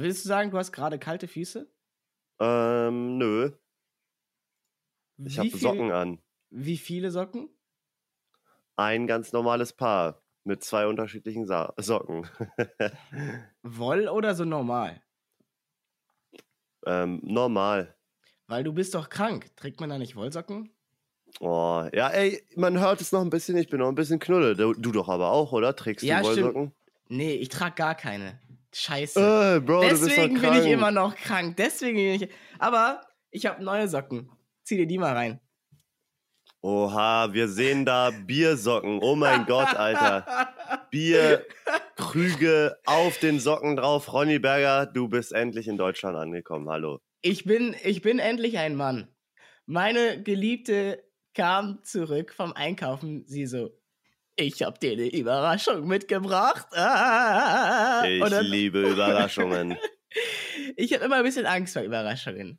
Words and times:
Willst 0.00 0.24
du 0.24 0.28
sagen, 0.28 0.50
du 0.52 0.56
hast 0.56 0.70
gerade 0.72 0.98
kalte 0.98 1.26
Füße? 1.28 1.70
Ähm, 2.40 3.18
nö. 3.18 3.52
Ich 5.22 5.38
habe 5.38 5.56
Socken 5.56 5.92
an. 5.92 6.18
Wie 6.50 6.76
viele 6.76 7.10
Socken? 7.10 7.48
Ein 8.76 9.06
ganz 9.06 9.32
normales 9.32 9.72
Paar 9.72 10.22
mit 10.44 10.62
zwei 10.64 10.86
unterschiedlichen 10.86 11.46
Sa 11.46 11.74
Socken. 11.78 12.26
Woll 13.62 14.08
oder 14.08 14.34
so 14.34 14.44
normal? 14.44 15.02
ähm, 16.86 17.20
normal. 17.22 17.94
Weil 18.48 18.64
du 18.64 18.72
bist 18.72 18.96
doch 18.96 19.10
krank. 19.10 19.54
Trägt 19.56 19.78
man 19.78 19.90
da 19.90 19.96
nicht 19.98 20.16
Wollsocken? 20.16 20.70
Oh, 21.40 21.88
ja, 21.92 22.08
ey, 22.10 22.42
man 22.56 22.78
hört 22.80 23.00
es 23.00 23.12
noch 23.12 23.20
ein 23.20 23.30
bisschen, 23.30 23.56
ich 23.56 23.68
bin 23.68 23.78
noch 23.80 23.88
ein 23.88 23.94
bisschen 23.94 24.18
knulle. 24.18 24.56
Du, 24.56 24.72
du 24.74 24.92
doch 24.92 25.08
aber 25.08 25.30
auch, 25.30 25.52
oder? 25.52 25.76
Trägst 25.76 26.08
Ja, 26.08 26.18
du 26.18 26.22
stimmt. 26.24 26.52
Wollsocken? 26.52 26.72
Nee, 27.08 27.34
ich 27.34 27.48
trage 27.48 27.74
gar 27.76 27.94
keine. 27.94 28.40
Scheiße. 28.78 29.56
Äh, 29.56 29.60
Bro, 29.60 29.80
Deswegen 29.82 30.40
bin 30.40 30.52
ich 30.54 30.66
immer 30.66 30.92
noch 30.92 31.16
krank. 31.16 31.56
Deswegen 31.56 31.96
bin 31.96 32.22
ich. 32.22 32.28
Aber 32.58 33.00
ich 33.30 33.46
habe 33.46 33.62
neue 33.62 33.88
Socken. 33.88 34.30
Zieh 34.64 34.76
dir 34.76 34.86
die 34.86 34.98
mal 34.98 35.14
rein. 35.14 35.40
Oha, 36.60 37.32
wir 37.32 37.48
sehen 37.48 37.84
da 37.84 38.10
Biersocken. 38.10 39.00
Oh 39.02 39.16
mein 39.16 39.46
Gott, 39.46 39.74
Alter. 39.74 40.26
Bierkrüge 40.90 42.76
auf 42.84 43.18
den 43.18 43.40
Socken 43.40 43.76
drauf. 43.76 44.12
Ronny 44.12 44.38
Berger, 44.38 44.86
du 44.86 45.08
bist 45.08 45.32
endlich 45.32 45.66
in 45.66 45.76
Deutschland 45.76 46.16
angekommen. 46.16 46.68
Hallo. 46.68 47.00
Ich 47.20 47.44
bin, 47.44 47.74
ich 47.84 48.02
bin 48.02 48.18
endlich 48.18 48.58
ein 48.58 48.76
Mann. 48.76 49.08
Meine 49.66 50.22
Geliebte 50.22 51.02
kam 51.34 51.82
zurück 51.82 52.32
vom 52.32 52.52
Einkaufen. 52.52 53.24
Sie 53.26 53.46
so, 53.46 53.70
ich 54.38 54.62
habe 54.62 54.78
dir 54.78 54.92
eine 54.92 55.08
Überraschung 55.08 55.86
mitgebracht. 55.86 56.66
Ah. 56.72 58.04
Ich 58.06 58.22
dann- 58.22 58.44
liebe 58.46 58.80
Überraschungen. 58.80 59.76
Ich 60.76 60.94
habe 60.94 61.04
immer 61.04 61.16
ein 61.16 61.22
bisschen 61.22 61.44
Angst 61.44 61.74
vor 61.74 61.82
Überraschungen. 61.82 62.58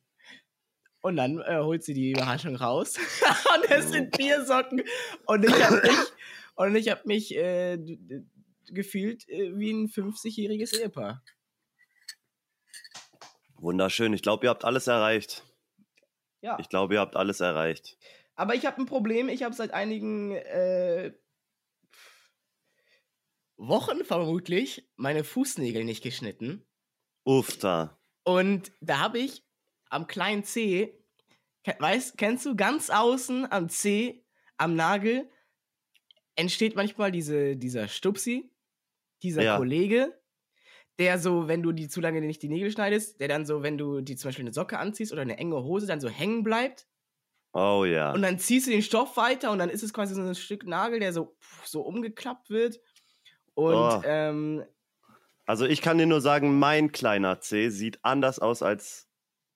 Und 1.02 1.16
dann 1.16 1.39
äh, 1.39 1.58
holt 1.58 1.83
sie 1.83 1.95
die 1.95 2.11
Überraschung 2.11 2.55
raus. 2.55 2.95
und 3.55 3.71
es 3.71 3.89
sind 3.89 4.16
Biersocken. 4.16 4.83
Und 5.25 5.45
ich 5.45 5.63
habe 5.63 5.81
mich, 5.81 5.97
und 6.55 6.75
ich 6.75 6.89
hab 6.89 7.05
mich 7.08 7.36
äh, 7.36 7.80
gefühlt 8.67 9.27
äh, 9.30 9.58
wie 9.58 9.71
ein 9.71 9.88
50-jähriges 9.88 10.77
Ehepaar. 10.80 11.23
Wunderschön. 13.55 14.14
Ich 14.14 14.21
glaube, 14.21 14.45
ihr 14.45 14.52
habt 14.52 14.64
alles 14.64 14.86
erreicht. 14.86 15.43
Ja. 16.41 16.58
Ich 16.59 16.69
glaube, 16.69 16.93
ihr 16.93 16.99
habt 16.99 17.16
alles 17.16 17.39
erreicht. 17.39 17.97
Aber 18.36 18.53
ich 18.53 18.66
habe 18.67 18.80
ein 18.80 18.86
Problem. 18.86 19.27
Ich 19.27 19.41
habe 19.41 19.55
seit 19.55 19.71
einigen 19.71 20.33
äh, 20.33 21.14
Wochen 23.59 24.05
vermutlich 24.05 24.89
meine 24.95 25.23
Fußnägel 25.23 25.83
nicht 25.83 26.02
geschnitten. 26.02 26.65
Uff, 27.25 27.57
da. 27.57 27.99
Und 28.23 28.71
da 28.79 28.99
habe 28.99 29.19
ich 29.19 29.43
am 29.89 30.07
kleinen 30.07 30.43
C, 30.43 31.03
weißt, 31.77 32.17
kennst 32.17 32.45
du, 32.45 32.55
ganz 32.55 32.89
außen 32.89 33.52
am 33.52 33.69
C, 33.69 34.25
am 34.57 34.75
Nagel, 34.75 35.30
entsteht 36.35 36.75
manchmal 36.75 37.11
diese, 37.11 37.57
dieser 37.57 37.87
Stupsi, 37.89 38.52
dieser 39.23 39.43
Ja. 39.43 39.57
Kollege, 39.57 40.21
der 40.99 41.19
so, 41.19 41.47
wenn 41.47 41.61
du 41.61 41.71
die 41.73 41.89
zu 41.89 42.02
lange 42.02 42.21
nicht 42.21 42.41
die 42.41 42.49
Nägel 42.49 42.71
schneidest, 42.71 43.19
der 43.19 43.27
dann 43.27 43.45
so, 43.45 43.61
wenn 43.61 43.77
du 43.77 44.02
die 44.02 44.15
zum 44.15 44.30
Beispiel 44.30 44.43
eine 44.45 44.53
Socke 44.53 44.80
anziehst 44.80 45.11
oder 45.11 45.21
eine 45.21 45.37
enge 45.37 45.63
Hose, 45.63 45.85
dann 45.87 46.02
so 46.02 46.09
hängen 46.09 46.43
bleibt. 46.43 46.87
Oh 47.53 47.83
ja. 47.85 48.13
Und 48.13 48.21
dann 48.21 48.37
ziehst 48.37 48.67
du 48.67 48.71
den 48.71 48.83
Stoff 48.83 49.17
weiter 49.17 49.52
und 49.52 49.59
dann 49.59 49.69
ist 49.69 49.81
es 49.83 49.93
quasi 49.93 50.13
so 50.13 50.21
ein 50.21 50.35
Stück 50.35 50.65
Nagel, 50.65 50.99
der 50.99 51.13
so, 51.13 51.35
so 51.65 51.81
umgeklappt 51.81 52.49
wird. 52.49 52.80
Und 53.59 53.75
Oh. 53.75 54.02
ähm, 54.05 54.63
Also 55.45 55.65
ich 55.65 55.81
kann 55.81 55.97
dir 55.97 56.05
nur 56.05 56.21
sagen, 56.21 56.59
mein 56.59 56.91
kleiner 56.91 57.41
C 57.41 57.69
sieht 57.69 57.99
anders 58.03 58.39
aus 58.39 58.61
als 58.63 59.09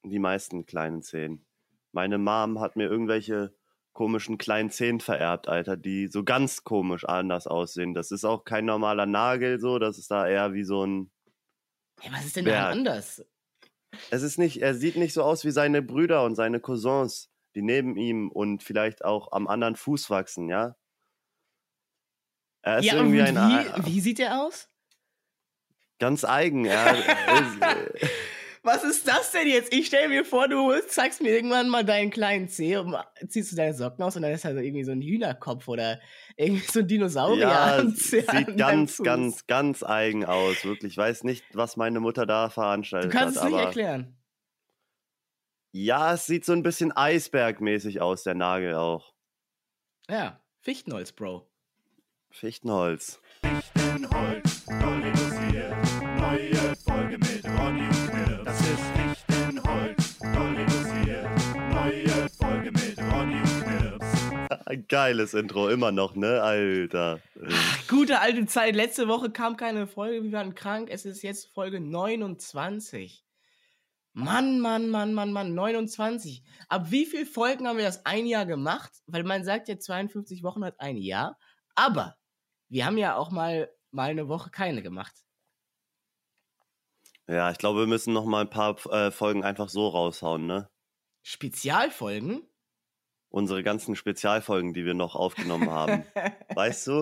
die 0.03 0.19
meisten 0.19 0.65
kleinen 0.65 1.01
Zehen. 1.01 1.45
Meine 1.93 2.17
Mom 2.17 2.59
hat 2.59 2.75
mir 2.75 2.89
irgendwelche 2.89 3.55
komischen 3.93 4.37
kleinen 4.39 4.71
Zehen 4.71 4.99
vererbt, 4.99 5.47
Alter, 5.47 5.77
die 5.77 6.07
so 6.07 6.23
ganz 6.23 6.63
komisch 6.63 7.05
anders 7.05 7.45
aussehen. 7.47 7.93
Das 7.93 8.11
ist 8.11 8.25
auch 8.25 8.43
kein 8.43 8.65
normaler 8.65 9.05
Nagel 9.05 9.59
so, 9.59 9.77
das 9.79 9.97
ist 9.99 10.09
da 10.11 10.27
eher 10.27 10.53
wie 10.53 10.63
so 10.63 10.83
ein... 10.85 11.11
hey, 12.01 12.11
was 12.11 12.25
ist 12.25 12.35
denn 12.35 12.45
daran 12.45 12.79
anders? 12.79 13.23
Es 14.09 14.23
ist 14.23 14.39
nicht, 14.39 14.61
er 14.61 14.73
sieht 14.73 14.95
nicht 14.95 15.13
so 15.13 15.23
aus 15.23 15.45
wie 15.45 15.51
seine 15.51 15.81
Brüder 15.83 16.25
und 16.25 16.35
seine 16.35 16.59
Cousins, 16.59 17.29
die 17.55 17.61
neben 17.61 17.95
ihm 17.95 18.31
und 18.31 18.63
vielleicht 18.63 19.05
auch 19.05 19.31
am 19.31 19.47
anderen 19.47 19.75
Fuß 19.75 20.09
wachsen, 20.09 20.49
ja? 20.49 20.75
Er 22.63 22.79
ist 22.79 22.85
Ja, 22.85 22.95
irgendwie 22.95 23.19
wie, 23.19 23.21
ein... 23.21 23.85
wie 23.85 23.99
sieht 24.01 24.17
der 24.19 24.41
aus? 24.41 24.69
Ganz 25.99 26.25
eigen, 26.25 26.65
ja. 26.65 26.85
Er 26.85 27.77
Was 28.65 28.85
ist 28.85 29.05
das 29.09 29.31
denn 29.31 29.47
jetzt? 29.47 29.73
Ich 29.73 29.87
stelle 29.87 30.07
mir 30.07 30.23
vor, 30.23 30.47
du 30.47 30.71
zeigst 30.87 31.21
mir 31.21 31.31
irgendwann 31.35 31.67
mal 31.67 31.83
deinen 31.83 32.11
kleinen 32.11 32.47
Zeh 32.47 32.77
und 32.77 32.95
ziehst 33.27 33.51
du 33.51 33.57
deine 33.57 33.73
Socken 33.73 34.01
aus 34.03 34.15
und 34.15 34.21
dann 34.21 34.31
ist 34.31 34.45
da 34.45 34.53
so 34.53 34.59
irgendwie 34.59 34.85
so 34.85 34.93
ein 34.93 35.01
Hühnerkopf 35.01 35.67
oder 35.67 35.99
irgendwie 36.37 36.65
so 36.65 36.79
ein 36.79 36.87
Dinosaurier. 36.87 37.39
Ja, 37.41 37.83
sieht 37.89 38.57
ganz, 38.57 38.95
Fuß. 38.95 39.05
ganz, 39.05 39.47
ganz 39.47 39.83
eigen 39.83 40.23
aus. 40.23 40.63
Wirklich. 40.63 40.93
Ich 40.93 40.97
weiß 40.97 41.25
nicht, 41.25 41.43
was 41.53 41.75
meine 41.75 41.99
Mutter 41.99 42.25
da 42.25 42.45
Du 42.47 42.51
veranstaltet 42.53 43.11
kannst 43.11 43.37
hat. 43.37 43.47
es 43.47 43.51
nicht 43.51 43.59
erklären. 43.59 44.17
ja, 45.73 46.13
es 46.13 46.25
sieht 46.25 46.45
so 46.45 46.53
ein 46.53 46.63
bisschen 46.63 46.93
Eisbergmäßig 46.93 47.99
aus, 47.99 48.23
der 48.23 48.35
Nagel 48.35 48.75
auch. 48.75 49.13
Ja, 50.09 50.41
Fichtenholz, 50.61 51.11
Bro. 51.11 51.49
Fichtenholz. 52.33 53.21
Fichtenholz, 53.41 54.65
Dolly 54.65 55.11
hier. 55.51 55.77
Neue 56.17 56.75
Folge 56.83 57.17
mit 57.19 57.45
Ronny 57.45 57.83
und 57.83 58.09
Knirps. 58.09 58.43
Das 58.43 58.59
ist 58.59 59.27
Fichtenholz, 59.27 60.17
Dolly 60.19 60.65
hier. 61.05 61.29
Neue 61.69 62.29
Folge 62.29 62.71
mit 62.71 62.97
Ronny 62.97 63.35
und 63.35 63.63
Knirps. 63.63 64.65
Ein 64.65 64.87
geiles 64.87 65.35
Intro, 65.35 65.69
immer 65.69 65.91
noch, 65.91 66.15
ne? 66.15 66.41
Alter. 66.41 67.21
Ach, 67.47 67.87
gute 67.87 68.19
alte 68.19 68.47
Zeit. 68.47 68.75
Letzte 68.75 69.07
Woche 69.07 69.29
kam 69.29 69.55
keine 69.55 69.85
Folge, 69.85 70.23
wir 70.23 70.31
waren 70.31 70.55
krank. 70.55 70.89
Es 70.91 71.05
ist 71.05 71.21
jetzt 71.21 71.53
Folge 71.53 71.79
29. 71.79 73.23
Mann, 74.13 74.59
Mann, 74.59 74.89
Mann, 74.89 75.13
Mann, 75.13 75.33
Mann, 75.33 75.53
29. 75.53 76.43
Ab 76.67 76.87
wie 76.89 77.05
viel 77.05 77.27
Folgen 77.27 77.67
haben 77.67 77.77
wir 77.77 77.85
das 77.85 78.07
ein 78.07 78.25
Jahr 78.25 78.47
gemacht? 78.47 78.91
Weil 79.05 79.23
man 79.23 79.43
sagt 79.43 79.69
ja, 79.69 79.77
52 79.77 80.41
Wochen 80.41 80.65
hat 80.65 80.79
ein 80.79 80.97
Jahr. 80.97 81.37
Aber 81.75 82.15
wir 82.69 82.85
haben 82.85 82.97
ja 82.97 83.15
auch 83.15 83.31
mal, 83.31 83.69
mal 83.91 84.09
eine 84.09 84.27
Woche 84.27 84.49
keine 84.49 84.81
gemacht. 84.81 85.13
Ja, 87.27 87.51
ich 87.51 87.57
glaube, 87.57 87.79
wir 87.79 87.87
müssen 87.87 88.13
noch 88.13 88.25
mal 88.25 88.41
ein 88.41 88.49
paar 88.49 88.75
äh, 88.91 89.11
Folgen 89.11 89.43
einfach 89.43 89.69
so 89.69 89.87
raushauen, 89.87 90.45
ne? 90.45 90.69
Spezialfolgen? 91.21 92.41
Unsere 93.29 93.63
ganzen 93.63 93.95
Spezialfolgen, 93.95 94.73
die 94.73 94.85
wir 94.85 94.93
noch 94.93 95.15
aufgenommen 95.15 95.69
haben. 95.69 96.03
weißt 96.55 96.87
du? 96.87 97.01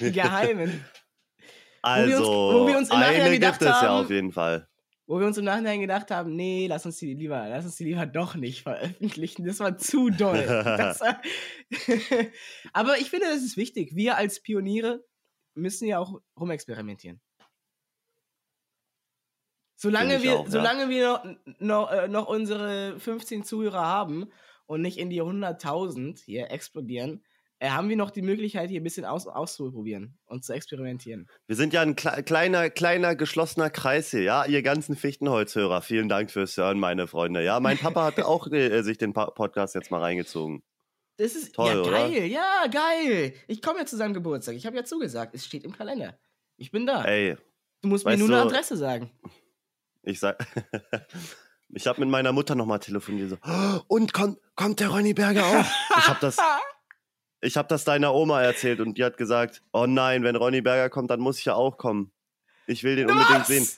Die 0.00 0.12
geheimen. 0.12 0.84
Also, 1.84 2.08
wir 2.08 2.18
uns- 2.18 2.28
wo 2.28 2.66
wir 2.68 2.78
uns 2.78 2.90
im 2.90 3.00
Nachhinein 3.00 3.22
eine 3.26 3.40
gibt 3.40 3.60
es 3.60 3.66
ja 3.66 3.80
haben- 3.80 4.04
auf 4.04 4.10
jeden 4.10 4.30
Fall. 4.30 4.68
Wo 5.06 5.18
wir 5.18 5.26
uns 5.26 5.36
im 5.36 5.44
Nachhinein 5.44 5.80
gedacht 5.80 6.10
haben, 6.10 6.36
nee, 6.36 6.66
lass 6.68 6.86
uns 6.86 6.96
die 6.98 7.14
lieber, 7.14 7.48
lass 7.48 7.64
uns 7.64 7.76
die 7.76 7.84
lieber 7.84 8.06
doch 8.06 8.36
nicht 8.36 8.62
veröffentlichen. 8.62 9.44
Das 9.44 9.58
war 9.60 9.76
zu 9.76 10.10
doll. 10.10 10.42
Das 10.64 11.00
Aber 12.72 12.98
ich 12.98 13.10
finde, 13.10 13.26
das 13.26 13.42
ist 13.42 13.56
wichtig. 13.56 13.94
Wir 13.94 14.16
als 14.16 14.40
Pioniere 14.40 15.04
müssen 15.54 15.86
ja 15.86 15.98
auch 15.98 16.20
rumexperimentieren. 16.38 17.20
Solange 19.82 20.22
wir, 20.22 20.38
auch, 20.38 20.44
ja. 20.44 20.50
solange 20.50 20.88
wir 20.88 21.08
noch, 21.08 21.24
noch, 21.58 21.90
äh, 21.90 22.08
noch 22.08 22.28
unsere 22.28 23.00
15 23.00 23.42
Zuhörer 23.42 23.84
haben 23.84 24.30
und 24.66 24.80
nicht 24.80 24.96
in 24.96 25.10
die 25.10 25.20
100.000 25.20 26.22
hier 26.24 26.52
explodieren, 26.52 27.24
haben 27.70 27.88
wir 27.88 27.96
noch 27.96 28.10
die 28.10 28.22
Möglichkeit, 28.22 28.70
hier 28.70 28.80
ein 28.80 28.84
bisschen 28.84 29.04
aus, 29.04 29.26
auszuprobieren 29.26 30.18
und 30.26 30.44
zu 30.44 30.52
experimentieren. 30.52 31.28
Wir 31.46 31.56
sind 31.56 31.72
ja 31.72 31.82
ein 31.82 31.94
kle 31.96 32.22
kleiner, 32.22 32.70
kleiner, 32.70 33.14
geschlossener 33.14 33.70
Kreis 33.70 34.10
hier, 34.10 34.22
ja? 34.22 34.44
Ihr 34.46 34.62
ganzen 34.62 34.96
Fichtenholzhörer, 34.96 35.80
vielen 35.82 36.08
Dank 36.08 36.30
fürs 36.30 36.56
Hören, 36.56 36.80
meine 36.80 37.06
Freunde. 37.06 37.44
Ja, 37.44 37.60
mein 37.60 37.78
Papa 37.78 38.04
hat 38.04 38.20
auch 38.22 38.50
äh, 38.50 38.82
sich 38.82 38.98
den 38.98 39.12
pa 39.12 39.26
Podcast 39.30 39.74
jetzt 39.74 39.90
mal 39.90 40.00
reingezogen. 40.00 40.62
Das 41.18 41.34
ist 41.36 41.54
Toll, 41.54 41.68
ja 41.68 41.80
oder? 41.82 41.90
geil, 41.90 42.24
ja, 42.24 42.64
geil. 42.70 43.34
Ich 43.46 43.62
komme 43.62 43.80
ja 43.80 43.86
zu 43.86 43.96
seinem 43.96 44.14
Geburtstag. 44.14 44.56
Ich 44.56 44.66
habe 44.66 44.76
ja 44.76 44.84
zugesagt. 44.84 45.34
Es 45.34 45.44
steht 45.44 45.62
im 45.64 45.72
Kalender. 45.72 46.18
Ich 46.56 46.70
bin 46.70 46.86
da. 46.86 47.04
Ey, 47.04 47.36
du 47.82 47.88
musst 47.88 48.04
mir 48.06 48.16
nur 48.16 48.28
eine 48.28 48.42
Adresse 48.42 48.76
sagen. 48.76 49.10
ich 50.02 50.18
sag. 50.18 50.44
ich 51.68 51.86
habe 51.86 52.00
mit 52.00 52.08
meiner 52.08 52.32
Mutter 52.32 52.54
nochmal 52.54 52.80
telefoniert. 52.80 53.30
So, 53.30 53.36
"Oh, 53.46 53.80
und 53.88 54.12
kommt, 54.12 54.38
kommt 54.56 54.80
der 54.80 54.88
Ronny 54.88 55.14
Berger 55.14 55.44
auch? 55.44 55.64
Ich 55.98 56.08
habe 56.08 56.18
das, 56.20 56.38
ich 57.42 57.56
hab 57.56 57.68
das 57.68 57.84
deiner 57.84 58.14
Oma 58.14 58.40
erzählt 58.42 58.80
und 58.80 58.96
die 58.96 59.04
hat 59.04 59.16
gesagt: 59.16 59.62
Oh 59.72 59.86
nein, 59.86 60.22
wenn 60.24 60.36
Ronny 60.36 60.62
Berger 60.62 60.88
kommt, 60.88 61.10
dann 61.10 61.20
muss 61.20 61.38
ich 61.38 61.44
ja 61.44 61.54
auch 61.54 61.76
kommen. 61.76 62.12
Ich 62.66 62.84
will 62.84 62.96
den 62.96 63.10
unbedingt 63.10 63.40
Was? 63.40 63.46
sehen. 63.48 63.68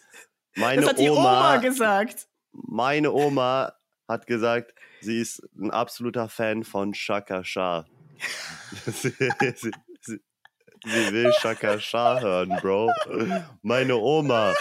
Meine 0.56 0.82
das 0.82 0.90
hat 0.90 0.98
die 0.98 1.10
Oma 1.10 1.56
gesagt. 1.56 2.28
meine 2.52 3.12
Oma 3.12 3.72
hat 4.06 4.26
gesagt, 4.26 4.74
sie 5.00 5.20
ist 5.20 5.42
ein 5.58 5.70
absoluter 5.70 6.28
Fan 6.28 6.62
von 6.62 6.94
Shaka 6.94 7.42
Shah. 7.42 7.86
sie, 8.86 9.10
sie, 9.56 9.70
sie, 10.00 10.20
sie 10.84 11.12
will 11.12 11.32
Shaka 11.40 11.80
Shah 11.80 12.20
hören, 12.20 12.56
Bro. 12.60 12.92
Meine 13.62 13.96
Oma. 13.96 14.54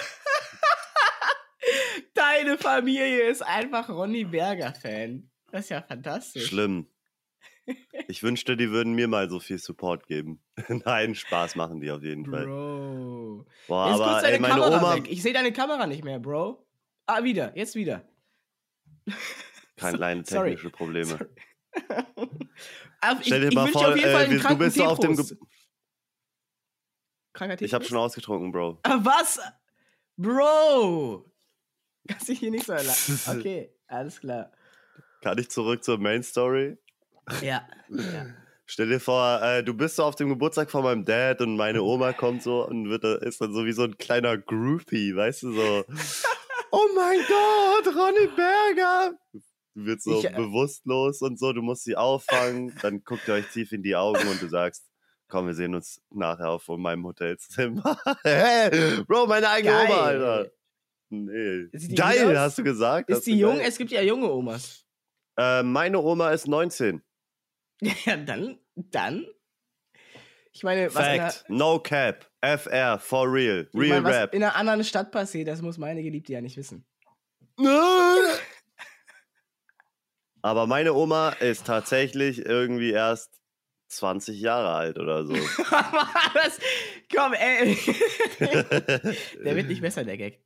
Meine 2.43 2.57
Familie 2.57 3.29
ist 3.29 3.41
einfach 3.41 3.87
Ronny 3.87 4.25
Berger-Fan. 4.25 5.29
Das 5.49 5.61
ist 5.61 5.69
ja 5.69 5.81
fantastisch. 5.81 6.47
Schlimm. 6.47 6.87
Ich 8.07 8.21
wünschte, 8.23 8.57
die 8.57 8.71
würden 8.71 8.93
mir 8.93 9.07
mal 9.07 9.29
so 9.29 9.39
viel 9.39 9.57
Support 9.57 10.07
geben. 10.07 10.41
Nein, 10.67 11.15
Spaß 11.15 11.55
machen 11.55 11.79
die 11.79 11.89
auf 11.91 12.03
jeden 12.03 12.25
Fall. 12.25 12.45
Bro. 12.45 13.45
Boah, 13.67 13.89
Jetzt 13.89 14.01
aber 14.01 14.21
deine 14.21 14.33
ey, 14.33 14.39
meine 14.39 14.53
Kamera 14.55 14.77
Oma. 14.77 14.95
weg. 14.95 15.09
Ich 15.09 15.21
sehe 15.21 15.33
deine 15.33 15.53
Kamera 15.53 15.87
nicht 15.87 16.03
mehr, 16.03 16.19
Bro. 16.19 16.65
Ah, 17.05 17.23
wieder. 17.23 17.55
Jetzt 17.57 17.75
wieder. 17.75 18.07
Keine 19.77 19.97
kleine 19.97 20.23
Sorry. 20.25 20.49
technische 20.51 20.69
Probleme. 20.69 21.05
Sorry. 21.17 21.27
Ich, 23.19 23.25
Stell 23.27 23.41
dir 23.41 23.47
ich 23.49 23.53
mal 23.55 23.67
vor, 23.67 23.89
auf 23.89 23.95
jeden 23.97 24.11
Fall 24.13 24.21
äh, 24.21 24.25
einen 24.27 24.41
wir- 24.41 24.49
du 24.49 24.57
bist 24.57 24.77
so 24.77 24.85
auf 24.85 24.97
dem 24.99 25.09
Teeprost. 25.11 25.29
Ge 25.31 25.37
Kranker 27.33 27.53
Ich 27.61 27.73
habe 27.73 27.83
Teeprost? 27.83 27.89
schon 27.89 27.97
ausgetrunken, 27.97 28.51
Bro. 28.53 28.79
Ah, 28.83 28.99
Was? 29.03 29.41
Bro! 30.15 31.29
Kannst 32.07 32.29
dich 32.29 32.39
hier 32.39 32.51
nicht 32.51 32.65
so 32.65 32.71
erlassen. 32.71 33.19
Okay, 33.39 33.73
alles 33.87 34.21
klar. 34.21 34.51
Kann 35.21 35.37
ich 35.37 35.49
zurück 35.49 35.83
zur 35.83 35.97
Main 35.97 36.23
Story? 36.23 36.77
Ja. 37.41 37.67
ja. 37.89 38.25
Stell 38.65 38.87
dir 38.89 38.99
vor, 38.99 39.41
äh, 39.41 39.63
du 39.63 39.73
bist 39.73 39.97
so 39.97 40.03
auf 40.03 40.15
dem 40.15 40.29
Geburtstag 40.29 40.71
von 40.71 40.83
meinem 40.83 41.05
Dad 41.05 41.41
und 41.41 41.57
meine 41.57 41.83
Oma 41.83 42.13
kommt 42.13 42.41
so 42.43 42.65
und 42.65 42.89
wird, 42.89 43.03
da- 43.03 43.15
ist 43.15 43.41
dann 43.41 43.53
so 43.53 43.65
wie 43.65 43.73
so 43.73 43.83
ein 43.83 43.97
kleiner 43.97 44.37
Groupie, 44.37 45.15
weißt 45.15 45.43
du, 45.43 45.51
so. 45.53 45.85
oh 46.71 46.87
mein 46.95 47.19
Gott, 47.27 47.93
Ronny 47.95 48.27
Berger! 48.35 49.13
Du 49.75 49.85
wirst 49.85 50.03
so 50.03 50.19
Ich, 50.19 50.25
äh, 50.25 50.33
bewusstlos 50.35 51.21
und 51.21 51.37
so, 51.39 51.51
du 51.51 51.61
musst 51.61 51.83
sie 51.83 51.95
auffangen, 51.95 52.73
dann 52.81 53.03
guckt 53.03 53.27
ihr 53.27 53.33
euch 53.35 53.47
tief 53.47 53.71
in 53.73 53.83
die 53.83 53.95
Augen 53.95 54.27
und 54.27 54.41
du 54.41 54.47
sagst, 54.47 54.85
komm, 55.27 55.47
wir 55.47 55.53
sehen 55.55 55.75
uns 55.75 56.01
nachher 56.11 56.49
auf 56.49 56.67
meinem 56.67 57.05
Hotelzimmer. 57.05 57.97
hey, 58.23 59.03
Bro, 59.07 59.27
meine 59.27 59.49
eigene 59.49 59.73
Geil. 59.73 59.87
Oma, 59.89 59.99
Alter. 60.01 60.51
Nee. 61.09 61.67
Geil, 61.95 62.39
hast 62.39 62.57
du 62.57 62.63
gesagt? 62.63 63.09
Ist 63.09 63.27
die 63.27 63.37
jung? 63.37 63.57
geil. 63.57 63.65
Es 63.67 63.77
gibt 63.77 63.91
ja 63.91 64.01
junge 64.01 64.31
Omas. 64.31 64.85
Äh, 65.37 65.63
meine 65.63 65.99
Oma 65.99 66.31
ist 66.31 66.47
19. 66.47 67.03
Ja, 68.05 68.17
dann, 68.17 68.59
dann. 68.75 69.25
Ich 70.51 70.63
meine, 70.63 70.93
was, 70.93 71.03
einer, 71.03 71.31
Fact. 71.31 71.49
No 71.49 71.79
cap. 71.79 72.29
FR. 72.41 72.99
For 72.99 73.31
real. 73.31 73.67
ich 73.71 73.79
Real 73.79 74.01
meine, 74.01 74.03
was 74.03 74.15
rap. 74.15 74.33
in 74.33 74.43
einer 74.43 74.55
anderen 74.55 74.83
Stadt 74.83 75.11
passiert, 75.11 75.47
das 75.47 75.61
muss 75.61 75.77
meine 75.77 76.03
Geliebte 76.03 76.33
ja 76.33 76.41
nicht 76.41 76.57
wissen. 76.57 76.85
Aber 80.41 80.67
meine 80.67 80.93
Oma 80.93 81.29
ist 81.29 81.65
tatsächlich 81.65 82.45
irgendwie 82.45 82.91
erst 82.91 83.31
20 83.87 84.39
Jahre 84.39 84.73
alt 84.73 84.99
oder 84.99 85.25
so. 85.25 85.33
das, 86.33 86.59
komm, 87.13 87.33
ey. 87.33 87.77
Der 89.43 89.55
wird 89.55 89.67
nicht 89.67 89.81
besser, 89.81 90.03
der 90.03 90.17
Gag. 90.17 90.43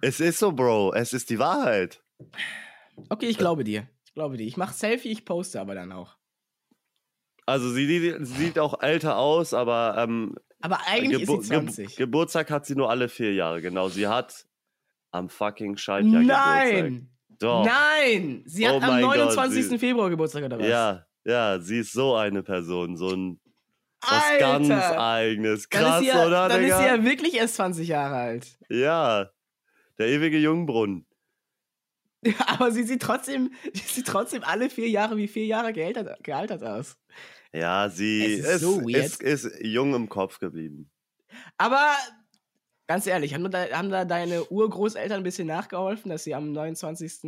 es 0.00 0.20
ist 0.20 0.38
so, 0.38 0.52
Bro. 0.52 0.94
Es 0.94 1.12
ist 1.12 1.28
die 1.30 1.38
Wahrheit. 1.38 2.02
Okay, 3.10 3.26
ich 3.26 3.36
glaube 3.38 3.64
dir. 3.64 3.88
Ich 4.04 4.14
glaube 4.14 4.38
dir. 4.38 4.46
Ich 4.46 4.56
mache 4.56 4.72
Selfie, 4.74 5.10
ich 5.10 5.24
poste 5.24 5.60
aber 5.60 5.74
dann 5.74 5.92
auch. 5.92 6.16
Also 7.46 7.70
sie, 7.70 7.86
sie 7.86 8.24
sieht 8.24 8.58
auch 8.58 8.80
älter 8.82 9.16
aus, 9.16 9.54
aber 9.54 9.96
ähm, 9.98 10.34
Aber 10.60 10.80
eigentlich 10.86 11.22
Gebu- 11.28 11.40
ist 11.40 11.48
sie 11.48 11.54
20. 11.54 11.86
Ge 11.88 11.96
Geburtstag 11.96 12.50
hat 12.50 12.66
sie 12.66 12.74
nur 12.76 12.90
alle 12.90 13.08
vier 13.08 13.32
Jahre. 13.34 13.60
Genau, 13.62 13.88
sie 13.88 14.06
hat 14.06 14.46
am 15.10 15.28
fucking 15.28 15.76
Schaltjahr 15.76 16.22
Geburtstag. 16.22 16.64
Nein! 16.82 17.10
Doch. 17.40 17.64
Nein! 17.64 18.42
Sie 18.46 18.68
hat 18.68 18.74
Oh 18.74 18.80
am 18.82 18.86
mein 18.88 19.02
Gott, 19.02 19.16
29. 19.16 19.68
sie- 19.68 19.78
Februar 19.78 20.10
Geburtstag 20.10 20.44
oder 20.44 20.58
was? 20.58 20.66
Ja, 20.66 21.06
ja, 21.24 21.58
sie 21.58 21.78
ist 21.78 21.92
so 21.92 22.14
eine 22.14 22.42
Person. 22.42 22.96
So 22.96 23.08
ein 23.10 23.40
was 24.02 24.22
Alter! 24.30 24.38
ganz 24.38 24.70
eigenes. 24.98 25.68
dann 25.68 25.82
Krass, 25.82 26.00
sie 26.00 26.06
ja, 26.08 26.26
oder, 26.26 26.48
Dann 26.48 26.62
Digga? 26.62 26.76
ist 26.78 26.82
sie 26.82 26.88
ja 26.88 27.04
wirklich 27.04 27.34
erst 27.34 27.56
20 27.56 27.88
Jahre 27.88 28.14
alt. 28.16 28.46
Ja, 28.70 29.30
der 29.98 30.06
ewige 30.08 30.38
Jungbrunnen. 30.38 31.06
Aber 32.46 32.70
sie 32.72 32.84
sieht 32.84 33.02
trotzdem, 33.02 33.52
sie 33.72 33.82
sieht 33.82 34.06
trotzdem 34.06 34.42
alle 34.44 34.68
vier 34.70 34.88
Jahre 34.88 35.16
wie 35.16 35.28
vier 35.28 35.46
Jahre 35.46 35.72
gealtert, 35.72 36.22
gealtert 36.22 36.62
aus. 36.62 36.98
Ja, 37.52 37.88
sie 37.88 38.24
Es 38.24 38.40
ist 38.40 38.46
ist, 38.46 38.60
so 38.60 38.88
ist, 38.88 39.22
ist 39.22 39.48
jung 39.62 39.94
im 39.94 40.08
Kopf 40.08 40.38
geblieben. 40.38 40.90
Aber 41.58 41.94
ganz 42.86 43.06
ehrlich, 43.06 43.34
haben 43.34 43.50
da, 43.50 43.66
haben 43.70 43.90
da 43.90 44.04
deine 44.04 44.44
Urgroßeltern 44.50 45.18
ein 45.18 45.22
bisschen 45.24 45.46
nachgeholfen, 45.48 46.10
dass 46.10 46.24
sie 46.24 46.34
am 46.34 46.52
29. 46.52 47.24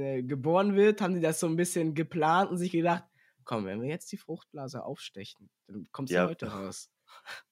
äh, 0.00 0.22
geboren 0.22 0.74
wird? 0.76 1.00
Haben 1.00 1.14
die 1.14 1.20
das 1.20 1.40
so 1.40 1.46
ein 1.46 1.56
bisschen 1.56 1.94
geplant 1.94 2.50
und 2.50 2.58
sich 2.58 2.72
gedacht, 2.72 3.04
komm, 3.44 3.64
wenn 3.66 3.80
wir 3.82 3.88
jetzt 3.88 4.10
die 4.12 4.16
Fruchtblase 4.16 4.84
aufstechen, 4.84 5.50
dann 5.68 5.86
kommt 5.92 6.08
sie 6.08 6.14
Ja. 6.16 6.26
heute 6.28 6.46
raus. 6.52 6.90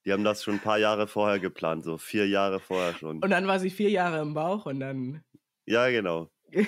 Die 0.05 0.13
haben 0.13 0.25
das 0.25 0.43
schon 0.43 0.55
ein 0.55 0.61
paar 0.61 0.79
Jahre 0.79 1.07
vorher 1.07 1.39
geplant, 1.39 1.85
so 1.85 1.99
vier 1.99 2.27
Jahre 2.27 2.59
vorher 2.61 2.95
schon. 2.95 3.23
Und 3.23 3.31
dann 3.31 3.47
war 3.47 3.61
sie 3.61 3.71
vier 3.71 3.91
Jahre 3.91 4.21
im 4.21 4.35
Bauch 4.35 4.67
und 4.67 4.81
dann. 4.81 5.23
ja, 5.67 5.89
genau. 5.91 6.31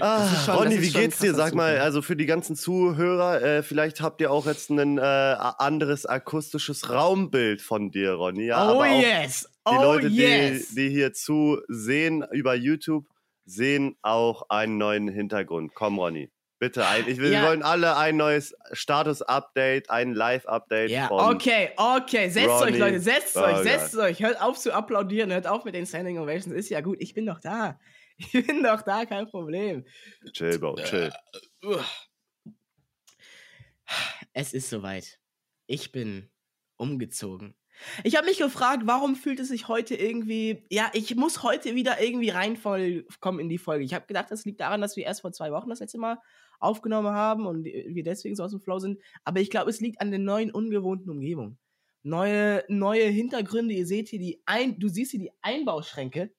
Ah, 0.00 0.44
schon- 0.44 0.54
Ronny, 0.56 0.80
wie 0.80 0.90
geht's 0.90 1.18
dir? 1.18 1.34
Sag 1.34 1.54
mal, 1.54 1.78
also 1.78 2.00
für 2.00 2.16
die 2.16 2.24
ganzen 2.24 2.56
Zuhörer, 2.56 3.42
äh, 3.42 3.62
vielleicht 3.62 4.00
habt 4.00 4.20
ihr 4.22 4.30
auch 4.30 4.46
jetzt 4.46 4.70
ein 4.70 4.96
äh, 4.96 5.00
anderes 5.02 6.06
akustisches 6.06 6.88
Raumbild 6.90 7.60
von 7.60 7.90
dir, 7.90 8.12
Ronny. 8.14 8.46
Ja, 8.46 8.72
oh 8.72 8.82
yes! 8.84 9.42
die 9.42 9.74
Oh 9.76 9.82
Leute, 9.82 10.06
yes! 10.08 10.70
die, 10.70 10.74
die 10.76 10.88
hier 10.88 11.12
zusehen 11.12 12.24
über 12.32 12.54
YouTube, 12.54 13.04
sehen 13.44 13.96
auch 14.00 14.48
einen 14.48 14.78
neuen 14.78 15.06
Hintergrund. 15.08 15.74
Komm, 15.74 15.98
Ronny. 15.98 16.30
Bitte, 16.60 16.86
ein, 16.86 17.06
ich 17.06 17.18
will, 17.18 17.32
Ja. 17.32 17.42
wir 17.42 17.48
wollen 17.48 17.62
alle 17.62 17.96
ein 17.96 18.16
neues 18.16 18.54
Status-Update, 18.72 19.90
ein 19.90 20.12
Live-Update 20.12 20.90
ja, 20.90 21.06
von 21.06 21.36
okay, 21.36 21.70
okay. 21.76 22.28
Setzt 22.30 22.48
euch, 22.48 22.60
Ronny 22.62 22.78
Leute, 22.78 23.00
setzt 23.00 23.36
euch, 23.36 23.44
Burger. 23.44 23.62
setzt 23.62 23.96
euch. 23.96 24.20
Hört 24.20 24.40
auf 24.42 24.58
zu 24.58 24.72
applaudieren, 24.72 25.30
hört 25.32 25.46
auf 25.46 25.64
mit 25.64 25.74
den 25.74 25.86
Standing 25.86 26.18
Ovations. 26.18 26.54
Ist 26.54 26.68
ja 26.70 26.80
gut, 26.80 26.96
ich 27.00 27.14
bin 27.14 27.26
doch 27.26 27.40
da. 27.40 27.78
Ich 28.20 28.32
bin 28.32 28.64
doch 28.64 28.82
da, 28.82 29.06
kein 29.06 29.28
Problem. 29.28 29.84
Chill, 30.32 30.58
Bro, 30.58 30.74
chill. 30.82 31.12
Uah. 31.64 31.84
Es 34.32 34.52
ist 34.52 34.68
soweit. 34.68 35.20
Ich 35.68 35.92
bin 35.92 36.28
umgezogen. 36.76 37.54
Ich 38.02 38.16
habe 38.16 38.26
mich 38.26 38.38
gefragt, 38.38 38.82
warum 38.86 39.14
fühlt 39.14 39.38
es 39.38 39.48
sich 39.48 39.68
heute 39.68 39.94
irgendwie. 39.94 40.66
Ja, 40.68 40.90
ich 40.94 41.14
muss 41.14 41.44
heute 41.44 41.76
wieder 41.76 42.00
irgendwie 42.00 42.30
reinkommen 42.30 43.38
in 43.38 43.48
die 43.48 43.58
Folge. 43.58 43.84
Ich 43.84 43.94
habe 43.94 44.06
gedacht, 44.06 44.30
das 44.30 44.44
liegt 44.44 44.60
daran, 44.60 44.80
dass 44.80 44.96
wir 44.96 45.04
erst 45.04 45.20
vor 45.20 45.32
zwei 45.32 45.52
Wochen 45.52 45.70
das 45.70 45.78
letzte 45.80 45.98
Mal 45.98 46.18
aufgenommen 46.58 47.14
haben 47.14 47.46
und 47.46 47.64
wir 47.64 48.02
deswegen 48.02 48.36
so 48.36 48.44
aus 48.44 48.50
dem 48.50 48.60
Flow 48.60 48.78
sind. 48.78 49.00
Aber 49.24 49.40
ich 49.40 49.50
glaube, 49.50 49.70
es 49.70 49.80
liegt 49.80 50.00
an 50.00 50.10
der 50.10 50.20
neuen, 50.20 50.50
ungewohnten 50.50 51.10
Umgebung. 51.10 51.58
Neue, 52.02 52.64
neue 52.68 53.06
Hintergründe. 53.06 53.74
Ihr 53.74 53.86
seht 53.86 54.08
hier 54.08 54.18
die 54.18 54.42
Ein. 54.46 54.78
Du 54.78 54.88
siehst 54.88 55.10
hier 55.10 55.20
die 55.20 55.32
Einbauschränke. 55.42 56.32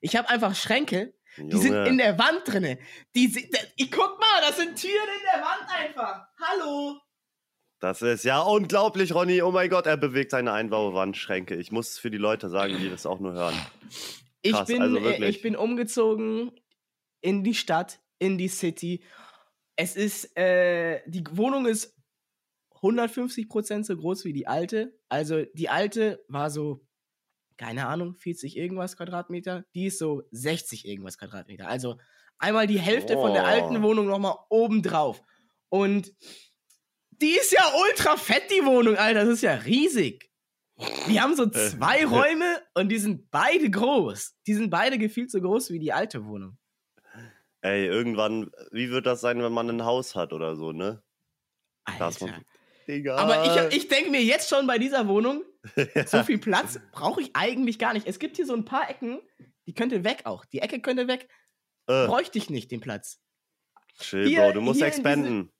Ich 0.00 0.16
habe 0.16 0.28
einfach 0.28 0.54
Schränke, 0.54 1.14
die 1.38 1.56
sind 1.56 1.86
in 1.86 1.98
der 1.98 2.18
Wand 2.18 2.42
drinne. 2.44 2.78
Die 3.14 3.28
sind, 3.28 3.46
ich 3.76 3.90
guck 3.90 4.18
mal, 4.18 4.40
das 4.40 4.56
sind 4.56 4.76
Türen 4.76 4.94
in 4.94 5.26
der 5.32 5.42
Wand 5.42 5.70
einfach. 5.70 6.26
Hallo. 6.40 7.00
Das 7.78 8.02
ist 8.02 8.24
ja 8.24 8.40
unglaublich, 8.40 9.14
Ronny. 9.14 9.42
Oh 9.42 9.50
mein 9.50 9.70
Gott, 9.70 9.86
er 9.86 9.96
bewegt 9.96 10.32
seine 10.32 10.52
Einbaumwandschränke. 10.52 11.56
Ich 11.56 11.72
muss 11.72 11.90
es 11.90 11.98
für 11.98 12.10
die 12.10 12.18
Leute 12.18 12.48
sagen, 12.48 12.76
die 12.78 12.90
das 12.90 13.06
auch 13.06 13.18
nur 13.18 13.32
hören. 13.32 13.54
Ich 14.42 14.52
Krass, 14.52 14.68
bin, 14.68 14.82
also 14.82 14.98
äh, 14.98 15.28
ich 15.28 15.40
bin 15.42 15.56
umgezogen 15.56 16.52
in 17.20 17.44
die 17.44 17.54
Stadt, 17.54 18.00
in 18.22 18.38
die 18.38 18.48
City. 18.48 19.02
Es 19.76 19.96
ist, 19.96 20.36
äh, 20.36 21.00
die 21.06 21.24
Wohnung 21.32 21.66
ist 21.66 21.96
150 22.76 23.48
Prozent 23.48 23.86
so 23.86 23.96
groß 23.96 24.24
wie 24.24 24.32
die 24.32 24.46
alte. 24.46 24.98
Also 25.08 25.44
die 25.54 25.68
alte 25.68 26.24
war 26.28 26.50
so, 26.50 26.86
keine 27.56 27.86
Ahnung, 27.86 28.14
40 28.14 28.56
irgendwas 28.56 28.96
Quadratmeter. 28.96 29.64
Die 29.74 29.86
ist 29.86 29.98
so 29.98 30.22
60 30.30 30.86
irgendwas 30.86 31.18
Quadratmeter. 31.18 31.68
Also 31.68 31.98
einmal 32.38 32.66
die 32.66 32.80
Hälfte 32.80 33.14
von 33.14 33.32
der 33.34 33.44
alten 33.46 33.76
Oh. 33.78 33.82
Wohnung 33.82 34.06
nochmal 34.06 34.36
oben 34.48 34.82
drauf. 34.82 35.22
Und 35.68 36.12
die 37.10 37.30
ist 37.30 37.52
ja 37.52 37.62
ultra 37.88 38.16
fett, 38.16 38.50
die 38.50 38.64
Wohnung, 38.64 38.96
Alter. 38.96 39.24
Das 39.24 39.34
ist 39.34 39.42
ja 39.42 39.54
riesig. 39.54 40.30
Wir 41.06 41.22
haben 41.22 41.36
so 41.36 41.48
zwei 41.48 42.04
Räume 42.04 42.60
und 42.74 42.88
die 42.88 42.98
sind 42.98 43.30
beide 43.30 43.70
groß. 43.70 44.34
Die 44.46 44.54
sind 44.54 44.70
beide 44.70 44.98
gefühlt 44.98 45.30
so 45.30 45.40
groß 45.40 45.70
wie 45.70 45.78
die 45.78 45.92
alte 45.92 46.24
Wohnung. 46.24 46.58
Ey, 47.62 47.86
irgendwann, 47.86 48.50
wie 48.70 48.90
wird 48.90 49.06
das 49.06 49.20
sein, 49.20 49.42
wenn 49.42 49.52
man 49.52 49.70
ein 49.70 49.84
Haus 49.84 50.14
hat 50.16 50.32
oder 50.32 50.56
so, 50.56 50.72
ne? 50.72 51.02
Alter. 51.84 52.26
man- 52.26 52.44
Egal. 52.88 53.16
Aber 53.18 53.68
ich, 53.70 53.76
ich 53.76 53.88
denke 53.88 54.10
mir 54.10 54.22
jetzt 54.22 54.48
schon 54.50 54.66
bei 54.66 54.76
dieser 54.78 55.06
Wohnung, 55.06 55.44
so 56.06 56.24
viel 56.24 56.38
Platz 56.38 56.80
brauche 56.90 57.20
ich 57.22 57.30
eigentlich 57.34 57.78
gar 57.78 57.92
nicht. 57.92 58.08
Es 58.08 58.18
gibt 58.18 58.34
hier 58.36 58.44
so 58.46 58.54
ein 58.54 58.64
paar 58.64 58.90
Ecken, 58.90 59.20
die 59.66 59.74
könnte 59.74 60.02
weg 60.02 60.22
auch. 60.24 60.44
Die 60.46 60.58
Ecke 60.58 60.80
könnte 60.80 61.06
weg. 61.06 61.28
äh, 61.86 62.06
Bräuchte 62.06 62.38
ich 62.38 62.50
nicht 62.50 62.72
den 62.72 62.80
Platz. 62.80 63.20
chill, 64.00 64.26
hier- 64.26 64.40
Bro, 64.40 64.52
du 64.54 64.60
musst 64.60 64.78
hier 64.78 64.86
in 64.88 64.92
expanden. 64.92 65.52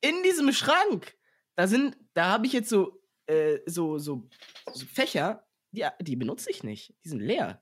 In 0.00 0.22
diesem 0.22 0.50
Schrank, 0.52 1.14
da 1.56 1.66
sind, 1.66 1.98
da 2.14 2.30
habe 2.30 2.46
ich 2.46 2.54
jetzt 2.54 2.70
so, 2.70 3.02
äh, 3.26 3.58
so, 3.66 3.98
so, 3.98 4.26
so 4.72 4.86
Fächer, 4.86 5.46
die, 5.72 5.86
die 6.00 6.16
benutze 6.16 6.50
ich 6.50 6.64
nicht. 6.64 6.94
Die 7.04 7.10
sind 7.10 7.20
leer. 7.20 7.60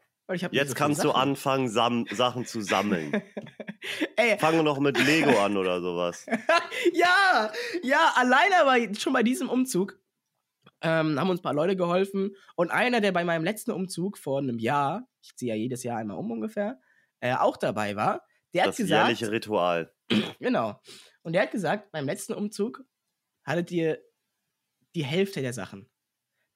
Jetzt 0.50 0.70
so 0.70 0.74
kannst 0.74 1.02
du 1.02 1.08
Sachen. 1.08 1.20
anfangen, 1.20 1.68
Sam 1.68 2.06
Sachen 2.10 2.44
zu 2.44 2.60
sammeln. 2.60 3.22
Ey, 4.16 4.38
Fange 4.38 4.62
noch 4.62 4.78
mit 4.78 4.98
Lego 5.04 5.38
an 5.38 5.56
oder 5.56 5.80
sowas. 5.80 6.26
ja, 6.92 7.50
ja, 7.82 8.12
alleine 8.14 8.60
aber 8.60 8.94
schon 8.94 9.12
bei 9.12 9.22
diesem 9.22 9.48
Umzug 9.48 9.98
Ähm, 10.80 11.18
haben 11.18 11.30
uns 11.30 11.40
ein 11.40 11.42
paar 11.42 11.54
Leute 11.54 11.76
geholfen. 11.76 12.36
Und 12.54 12.70
einer, 12.70 13.00
der 13.00 13.12
bei 13.12 13.24
meinem 13.24 13.42
letzten 13.44 13.72
Umzug 13.72 14.18
vor 14.18 14.38
einem 14.38 14.58
Jahr, 14.58 15.08
ich 15.22 15.34
ziehe 15.36 15.54
ja 15.54 15.56
jedes 15.56 15.82
Jahr 15.82 15.98
einmal 15.98 16.18
um 16.18 16.30
ungefähr, 16.30 16.78
äh, 17.20 17.34
auch 17.34 17.56
dabei 17.56 17.96
war, 17.96 18.22
der 18.54 18.64
Das 18.64 18.74
hat 18.74 18.76
gesagt, 18.76 19.08
jährliche 19.08 19.30
Ritual. 19.32 19.92
genau. 20.40 20.80
Und 21.22 21.32
der 21.32 21.42
hat 21.42 21.50
gesagt, 21.50 21.90
beim 21.90 22.06
letzten 22.06 22.32
Umzug 22.34 22.84
hattet 23.44 23.70
ihr 23.72 23.98
die 24.94 25.04
Hälfte 25.04 25.40
der 25.40 25.52
Sachen. 25.52 25.88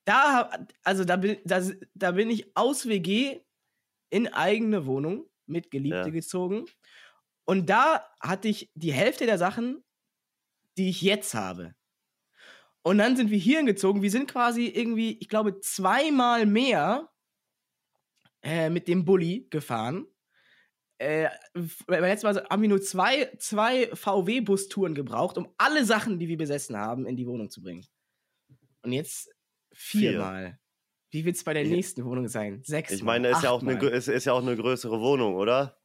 Da, 0.04 0.50
also 0.84 1.04
da 1.04 1.16
bin, 1.16 1.38
da, 1.44 1.62
da 1.94 2.12
bin 2.12 2.30
ich 2.30 2.56
aus 2.56 2.86
WG 2.86 3.40
in 4.12 4.28
eigene 4.28 4.84
Wohnung 4.86 5.26
mit 5.46 5.70
Geliebte 5.70 5.96
Ja. 5.96 6.08
gezogen. 6.10 6.66
Und 7.44 7.68
da 7.70 8.06
hatte 8.20 8.48
ich 8.48 8.70
die 8.74 8.92
Hälfte 8.92 9.26
der 9.26 9.38
Sachen, 9.38 9.82
die 10.76 10.90
ich 10.90 11.00
jetzt 11.02 11.34
habe. 11.34 11.74
Und 12.82 12.98
dann 12.98 13.16
sind 13.16 13.30
wir 13.30 13.38
hierhin 13.38 13.66
gezogen. 13.66 14.02
Wir 14.02 14.10
sind 14.10 14.30
quasi 14.30 14.66
irgendwie, 14.66 15.18
ich 15.20 15.28
glaube, 15.28 15.60
zweimal 15.60 16.46
mehr 16.46 17.10
äh, 18.42 18.68
mit 18.70 18.86
dem 18.86 19.04
Bulli 19.04 19.46
gefahren. 19.50 20.06
Äh, 20.98 21.30
beim 21.86 22.02
letzten 22.02 22.26
Mal 22.26 22.44
haben 22.50 22.62
wir 22.62 22.68
nur 22.68 22.82
zwei, 22.82 23.34
zwei 23.38 23.88
VW-Bustouren 23.94 24.94
gebraucht, 24.94 25.38
um 25.38 25.52
alle 25.56 25.84
Sachen, 25.84 26.18
die 26.18 26.28
wir 26.28 26.36
besessen 26.36 26.76
haben, 26.76 27.06
in 27.06 27.16
die 27.16 27.26
Wohnung 27.26 27.50
zu 27.50 27.62
bringen. 27.62 27.86
Und 28.82 28.92
jetzt 28.92 29.30
viermal. 29.72 30.58
Wie 31.12 31.26
wird 31.26 31.36
es 31.36 31.44
bei 31.44 31.52
der 31.52 31.64
nächsten 31.64 32.04
Wohnung 32.06 32.26
sein? 32.26 32.62
Sechs. 32.64 32.90
Ich 32.90 33.02
meine, 33.02 33.28
ist 33.28 33.42
ja, 33.42 33.50
auch 33.50 33.60
eine, 33.62 33.74
ist, 33.90 34.08
ist 34.08 34.24
ja 34.24 34.32
auch 34.32 34.40
eine 34.42 34.56
größere 34.56 34.98
Wohnung, 34.98 35.34
oder? 35.34 35.78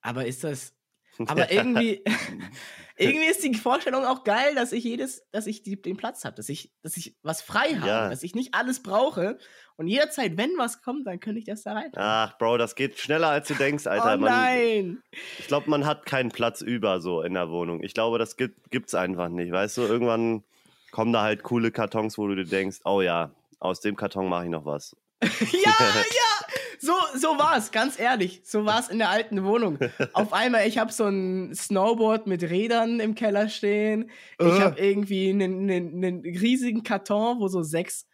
Aber 0.00 0.24
ist 0.24 0.44
das. 0.44 0.72
Aber 1.26 1.50
irgendwie, 1.50 2.02
irgendwie 2.96 3.26
ist 3.26 3.42
die 3.42 3.54
Vorstellung 3.54 4.04
auch 4.04 4.22
geil, 4.22 4.54
dass 4.54 4.70
ich 4.72 4.84
jedes, 4.84 5.28
dass 5.32 5.48
ich 5.48 5.64
die, 5.64 5.82
den 5.82 5.96
Platz 5.96 6.24
habe, 6.24 6.36
dass 6.36 6.48
ich, 6.48 6.72
dass 6.82 6.96
ich 6.96 7.16
was 7.22 7.42
frei 7.42 7.74
habe, 7.74 7.86
Ja. 7.88 8.08
dass 8.08 8.22
ich 8.22 8.36
nicht 8.36 8.54
alles 8.54 8.82
brauche. 8.84 9.36
Und 9.76 9.88
jederzeit, 9.88 10.36
wenn 10.36 10.50
was 10.56 10.80
kommt, 10.80 11.08
dann 11.08 11.18
könnte 11.18 11.40
ich 11.40 11.44
das 11.46 11.62
da 11.64 11.72
rein. 11.72 11.90
Ach, 11.96 12.38
Bro, 12.38 12.58
das 12.58 12.76
geht 12.76 12.98
schneller, 12.98 13.28
als 13.30 13.48
du 13.48 13.54
denkst, 13.54 13.88
Alter. 13.88 14.14
oh 14.14 14.20
Man, 14.20 14.30
nein! 14.32 15.02
ich 15.40 15.48
glaube, 15.48 15.68
man 15.68 15.86
hat 15.86 16.06
keinen 16.06 16.30
Platz 16.30 16.60
über 16.60 17.00
so 17.00 17.22
in 17.22 17.34
der 17.34 17.50
Wohnung. 17.50 17.82
Ich 17.82 17.94
glaube, 17.94 18.18
das 18.18 18.36
gibt, 18.36 18.70
gibt's 18.70 18.94
einfach 18.94 19.28
nicht. 19.28 19.50
Weißt 19.50 19.76
du, 19.76 19.82
irgendwann 19.82 20.44
kommen 20.92 21.12
da 21.12 21.22
halt 21.22 21.42
coole 21.42 21.72
Kartons, 21.72 22.16
wo 22.16 22.28
du 22.28 22.36
dir 22.36 22.44
denkst, 22.44 22.78
oh 22.84 23.00
ja, 23.02 23.34
aus 23.60 23.80
dem 23.80 23.94
Karton 23.96 24.28
mache 24.28 24.44
ich 24.44 24.50
noch 24.50 24.64
was. 24.64 24.96
ja, 25.22 25.74
ja! 25.78 26.46
So, 26.80 26.94
so 27.14 27.38
war 27.38 27.58
es, 27.58 27.70
ganz 27.72 27.98
ehrlich. 28.00 28.40
So 28.42 28.64
war 28.64 28.80
es 28.80 28.88
in 28.88 28.98
der 28.98 29.10
alten 29.10 29.44
Wohnung. 29.44 29.78
Auf 30.14 30.32
einmal, 30.32 30.66
ich 30.66 30.78
habe 30.78 30.90
so 30.92 31.04
ein 31.04 31.54
Snowboard 31.54 32.26
mit 32.26 32.42
Rädern 32.42 33.00
im 33.00 33.14
Keller 33.14 33.50
stehen. 33.50 34.10
Ich 34.38 34.46
Äh. 34.46 34.60
habe 34.60 34.80
irgendwie 34.80 35.28
einen, 35.28 35.68
einen, 35.70 36.02
einen 36.04 36.20
riesigen 36.22 36.82
Karton, 36.82 37.38
wo 37.38 37.48
so 37.48 37.62
sechs, 37.62 38.06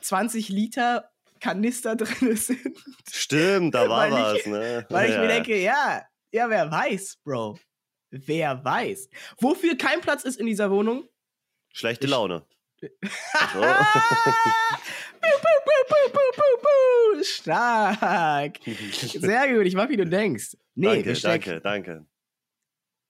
20 0.00 0.48
Liter 0.48 1.10
Kanister 1.40 1.94
drin 1.96 2.34
sind. 2.36 2.76
Stimmt, 3.08 3.74
da 3.76 3.88
war 3.88 4.08
ich- 4.08 4.14
was, 4.14 4.46
ne? 4.46 4.86
Weil 4.90 5.08
ich 5.10 5.14
ja. 5.14 5.20
mir 5.20 5.28
denke, 5.28 5.56
ja, 5.60 6.02
ja, 6.32 6.50
wer 6.50 6.70
weiß, 6.72 7.18
Bro. 7.24 7.56
Wer 8.10 8.64
weiß. 8.64 9.08
Wofür 9.38 9.76
kein 9.78 10.00
Platz 10.00 10.24
ist 10.24 10.40
in 10.40 10.46
dieser 10.46 10.70
Wohnung? 10.72 11.04
Schlechte 11.72 12.06
Ich- 12.06 12.10
Laune. 12.10 12.44
So. 12.82 12.88
Puh, 12.88 13.60
puh, 15.20 15.58
puh, 15.88 16.12
puh, 16.12 16.32
puh, 16.34 16.58
puh. 16.62 17.22
Stark. 17.22 18.58
Sehr 18.64 19.54
gut, 19.54 19.66
ich 19.66 19.74
mag, 19.74 19.88
wie 19.88 19.96
du 19.96 20.06
denkst. 20.06 20.56
Nee, 20.74 20.86
danke, 20.86 21.04
Besteck. 21.04 21.44
danke, 21.44 21.60
danke. 21.60 22.06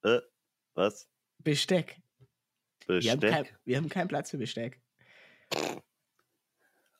Äh, 0.02 0.20
was? 0.74 1.08
Besteck. 1.38 1.96
Wir 2.86 3.12
haben, 3.12 3.20
kein, 3.20 3.30
Besteck? 3.42 3.58
wir 3.64 3.76
haben 3.76 3.88
keinen 3.88 4.08
Platz 4.08 4.30
für 4.30 4.38
Besteck. 4.38 4.80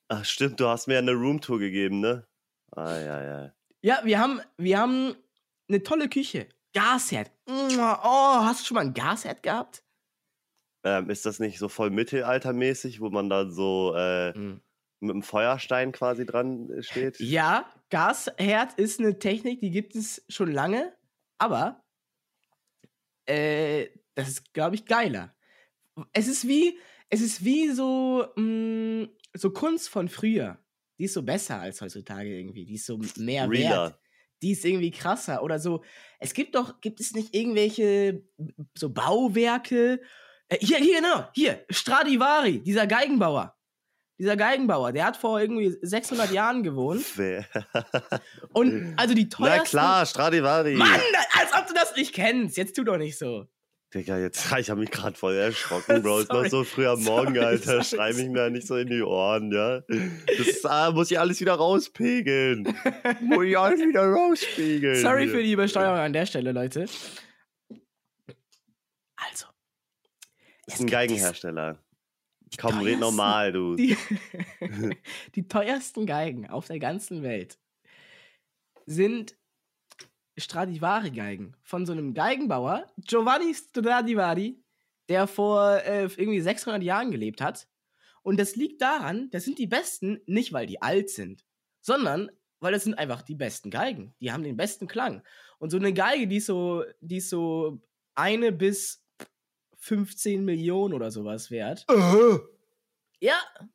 Ach, 0.09 0.25
stimmt, 0.25 0.61
du 0.61 0.69
hast 0.69 0.89
mir 0.89 0.99
eine 0.99 1.13
Roomtour 1.13 1.59
gegeben, 1.59 2.01
ne? 2.01 2.27
Ah, 2.71 2.99
ja, 2.99 3.23
ja. 3.23 3.55
Ja, 3.83 4.01
wir 4.05 4.19
haben, 4.19 4.41
wir 4.57 4.79
haben 4.79 5.15
eine 5.69 5.83
tolle 5.83 6.09
Küche. 6.09 6.49
Gasherd. 6.73 7.31
Oh, 7.47 8.45
hast 8.45 8.61
du 8.61 8.67
schon 8.67 8.77
mal 8.77 8.83
ein 8.83 8.95
Gasherd 8.95 9.43
gehabt? 9.43 9.83
Ähm, 10.85 11.11
ist 11.11 11.27
das 11.27 11.39
nicht 11.39 11.59
so 11.59 11.69
voll 11.69 11.91
mittelaltermäßig, 11.91 13.01
wo 13.01 13.11
man 13.11 13.29
dann 13.29 13.53
so 13.53 13.95
äh, 13.97 14.33
mit 15.01 15.11
einem 15.11 15.23
Feuerstein 15.23 15.93
quasi 15.93 16.27
dran 16.27 16.71
äh, 16.71 16.83
steht? 16.83 17.21
Ja, 17.21 17.73
Gasherd 17.91 18.75
ist 18.79 19.01
eine 19.01 19.19
Technik, 19.19 19.61
die 19.61 19.71
gibt 19.71 19.95
es 19.95 20.25
schon 20.29 20.51
lange, 20.51 20.93
aber 21.39 21.85
äh, 23.27 23.89
das 24.15 24.29
ist, 24.29 24.53
glaube 24.53 24.75
ich, 24.75 24.85
geiler. 24.85 25.35
Es 26.13 26.27
ist 26.27 26.49
wie, 26.49 26.79
es 27.11 27.21
ist 27.21 27.45
wie 27.45 27.71
so, 27.71 28.27
mh, 28.37 29.09
so 29.35 29.51
Kunst 29.51 29.89
von 29.89 30.09
früher. 30.09 30.59
Die 30.99 31.05
ist 31.05 31.15
so 31.15 31.23
besser 31.23 31.61
als 31.61 31.81
heutzutage 31.81 32.29
irgendwie. 32.29 32.65
Die 32.65 32.75
ist 32.75 32.87
so 32.87 32.99
mehr 33.17 33.51
wert. 33.51 33.51
Realer. 33.51 33.99
Die 34.43 34.53
ist 34.53 34.65
irgendwie 34.65 34.91
krasser. 34.91 35.43
Oder 35.43 35.59
so, 35.59 35.85
es 36.19 36.35
gibt 36.35 36.55
doch, 36.55 36.81
gibt 36.81 37.01
es 37.01 37.13
nicht 37.13 37.35
irgendwelche 37.35 38.25
so 38.77 38.91
Bauwerke? 38.91 40.01
Äh, 40.53 40.59
hier, 40.61 40.79
hier, 40.79 40.97
genau, 41.01 41.29
hier, 41.35 41.65
Stradivari, 41.71 42.59
dieser 42.61 42.87
Geigenbauer. 42.87 43.57
Dieser 44.19 44.37
Geigenbauer, 44.37 44.93
der 44.93 45.07
hat 45.07 45.17
vor 45.17 45.41
irgendwie 45.41 45.75
600 45.81 46.31
Jahren 46.31 46.63
gewohnt. 46.63 47.05
Wer- 47.17 47.47
Und 48.53 48.95
also 48.97 49.15
die 49.15 49.25
Na 49.25 49.37
teuersten. 49.37 49.71
klar, 49.71 50.07
Stradivari. 50.07 50.75
Mann, 50.75 50.91
als 51.41 51.53
ob 51.59 51.67
du 51.67 51.75
das 51.75 51.97
nicht 51.97 52.13
kennst. 52.15 52.57
Jetzt 52.57 52.77
tu 52.77 52.85
doch 52.85 52.99
nicht 52.99 53.19
so. 53.19 53.47
Digga, 53.95 54.19
jetzt, 54.19 54.53
ich 54.59 54.71
habe 54.71 54.81
mich 54.81 54.91
gerade 54.91 55.17
voll 55.17 55.35
erschrocken, 55.35 56.03
Bro. 56.03 56.21
Ist 56.21 56.29
noch 56.29 56.37
Sorry. 56.37 56.51
so 56.51 56.65
früh 56.65 56.87
am 56.87 57.03
Morgen, 57.03 57.35
Sorry, 57.35 57.47
Alter. 57.47 57.83
sorry, 57.83 57.85
Schreib 57.85 58.17
mich 58.17 58.29
mir 58.29 58.51
nicht 58.51 58.67
so 58.67 58.77
in 58.77 58.89
die 58.89 59.03
Ohren, 59.03 59.51
ja. 59.51 59.81
Das 60.39 60.65
ah, 60.67 60.91
muss 60.91 61.11
ich 61.11 61.19
alles 61.19 61.41
wieder 61.41 61.55
rauspegeln. 61.55 62.63
muss 63.23 63.45
ich 63.45 63.59
alles 63.59 63.81
wieder 63.81 64.07
rauspegeln. 64.07 65.01
Sorry 65.01 65.29
für 65.29 65.43
die 65.43 65.53
Übersteuerung 65.53 65.99
an 65.99 66.13
der 66.13 66.27
Stelle, 66.27 66.53
Leute. 66.53 66.87
Also. 69.17 69.47
Das 70.67 70.75
ist 70.75 70.81
ein 70.81 70.87
Geigenhersteller. 70.87 71.79
Komm, 72.59 72.81
red 72.81 73.01
normal, 73.01 73.53
du. 73.53 73.77
Die, 73.77 73.97
die 75.35 75.49
teuersten 75.49 76.07
Geigen 76.07 76.49
auf 76.49 76.67
der 76.67 76.79
ganzen 76.79 77.23
Welt 77.23 77.59
sind 78.85 79.37
Stradivari-Geigen 80.37 81.57
von 81.63 81.87
so 81.87 81.93
einem 81.93 82.15
Geigenbauer, 82.15 82.87
Giovanni 82.99 83.55
Stradivari, 83.55 84.63
der 85.09 85.27
vor 85.27 85.83
äh, 85.85 86.05
irgendwie 86.17 86.41
600 86.41 86.83
Jahren 86.83 87.11
gelebt 87.11 87.41
hat. 87.41 87.69
Und 88.23 88.39
das 88.39 88.57
liegt 88.57 88.81
daran, 88.83 89.31
das 89.31 89.45
sind 89.45 89.59
die 89.59 89.67
besten, 89.67 90.21
nicht 90.27 90.53
weil 90.53 90.67
die 90.67 90.81
alt 90.81 91.11
sind, 91.11 91.45
sondern 91.81 92.31
weil 92.61 92.73
das 92.73 92.85
sind 92.85 92.95
einfach 92.95 93.23
die 93.23 93.35
besten 93.35 93.71
Geigen. 93.71 94.15
Die 94.21 94.31
haben 94.31 94.45
den 94.45 94.57
besten 94.57 94.87
Klang. 94.87 95.23
Und 95.59 95.71
so 95.71 95.77
eine 95.77 95.93
Geige, 95.93 96.29
die 96.29 96.37
ist 96.37 96.47
so, 96.47 96.85
die 97.01 97.17
ist 97.17 97.29
so 97.29 97.83
eine 98.15 98.53
bis 98.53 99.02
15 99.83 100.45
Millionen 100.45 100.95
oder 100.95 101.11
sowas 101.11 101.51
wert. 101.51 101.85
Ja, 103.21 103.35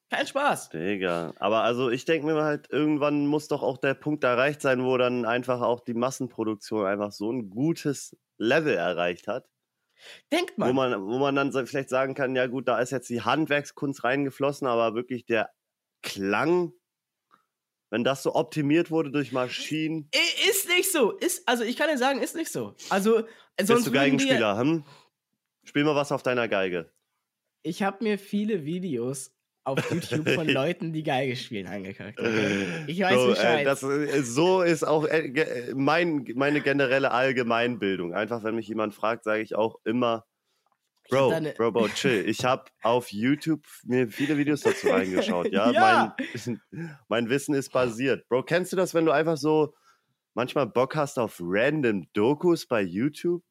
kein 0.10 0.26
Spaß. 0.28 0.70
Digga. 0.70 1.34
Aber 1.40 1.64
also 1.64 1.90
ich 1.90 2.06
denke 2.06 2.28
mir 2.28 2.44
halt, 2.44 2.70
irgendwann 2.70 3.28
muss 3.28 3.48
doch 3.48 3.62
auch 3.62 3.78
der 3.78 3.94
Punkt 3.94 4.24
erreicht 4.24 4.62
sein, 4.62 4.84
wo 4.84 4.98
dann 4.98 5.26
einfach 5.26 5.62
auch 5.62 5.82
die 5.82 5.94
Massenproduktion 5.94 6.86
einfach 6.86 7.12
so 7.12 7.32
ein 7.32 7.50
gutes 7.50 8.18
Level 8.38 8.74
erreicht 8.74 9.28
hat, 9.28 9.50
Denkt 10.32 10.54
wo 10.58 10.72
mal. 10.72 10.74
man, 10.74 11.06
wo 11.06 11.18
man 11.18 11.36
dann 11.36 11.52
so 11.52 11.66
vielleicht 11.66 11.90
sagen 11.90 12.14
kann, 12.14 12.36
ja 12.36 12.48
gut, 12.48 12.68
da 12.68 12.80
ist 12.80 12.92
jetzt 12.92 13.10
die 13.10 13.22
Handwerkskunst 13.22 14.04
reingeflossen, 14.04 14.68
aber 14.68 14.96
wirklich 14.96 15.26
der 15.26 15.50
Klang, 16.04 16.72
wenn 17.90 18.04
das 18.04 18.24
so 18.24 18.36
optimiert 18.36 18.92
wurde 18.92 19.12
durch 19.12 19.32
Maschinen, 19.32 20.10
Ist 20.50 20.70
nicht 20.70 20.92
so. 20.92 21.12
Ist, 21.12 21.48
also 21.48 21.64
ich 21.64 21.76
kann 21.78 21.90
dir 21.90 21.98
sagen, 21.98 22.22
ist 22.22 22.36
nicht 22.36 22.52
so. 22.52 22.76
Also, 22.90 23.20
äh, 23.20 23.24
bist 23.58 23.68
sonst 23.70 23.88
du 23.88 23.92
würden 23.92 23.94
wir, 23.94 24.02
Geigenspieler, 24.02 24.58
hm? 24.58 24.84
Spiel 25.68 25.84
mal 25.84 25.96
was 25.96 26.12
auf 26.12 26.24
deiner 26.24 26.48
Geige. 26.48 26.92
Ich 27.64 27.84
habe 27.84 28.04
mir 28.04 28.18
viele 28.18 28.66
Videos 28.66 29.34
auf 29.66 29.92
YouTube 29.92 30.30
von 30.30 30.48
Leuten, 30.48 30.94
die 30.94 31.04
Geige 31.04 31.36
spielen, 31.36 31.68
angeguckt. 31.68 32.18
Ich 32.88 33.02
weiß 33.02 33.14
so, 33.20 33.28
Bescheid. 33.28 33.62
Äh, 33.62 33.66
das, 33.66 33.84
äh, 33.84 34.24
so 34.24 34.62
ist 34.62 34.84
auch 34.86 35.06
äh, 35.06 35.28
äh, 35.28 35.74
mein, 35.76 36.26
meine 36.36 36.62
generelle 36.62 37.12
Allgemeinbildung. 37.12 38.14
Einfach, 38.14 38.44
wenn 38.44 38.56
mich 38.56 38.68
jemand 38.70 38.94
fragt, 38.94 39.26
sage 39.26 39.42
ich 39.42 39.56
auch 39.56 39.76
immer, 39.84 40.26
Bro, 41.10 41.40
ne- 41.40 41.54
Bro, 41.58 41.72
Bro, 41.72 41.88
chill. 41.90 42.24
Ich 42.28 42.44
habe 42.46 42.66
auf 42.82 43.12
YouTube 43.12 43.66
mir 43.84 44.08
viele 44.10 44.38
Videos 44.38 44.62
dazu 44.62 44.88
reingeschaut. 44.92 45.52
Ja, 45.52 45.72
Ja. 45.72 46.16
Mein, 46.46 46.62
mein 47.08 47.30
Wissen 47.30 47.54
ist 47.56 47.72
basiert. 47.72 48.28
Bro, 48.30 48.44
kennst 48.44 48.72
du 48.72 48.78
das, 48.78 48.94
wenn 48.94 49.06
du 49.06 49.12
einfach 49.12 49.38
so 49.38 49.74
manchmal 50.34 50.68
Bock 50.68 50.96
hast 50.96 51.18
auf 51.20 51.38
random 51.42 52.08
Dokus 52.14 52.66
bei 52.66 52.82
YouTube? 52.82 53.44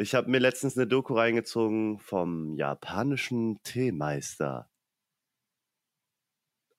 Ich 0.00 0.14
habe 0.14 0.30
mir 0.30 0.38
letztens 0.38 0.76
eine 0.76 0.86
Doku 0.86 1.14
reingezogen 1.14 1.98
vom 1.98 2.54
japanischen 2.54 3.60
Teemeister. 3.64 4.70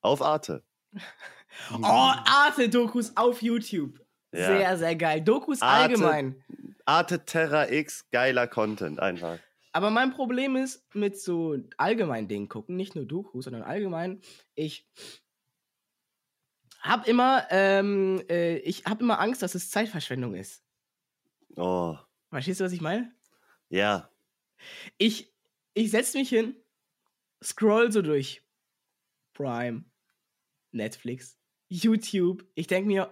Auf 0.00 0.22
Arte. 0.22 0.64
oh, 1.72 1.84
Arte-Dokus 1.84 3.18
auf 3.18 3.42
YouTube. 3.42 4.00
Ja. 4.32 4.46
Sehr, 4.46 4.78
sehr 4.78 4.96
geil. 4.96 5.20
Dokus 5.20 5.60
Arte- 5.60 5.92
allgemein. 5.92 6.42
Arte 6.86 7.24
Terra 7.26 7.70
X, 7.70 8.08
geiler 8.10 8.46
Content 8.46 9.00
einfach. 9.00 9.38
Aber 9.72 9.90
mein 9.90 10.12
Problem 10.12 10.56
ist 10.56 10.82
mit 10.94 11.20
so 11.20 11.58
allgemein 11.76 12.26
Dingen 12.26 12.48
gucken, 12.48 12.76
nicht 12.76 12.96
nur 12.96 13.04
Doku, 13.04 13.42
sondern 13.42 13.62
allgemein, 13.62 14.22
ich 14.54 14.88
hab 16.80 17.06
immer, 17.06 17.46
ähm, 17.50 18.22
äh, 18.30 18.56
ich 18.58 18.86
hab 18.86 19.02
immer 19.02 19.20
Angst, 19.20 19.42
dass 19.42 19.54
es 19.54 19.70
Zeitverschwendung 19.70 20.34
ist. 20.34 20.64
Oh, 21.56 21.98
Verstehst 22.30 22.60
du, 22.60 22.64
was 22.64 22.72
ich 22.72 22.80
meine? 22.80 23.12
ja. 23.68 24.08
Ich, 24.98 25.32
ich 25.72 25.90
setz 25.90 26.12
mich 26.12 26.28
hin, 26.28 26.54
scroll 27.42 27.90
so 27.90 28.02
durch 28.02 28.42
Prime, 29.32 29.84
Netflix, 30.70 31.38
YouTube. 31.68 32.44
Ich 32.54 32.66
denk 32.66 32.86
mir, 32.86 33.10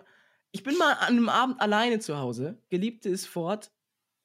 ich 0.52 0.62
bin 0.62 0.76
mal 0.76 0.92
an 0.92 1.16
einem 1.16 1.30
Abend 1.30 1.58
alleine 1.60 2.00
zu 2.00 2.18
Hause, 2.18 2.60
Geliebte 2.68 3.08
ist 3.08 3.24
fort. 3.26 3.72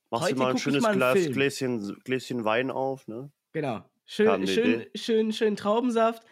Machst 0.09 0.25
Heute 0.25 0.35
du 0.35 0.39
mal 0.41 0.49
ein 0.51 0.57
schönes 0.57 0.83
mal 0.83 0.95
Glas, 0.95 1.17
Film. 1.17 1.33
Gläschen, 1.33 1.99
Gläschen 2.03 2.43
Wein 2.43 2.71
auf, 2.71 3.07
ne? 3.07 3.31
Genau. 3.53 3.85
Schön, 4.05 4.45
schön, 4.47 4.81
Idee. 4.81 4.91
schön, 4.95 5.31
schön 5.31 5.55
Traubensaft. 5.55 6.23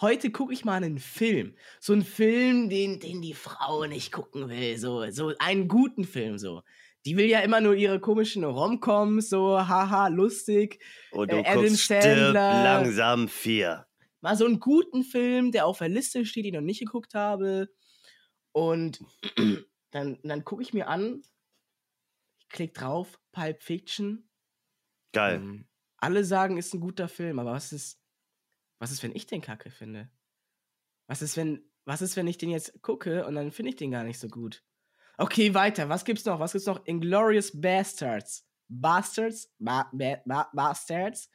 Heute 0.00 0.32
gucke 0.32 0.52
ich 0.52 0.64
mal 0.64 0.82
einen 0.82 0.98
Film. 0.98 1.54
So 1.78 1.92
einen 1.92 2.04
Film, 2.04 2.68
den, 2.68 2.98
den 2.98 3.22
die 3.22 3.34
Frau 3.34 3.86
nicht 3.86 4.10
gucken 4.10 4.48
will. 4.48 4.76
So, 4.76 5.08
so 5.10 5.32
einen 5.38 5.68
guten 5.68 6.04
Film, 6.04 6.38
so. 6.38 6.62
Die 7.04 7.16
will 7.16 7.26
ja 7.26 7.40
immer 7.40 7.60
nur 7.60 7.74
ihre 7.74 7.98
komischen 8.00 8.44
Romcoms, 8.44 9.28
so 9.28 9.58
haha, 9.58 10.08
lustig. 10.08 10.80
Und 11.10 11.32
du 11.32 11.36
Äh, 11.38 11.46
Adam 11.46 11.62
guckst 11.64 11.80
stirb 11.82 12.02
Sandler. 12.02 12.62
langsam 12.62 13.28
vier. 13.28 13.86
Mal 14.20 14.36
so 14.36 14.44
einen 14.46 14.60
guten 14.60 15.02
Film, 15.02 15.50
der 15.50 15.66
auf 15.66 15.78
der 15.78 15.88
Liste 15.88 16.24
steht, 16.24 16.44
den 16.44 16.54
ich 16.54 16.60
noch 16.60 16.64
nicht 16.64 16.78
geguckt 16.80 17.14
habe. 17.14 17.68
Und 18.52 19.00
dann, 19.90 20.18
dann 20.22 20.44
gucke 20.44 20.62
ich 20.62 20.72
mir 20.72 20.86
an, 20.86 21.22
ich 22.38 22.48
klick 22.48 22.74
drauf, 22.74 23.18
Pulp 23.32 23.62
Fiction. 23.62 24.28
Geil. 25.12 25.36
Ähm, 25.36 25.68
alle 25.96 26.24
sagen, 26.24 26.56
ist 26.56 26.72
ein 26.74 26.80
guter 26.80 27.08
Film, 27.08 27.38
aber 27.38 27.52
was 27.52 27.72
ist, 27.72 27.98
was 28.78 28.92
ist, 28.92 29.02
wenn 29.02 29.14
ich 29.14 29.26
den 29.26 29.40
Kacke 29.40 29.70
finde? 29.70 30.08
Was 31.08 31.20
ist, 31.22 31.36
wenn, 31.36 31.64
was 31.84 32.00
ist, 32.02 32.16
wenn 32.16 32.26
ich 32.28 32.38
den 32.38 32.50
jetzt 32.50 32.80
gucke 32.82 33.26
und 33.26 33.34
dann 33.34 33.50
finde 33.50 33.70
ich 33.70 33.76
den 33.76 33.90
gar 33.90 34.04
nicht 34.04 34.18
so 34.18 34.28
gut? 34.28 34.62
Okay, 35.18 35.54
weiter. 35.54 35.88
Was 35.88 36.04
gibt's 36.04 36.24
noch? 36.24 36.40
Was 36.40 36.52
gibt's 36.52 36.66
noch? 36.66 36.84
Inglorious 36.86 37.52
Bastards. 37.60 38.46
Bastards? 38.68 39.52
Ba 39.58 39.90
ba 39.92 40.22
ba 40.24 40.50
Bastards? 40.52 41.30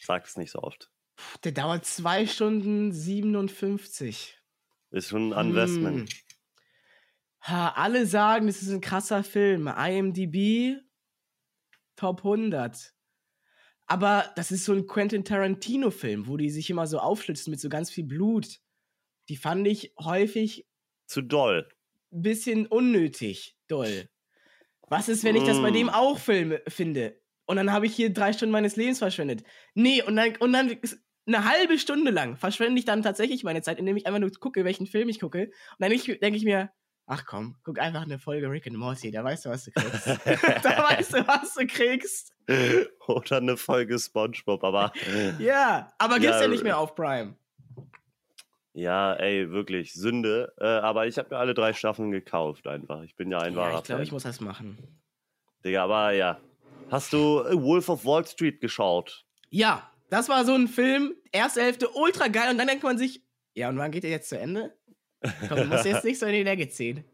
Sag 0.00 0.26
es 0.26 0.36
nicht 0.36 0.52
so 0.52 0.60
oft. 0.60 0.90
Puh, 1.16 1.38
Der 1.44 1.52
dauert 1.52 1.84
2 1.84 2.26
Stunden 2.26 2.92
57. 2.92 4.38
Ist 4.90 5.08
schon 5.08 5.32
ein 5.32 5.48
Investment. 5.48 6.08
Hm. 6.10 6.18
Ha, 7.42 7.70
alle 7.70 8.06
sagen, 8.06 8.48
es 8.48 8.62
ist 8.62 8.70
ein 8.70 8.80
krasser 8.80 9.24
Film. 9.24 9.66
IMDb 9.68 10.80
Top 11.96 12.18
100. 12.24 12.94
Aber 13.86 14.32
das 14.36 14.52
ist 14.52 14.64
so 14.64 14.72
ein 14.72 14.86
Quentin 14.86 15.24
Tarantino-Film, 15.24 16.28
wo 16.28 16.36
die 16.36 16.50
sich 16.50 16.70
immer 16.70 16.86
so 16.86 16.98
aufschlitzen 17.00 17.50
mit 17.50 17.58
so 17.58 17.68
ganz 17.68 17.90
viel 17.90 18.04
Blut. 18.04 18.60
Die 19.28 19.36
fand 19.36 19.66
ich 19.66 19.94
häufig 19.98 20.68
Zu 21.06 21.22
doll. 21.22 21.68
Bisschen 22.10 22.66
unnötig 22.66 23.56
doll. 23.68 24.08
Was 24.88 25.08
ist, 25.08 25.24
wenn 25.24 25.36
ich 25.36 25.44
das 25.44 25.60
bei 25.60 25.70
Mm. 25.70 25.74
dem 25.74 25.88
auch 25.90 26.18
Filme 26.18 26.62
finde? 26.68 27.20
Und 27.46 27.56
dann 27.56 27.72
habe 27.72 27.86
ich 27.86 27.94
hier 27.94 28.12
drei 28.12 28.32
Stunden 28.32 28.52
meines 28.52 28.76
Lebens 28.76 28.98
verschwendet. 28.98 29.42
Nee, 29.74 30.02
und 30.02 30.16
dann, 30.16 30.36
und 30.36 30.52
dann 30.52 30.78
eine 31.26 31.44
halbe 31.44 31.78
Stunde 31.78 32.10
lang 32.10 32.36
verschwende 32.36 32.78
ich 32.78 32.84
dann 32.86 33.02
tatsächlich 33.02 33.44
meine 33.44 33.62
Zeit, 33.62 33.78
indem 33.78 33.96
ich 33.96 34.06
einfach 34.06 34.20
nur 34.20 34.30
gucke, 34.32 34.64
welchen 34.64 34.86
Film 34.86 35.08
ich 35.08 35.20
gucke. 35.20 35.44
Und 35.44 35.52
dann 35.78 35.90
denke 35.90 36.36
ich 36.36 36.44
mir, 36.44 36.70
ach 37.06 37.24
komm, 37.26 37.56
guck 37.64 37.78
einfach 37.78 38.02
eine 38.02 38.18
Folge 38.18 38.50
Rick 38.50 38.66
and 38.66 38.76
Morty, 38.76 39.10
da 39.10 39.24
weißt 39.24 39.46
du, 39.46 39.50
was 39.50 39.64
du 39.64 39.70
kriegst. 39.72 40.06
da 40.64 40.84
weißt 40.90 41.12
du, 41.14 41.26
was 41.26 41.54
du 41.54 41.66
kriegst. 41.66 42.32
Oder 43.06 43.36
eine 43.38 43.56
Folge 43.58 43.98
Spongebob, 43.98 44.64
aber 44.64 44.92
Ja, 45.38 45.92
aber 45.98 46.18
gibt's 46.18 46.36
ja, 46.36 46.42
Ja, 46.42 46.48
nicht 46.48 46.62
mehr 46.64 46.78
auf 46.78 46.94
Prime. 46.94 47.36
Ja, 48.78 49.14
ey, 49.14 49.50
wirklich, 49.50 49.92
Sünde. 49.92 50.52
Äh, 50.58 50.64
aber 50.66 51.06
ich 51.06 51.18
habe 51.18 51.30
mir 51.34 51.38
alle 51.38 51.52
drei 51.54 51.72
Staffeln 51.72 52.12
gekauft 52.12 52.66
einfach. 52.66 53.02
Ich 53.02 53.16
bin 53.16 53.30
ja 53.30 53.38
ein 53.38 53.54
Ja, 53.54 53.58
wahrer 53.58 53.78
ich 53.78 53.84
glaube, 53.84 54.02
ich 54.04 54.12
muss 54.12 54.22
das 54.22 54.40
machen. 54.40 54.78
Digga, 55.64 55.84
aber 55.84 56.12
ja. 56.12 56.40
Hast 56.88 57.12
du 57.12 57.40
äh, 57.40 57.60
Wolf 57.60 57.88
of 57.88 58.04
Wall 58.04 58.24
Street 58.24 58.60
geschaut? 58.60 59.26
Ja, 59.50 59.90
das 60.10 60.28
war 60.28 60.44
so 60.44 60.54
ein 60.54 60.68
Film, 60.68 61.14
erste 61.32 61.60
Hälfte 61.62 61.88
ultra 61.88 62.28
geil 62.28 62.50
und 62.50 62.58
dann 62.58 62.68
denkt 62.68 62.84
man 62.84 62.96
sich, 62.98 63.22
ja, 63.54 63.68
und 63.68 63.78
wann 63.78 63.90
geht 63.90 64.04
der 64.04 64.10
jetzt 64.10 64.28
zu 64.28 64.38
Ende? 64.38 64.72
Komm, 65.48 65.58
du 65.58 65.64
musst 65.64 65.84
jetzt 65.84 66.04
nicht 66.04 66.20
so 66.20 66.26
in 66.26 66.32
die 66.32 66.42
Länge 66.44 66.68
ziehen. 66.68 67.04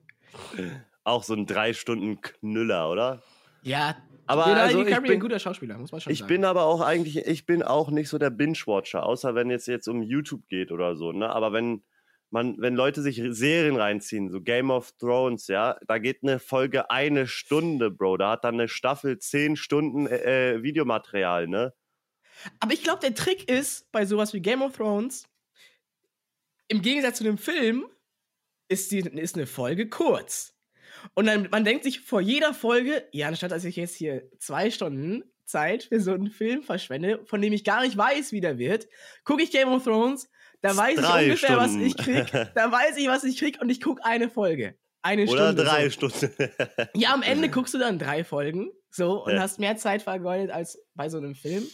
Auch 1.03 1.23
so 1.23 1.33
ein 1.35 1.47
drei 1.47 1.73
Stunden 1.73 2.21
Knüller, 2.21 2.91
oder? 2.91 3.23
Ja, 3.63 3.97
Aber 4.27 4.47
Leonardo 4.47 4.67
also 4.67 4.79
ich 4.81 4.87
DiCaprio 4.87 5.09
bin, 5.09 5.19
ein 5.19 5.21
guter 5.21 5.39
Schauspieler, 5.39 5.79
muss 5.79 5.93
man 5.93 6.01
schon 6.01 6.13
ich 6.13 6.21
sagen. 6.21 6.29
bin 6.29 6.45
aber 6.45 6.65
auch 6.65 6.81
eigentlich, 6.81 7.17
ich 7.27 7.47
bin 7.47 7.63
auch 7.63 7.91
nicht 7.91 8.09
so 8.09 8.19
der 8.19 8.31
Binge-Watcher, 8.31 9.05
außer 9.05 9.35
wenn 9.35 9.51
es 9.51 9.67
jetzt 9.67 9.89
um 9.89 10.03
YouTube 10.03 10.47
geht 10.49 10.73
oder 10.73 10.97
so, 10.97 11.13
ne? 11.13 11.31
Aber 11.31 11.53
wenn 11.53 11.83
man, 12.31 12.57
wenn 12.59 12.75
Leute 12.75 13.01
sich 13.01 13.23
Serien 13.29 13.77
reinziehen, 13.77 14.31
so 14.31 14.41
Game 14.41 14.71
of 14.71 14.93
Thrones, 14.99 15.47
ja, 15.47 15.79
da 15.87 15.99
geht 15.99 16.23
eine 16.23 16.39
Folge 16.39 16.91
eine 16.91 17.27
Stunde, 17.27 17.91
Bro. 17.91 18.17
Da 18.17 18.33
hat 18.33 18.45
dann 18.45 18.55
eine 18.55 18.69
Staffel 18.69 19.19
zehn 19.19 19.57
Stunden 19.57 20.07
äh, 20.07 20.55
äh, 20.55 20.63
Videomaterial, 20.63 21.47
ne? 21.47 21.75
Aber 22.61 22.73
ich 22.73 22.83
glaube, 22.83 23.01
der 23.01 23.15
Trick 23.15 23.49
ist, 23.49 23.91
bei 23.93 24.05
sowas 24.05 24.35
wie 24.35 24.41
Game 24.41 24.63
of 24.63 24.77
Thrones, 24.77 25.29
im 26.69 26.83
Gegensatz 26.83 27.19
zu 27.19 27.25
einem 27.25 27.39
Film, 27.39 27.87
ist, 28.69 28.91
die, 28.91 28.99
ist 28.99 29.37
eine 29.37 29.47
Folge 29.47 29.89
kurz. 29.89 30.54
Und 31.13 31.27
dann, 31.27 31.49
man 31.51 31.65
denkt 31.65 31.85
sich 31.85 32.01
vor 32.01 32.21
jeder 32.21 32.55
Folge, 32.55 33.07
ja, 33.13 33.29
anstatt 33.29 33.51
dass 33.51 33.65
ich 33.65 33.77
jetzt 33.77 33.95
hier 33.97 34.23
zwei 34.39 34.71
Stunden 34.71 35.23
Zeit 35.45 35.85
für 35.85 36.01
so 36.01 36.13
einen 36.13 36.31
Film 36.31 36.63
verschwende, 36.63 37.21
von 37.27 37.43
dem 37.43 37.53
ich 37.53 37.65
gar 37.65 37.83
nicht 37.83 37.97
weiß, 37.97 38.33
wie 38.33 38.41
der 38.41 38.57
wird, 38.59 38.89
gucke 39.25 39.43
ich 39.43 39.51
Game 39.53 39.69
of 39.69 39.85
Thrones, 39.85 40.31
da 40.63 40.75
weiß 40.75 40.99
ich 40.99 41.05
ungefähr, 41.05 41.57
was 41.59 41.71
Stunden. 41.73 41.87
ich 41.87 41.97
krieg, 41.99 42.27
da 42.55 42.73
weiß 42.73 42.97
ich, 42.97 43.07
was 43.09 43.25
ich 43.25 43.39
krieg 43.39 43.61
und 43.61 43.69
ich 43.69 43.81
gucke 43.83 44.03
eine 44.05 44.31
Folge. 44.31 44.75
Eine 45.03 45.25
Oder 45.27 45.49
Stunde. 45.53 45.65
drei 45.65 45.91
so. 45.91 46.09
Stunden. 46.09 46.35
Ja, 46.95 47.13
am 47.13 47.23
Ende 47.23 47.49
guckst 47.51 47.75
du 47.75 47.79
dann 47.79 47.99
drei 47.99 48.25
Folgen, 48.25 48.71
so, 48.91 49.23
und 49.25 49.35
Ja. 49.35 49.41
hast 49.41 49.59
mehr 49.61 49.77
Zeit 49.77 50.01
vergeudet 50.01 50.51
als 50.51 50.79
bei 50.95 51.11
so 51.11 51.19
einem 51.19 51.35
Film. 51.35 51.65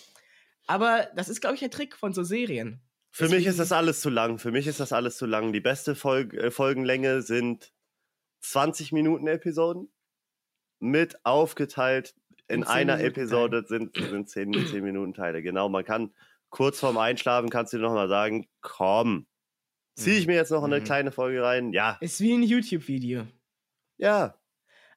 Aber 0.67 1.09
das 1.15 1.29
ist, 1.29 1.41
glaube 1.41 1.55
ich, 1.55 1.61
der 1.61 1.71
Trick 1.71 1.97
von 1.97 2.13
so 2.13 2.25
Serien. 2.25 2.81
Für 3.13 3.25
mich 3.25 3.33
ist 3.39 3.45
Deswegen- 3.45 3.59
das 3.59 3.73
alles 3.73 4.01
zu 4.01 4.11
lang. 4.11 4.39
Für 4.39 4.51
mich 4.51 4.67
ist 4.67 4.81
das 4.81 4.93
alles 4.93 5.17
zu 5.17 5.27
lang. 5.27 5.53
Die 5.53 5.61
beste 5.61 5.95
Folg 5.95 6.35
äh, 6.35 6.51
Folgenlänge 6.51 7.23
sind 7.23 7.73
20 8.41 8.93
Minuten 8.93 9.27
Episoden 9.27 9.93
mit 10.79 11.25
aufgeteilt 11.25 12.15
in, 12.49 12.61
In 12.61 12.63
10 12.67 12.69
einer 12.73 12.97
Minuten 12.97 13.15
Episode 13.21 13.65
sind, 13.67 13.93
sind 13.95 14.29
10, 14.29 14.67
10 14.67 14.83
Minuten 14.85 15.15
Teile. 15.15 15.43
Genau, 15.43 15.69
man 15.69 15.85
kann 15.85 16.15
kurz 16.49 16.81
vorm 16.81 16.99
Einschlafen 16.99 17.49
kannst 17.51 17.73
du 17.73 17.77
dir 17.77 17.85
nochmal 17.85 18.09
sagen, 18.09 18.49
komm, 18.61 19.27
ziehe 19.95 20.19
ich 20.19 20.27
mir 20.27 20.35
jetzt 20.35 20.51
noch 20.51 20.65
eine 20.65 20.81
Mhm. 20.81 20.85
kleine 20.85 21.13
Folge 21.13 21.43
rein? 21.43 21.73
Ja, 21.73 21.97
Ist 22.01 22.21
wie 22.21 22.33
ein 22.35 22.43
YouTube-Video. 22.43 23.27
ja. 23.99 24.35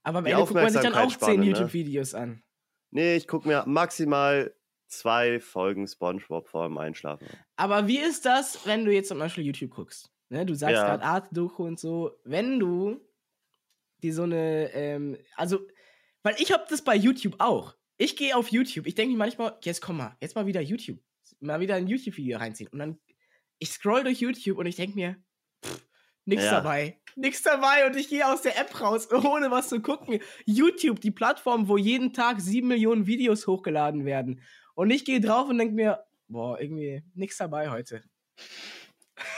Aber 0.06 0.18
am 0.20 0.26
Die 0.26 0.32
Ende 0.32 0.44
guckt 0.44 0.56
man 0.56 0.70
sich 0.70 0.82
dann 0.82 0.96
auch 0.96 1.16
zehn 1.18 1.40
ne? 1.40 1.46
YouTube-Videos 1.46 2.14
an. 2.14 2.44
Nee, 2.92 3.16
ich 3.16 3.26
gucke 3.28 3.48
mir 3.48 3.64
maximal 3.66 4.54
zwei 4.88 5.40
Folgen 5.40 5.88
Spongebob 5.88 6.50
vor 6.50 6.68
dem 6.68 6.78
Einschlafen. 6.78 7.26
Aber 7.56 7.88
wie 7.88 8.00
ist 8.00 8.26
das, 8.26 8.66
wenn 8.68 8.84
du 8.84 8.92
jetzt 8.94 9.08
zum 9.08 9.20
Beispiel 9.20 9.46
YouTube 9.46 9.72
guckst? 9.72 10.12
Ne, 10.30 10.46
du 10.46 10.56
sagst 10.56 10.74
Ja. 10.76 10.88
gerade 10.88 11.04
Art-Doku 11.06 11.64
und 11.64 11.80
so. 11.80 12.20
Wenn 12.26 12.60
du 12.60 13.00
die 14.04 14.12
so 14.12 14.24
eine, 14.24 14.72
ähm, 14.74 15.18
also, 15.36 15.60
weil 16.22 16.36
ich 16.38 16.52
hab 16.52 16.68
das 16.70 16.84
bei 16.84 16.96
YouTube 16.96 17.36
auch. 17.40 17.76
Ich 17.98 18.16
gehe 18.16 18.36
auf 18.36 18.50
YouTube, 18.50 18.86
ich 18.88 18.96
denke 18.96 19.14
mir 19.14 19.18
manchmal, 19.18 19.58
jetzt 19.64 19.82
komm 19.82 19.98
mal, 19.98 20.18
jetzt 20.22 20.36
mal 20.36 20.46
wieder 20.46 20.62
YouTube. 20.62 21.00
Mal 21.40 21.60
wieder 21.60 21.76
ein 21.76 21.88
YouTube-Video 21.88 22.38
reinziehen. 22.38 22.70
Und 22.72 22.80
dann, 22.80 23.00
ich 23.60 23.72
scroll 23.72 24.04
durch 24.04 24.20
YouTube 24.20 24.58
und 24.58 24.66
ich 24.66 24.76
denke 24.76 24.96
mir, 24.96 25.16
pff, 25.66 25.86
nix 26.26 26.44
Ja. 26.44 26.52
dabei. 26.52 27.00
Nix 27.16 27.42
dabei 27.44 27.86
und 27.86 27.96
ich 27.96 28.10
gehe 28.10 28.26
aus 28.28 28.42
der 28.42 28.58
App 28.60 28.80
raus, 28.82 29.08
ohne 29.12 29.52
was 29.52 29.70
zu 29.70 29.82
gucken. 29.82 30.20
YouTube, 30.46 31.00
die 31.02 31.12
Plattform, 31.12 31.68
wo 31.68 31.78
jeden 31.78 32.14
Tag 32.14 32.42
sieben 32.42 32.68
Millionen 32.68 33.08
Videos 33.08 33.48
hochgeladen 33.48 34.06
werden. 34.06 34.42
Und 34.76 34.90
ich 34.90 35.06
gehe 35.06 35.22
drauf 35.22 35.50
und 35.50 35.58
denke 35.60 35.76
mir, 35.76 36.04
boah, 36.28 36.60
irgendwie 36.60 37.04
nix 37.14 37.38
dabei 37.38 37.70
heute. 37.70 38.04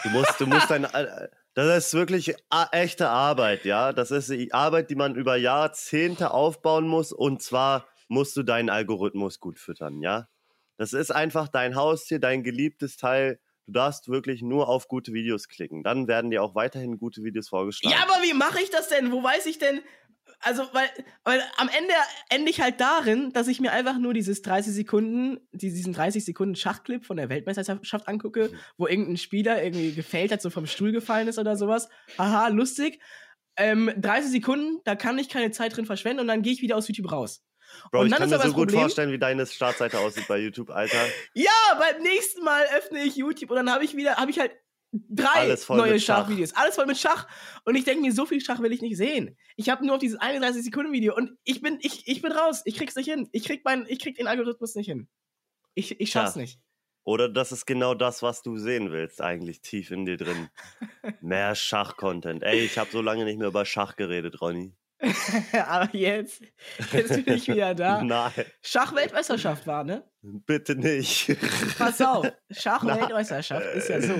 Du 0.04 0.10
musst, 0.10 0.40
du 0.40 0.48
musst 0.48 0.70
deine. 0.70 0.90
Das 1.56 1.86
ist 1.86 1.94
wirklich 1.94 2.36
echte 2.74 3.08
Arbeit, 3.10 3.64
ja. 3.64 3.94
Das 3.94 4.12
ist 4.12 4.30
die 4.30 4.54
Arbeit, 4.54 4.90
die 4.90 4.96
man 4.96 5.16
über 5.16 5.38
Jahrzehnte 5.38 6.32
aufbauen 6.32 6.86
muss. 6.86 7.14
Und 7.14 7.42
zwar 7.42 7.88
musst 8.10 8.36
du 8.36 8.44
deinen 8.44 8.70
Algorithmus 8.70 9.40
gut 9.40 9.58
füttern, 9.58 10.02
ja. 10.02 10.28
Das 10.78 10.92
ist 10.92 11.12
einfach 11.12 11.48
dein 11.48 11.76
Haustier, 11.76 12.20
dein 12.20 12.44
geliebtes 12.44 12.98
Teil. 12.98 13.40
Du 13.68 13.72
darfst 13.72 14.10
wirklich 14.10 14.42
nur 14.42 14.68
auf 14.68 14.90
gute 14.90 15.14
Videos 15.14 15.48
klicken. 15.48 15.82
Dann 15.82 16.10
werden 16.10 16.30
dir 16.30 16.44
auch 16.44 16.56
weiterhin 16.56 16.98
gute 16.98 17.24
Videos 17.24 17.48
vorgeschlagen. 17.48 17.96
Ja, 17.96 18.04
aber 18.04 18.22
wie 18.22 18.34
mache 18.34 18.62
ich 18.62 18.70
das 18.70 18.90
denn? 18.90 19.14
Wo 19.14 19.24
weiß 19.24 19.46
ich 19.46 19.58
denn? 19.58 19.80
Also, 20.42 20.64
weil, 20.74 20.88
weil 21.24 21.42
am 21.58 21.70
Ende 21.70 21.94
ende 22.30 22.52
ich 22.52 22.62
halt 22.62 22.80
darin, 22.80 23.32
dass 23.34 23.48
ich 23.48 23.60
mir 23.60 23.72
einfach 23.72 23.98
nur 23.98 24.14
dieses 24.14 24.42
30 24.42 24.74
Sekunden, 24.74 25.40
die- 25.52 25.72
diesen 25.74 25.94
30 25.94 26.24
Sekunden 26.24 26.56
Schachclip 26.56 27.06
von 27.06 27.18
der 27.18 27.30
Weltmeisterschaft 27.30 28.08
angucke, 28.08 28.52
wo 28.78 28.88
irgendein 28.88 29.18
Spieler 29.18 29.64
irgendwie 29.64 29.94
gefällt 29.94 30.32
hat, 30.32 30.42
so 30.42 30.50
vom 30.50 30.68
Stuhl 30.68 30.92
gefallen 30.92 31.28
ist 31.28 31.40
oder 31.40 31.56
sowas. 31.56 31.90
Haha, 32.18 32.50
lustig. 32.50 33.00
Ähm, 33.58 33.92
30 33.98 34.32
Sekunden, 34.32 34.82
da 34.84 34.96
kann 34.96 35.18
ich 35.18 35.30
keine 35.30 35.52
Zeit 35.52 35.76
drin 35.76 35.86
verschwenden 35.86 36.20
und 36.20 36.28
dann 36.28 36.42
gehe 36.42 36.54
ich 36.54 36.62
wieder 36.62 36.76
aus 36.76 36.88
YouTube 36.88 37.12
raus. 37.12 37.42
Bro, 37.92 38.02
Und 38.02 38.08
ich 38.08 38.14
kann 38.16 38.30
mir 38.30 38.38
so 38.38 38.44
gut 38.50 38.68
Problem- 38.68 38.82
vorstellen, 38.82 39.12
wie 39.12 39.18
deine 39.18 39.46
Startseite 39.46 40.00
aussieht 40.00 40.28
bei 40.28 40.38
YouTube, 40.38 40.70
Alter. 40.70 41.00
Ja, 41.34 41.52
beim 41.80 42.02
nächsten 42.04 42.44
Mal 42.44 42.64
öffne 42.78 43.04
ich 43.04 43.16
YouTube 43.16 43.50
und 43.50 43.56
dann 43.56 43.72
habe 43.72 43.84
ich 43.84 43.96
wieder, 43.96 44.18
habe 44.18 44.30
ich 44.30 44.40
halt 44.40 44.52
drei 45.10 45.56
neue 45.70 45.94
mit 45.94 46.02
Schach. 46.02 46.28
Schachvideos. 46.28 46.54
Alles 46.56 46.76
voll 46.76 46.86
mit 46.86 46.98
Schach. 46.98 47.28
Und 47.66 47.76
ich 47.76 47.84
denke 47.84 48.02
mir, 48.02 48.12
so 48.12 48.26
viel 48.26 48.42
Schach 48.42 48.60
will 48.60 48.72
ich 48.72 48.82
nicht 48.82 48.98
sehen. 48.98 49.38
Ich 49.56 49.70
habe 49.70 49.86
nur 49.86 49.96
auf 49.96 50.02
dieses 50.02 50.20
31 50.20 50.64
Sekunden 50.64 50.92
Video 50.92 51.16
und 51.16 51.38
ich 51.44 51.62
bin, 51.62 51.80
ich, 51.82 52.08
ich 52.08 52.22
bin 52.22 52.32
raus. 52.32 52.62
Ich 52.66 52.76
krieg's 52.76 52.96
nicht 52.96 53.10
hin. 53.10 53.30
Ich 53.32 53.46
krieg 53.46 53.62
mein, 53.64 53.86
ich 53.88 54.00
krieg 54.00 54.16
den 54.16 54.28
Algorithmus 54.28 54.76
nicht 54.76 54.88
hin. 54.88 55.08
Ich, 55.74 56.00
ich 56.00 56.12
schaff's 56.12 56.34
Tja. 56.34 56.42
nicht. 56.42 56.60
Oder 57.04 57.30
das 57.30 57.52
ist 57.52 57.68
genau 57.68 57.94
das, 57.94 58.24
was 58.24 58.42
du 58.42 58.58
sehen 58.58 58.92
willst, 58.92 59.22
eigentlich 59.22 59.62
tief 59.62 59.92
in 59.92 60.06
dir 60.06 60.18
drin. 60.18 60.50
Mehr 61.22 61.54
Schach-Content. 61.54 62.42
Ey, 62.42 62.62
ich 62.62 62.80
habe 62.80 62.90
so 62.92 63.02
lange 63.02 63.26
nicht 63.26 63.38
mehr 63.38 63.50
über 63.50 63.64
Schach 63.64 63.96
geredet, 63.96 64.42
Ronny. 64.42 64.74
Aber 65.68 65.96
jetzt, 65.96 66.42
jetzt 66.92 67.26
bin 67.26 67.36
ich 67.36 67.48
wieder 67.48 67.76
da. 67.76 68.02
Nein, 68.04 68.32
Schach-Weltmeisterschaft 68.64 69.68
war, 69.68 69.84
ne? 69.84 70.04
bitte 70.22 70.76
nicht. 70.76 71.36
Pass 71.78 72.02
auf, 72.02 72.32
Schach-Weltmeisterschaft 72.50 73.76
ist 73.76 73.90
ja 73.90 74.02
so. 74.02 74.16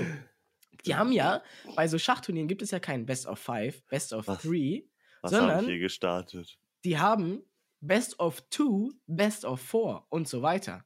Die 0.86 0.94
haben 0.94 1.12
ja, 1.12 1.42
bei 1.74 1.88
so 1.88 1.98
Schachturnieren 1.98 2.48
gibt 2.48 2.62
es 2.62 2.70
ja 2.70 2.78
kein 2.80 3.06
Best 3.06 3.26
of 3.26 3.38
Five, 3.38 3.84
Best 3.86 4.12
of 4.12 4.26
Was? 4.28 4.42
Three, 4.42 4.84
Was 5.22 5.32
Sondern- 5.32 5.64
hier 5.66 5.78
gestartet? 5.78 6.58
die 6.84 6.98
haben 6.98 7.42
Best 7.80 8.18
of 8.20 8.40
Two, 8.50 8.92
Best 9.06 9.44
of 9.44 9.60
Four 9.60 10.06
und 10.08 10.28
so 10.28 10.42
weiter. 10.42 10.84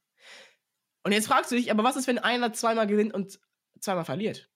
Und 1.05 1.13
jetzt 1.13 1.29
fragst 1.29 1.51
du 1.51 1.57
dich, 1.57 1.71
aber 1.71 1.85
was 1.85 1.97
ist, 1.97 2.07
wenn 2.07 2.19
einer 2.19 2.53
zweimal 2.53 2.87
gewinnt 2.87 3.15
und 3.15 3.39
zweimal 3.81 4.05
verliert? 4.05 4.51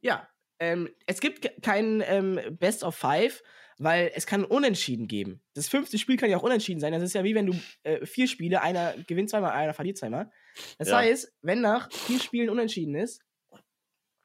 Ja, 0.00 0.28
ähm, 0.58 0.88
es 1.06 1.20
gibt 1.20 1.42
ke- 1.42 1.54
kein 1.60 2.02
ähm, 2.06 2.40
Best 2.58 2.82
of 2.84 2.96
Five, 2.96 3.42
weil 3.78 4.10
es 4.14 4.26
kann 4.26 4.44
Unentschieden 4.44 5.06
geben. 5.08 5.40
Das 5.54 5.68
fünfte 5.68 5.98
Spiel 5.98 6.16
kann 6.16 6.30
ja 6.30 6.36
auch 6.36 6.42
unentschieden 6.42 6.80
sein. 6.80 6.92
Das 6.92 7.02
ist 7.02 7.12
ja 7.14 7.24
wie 7.24 7.34
wenn 7.34 7.46
du 7.46 7.54
äh, 7.84 8.04
vier 8.06 8.26
Spiele, 8.28 8.60
einer 8.62 8.94
gewinnt 9.06 9.30
zweimal, 9.30 9.52
einer 9.52 9.74
verliert 9.74 9.98
zweimal. 9.98 10.30
Das 10.78 10.88
Ja. 10.88 10.98
heißt, 10.98 11.32
wenn 11.42 11.60
nach 11.60 11.90
vier 11.92 12.20
Spielen 12.20 12.50
unentschieden 12.50 12.94
ist, 12.94 13.22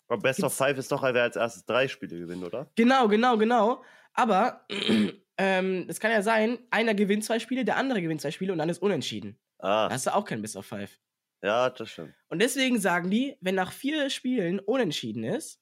Aber 0.08 0.22
Best 0.22 0.44
of 0.44 0.54
Five 0.54 0.78
ist 0.78 0.92
doch, 0.92 1.04
wer 1.04 1.24
als 1.24 1.36
erstes 1.36 1.66
drei 1.66 1.88
Spiele 1.88 2.18
gewinnt, 2.20 2.44
oder? 2.44 2.70
Genau, 2.76 3.08
genau, 3.08 3.38
genau. 3.38 3.84
Aber 4.14 4.66
ähm, 5.38 5.86
es 5.88 6.00
kann 6.00 6.12
ja 6.12 6.22
sein, 6.22 6.60
einer 6.70 6.94
gewinnt 6.96 7.24
zwei 7.26 7.40
Spiele, 7.40 7.66
der 7.66 7.78
andere 7.78 8.02
gewinnt 8.02 8.22
zwei 8.22 8.32
Spiele 8.32 8.52
und 8.54 8.58
dann 8.60 8.70
ist 8.70 8.82
unentschieden. 8.82 9.38
Ah, 9.60 9.88
Da 9.88 9.94
hast 9.96 10.08
du 10.08 10.16
auch 10.16 10.26
kein 10.26 10.42
Best 10.42 10.56
of 10.56 10.66
Five. 10.66 10.98
ja, 11.42 11.70
das 11.70 11.90
stimmt. 11.92 12.14
Und 12.30 12.40
deswegen 12.42 12.80
sagen 12.80 13.10
die, 13.10 13.36
wenn 13.42 13.56
nach 13.56 13.72
vier 13.72 14.10
Spielen 14.10 14.60
unentschieden 14.60 15.24
ist, 15.24 15.60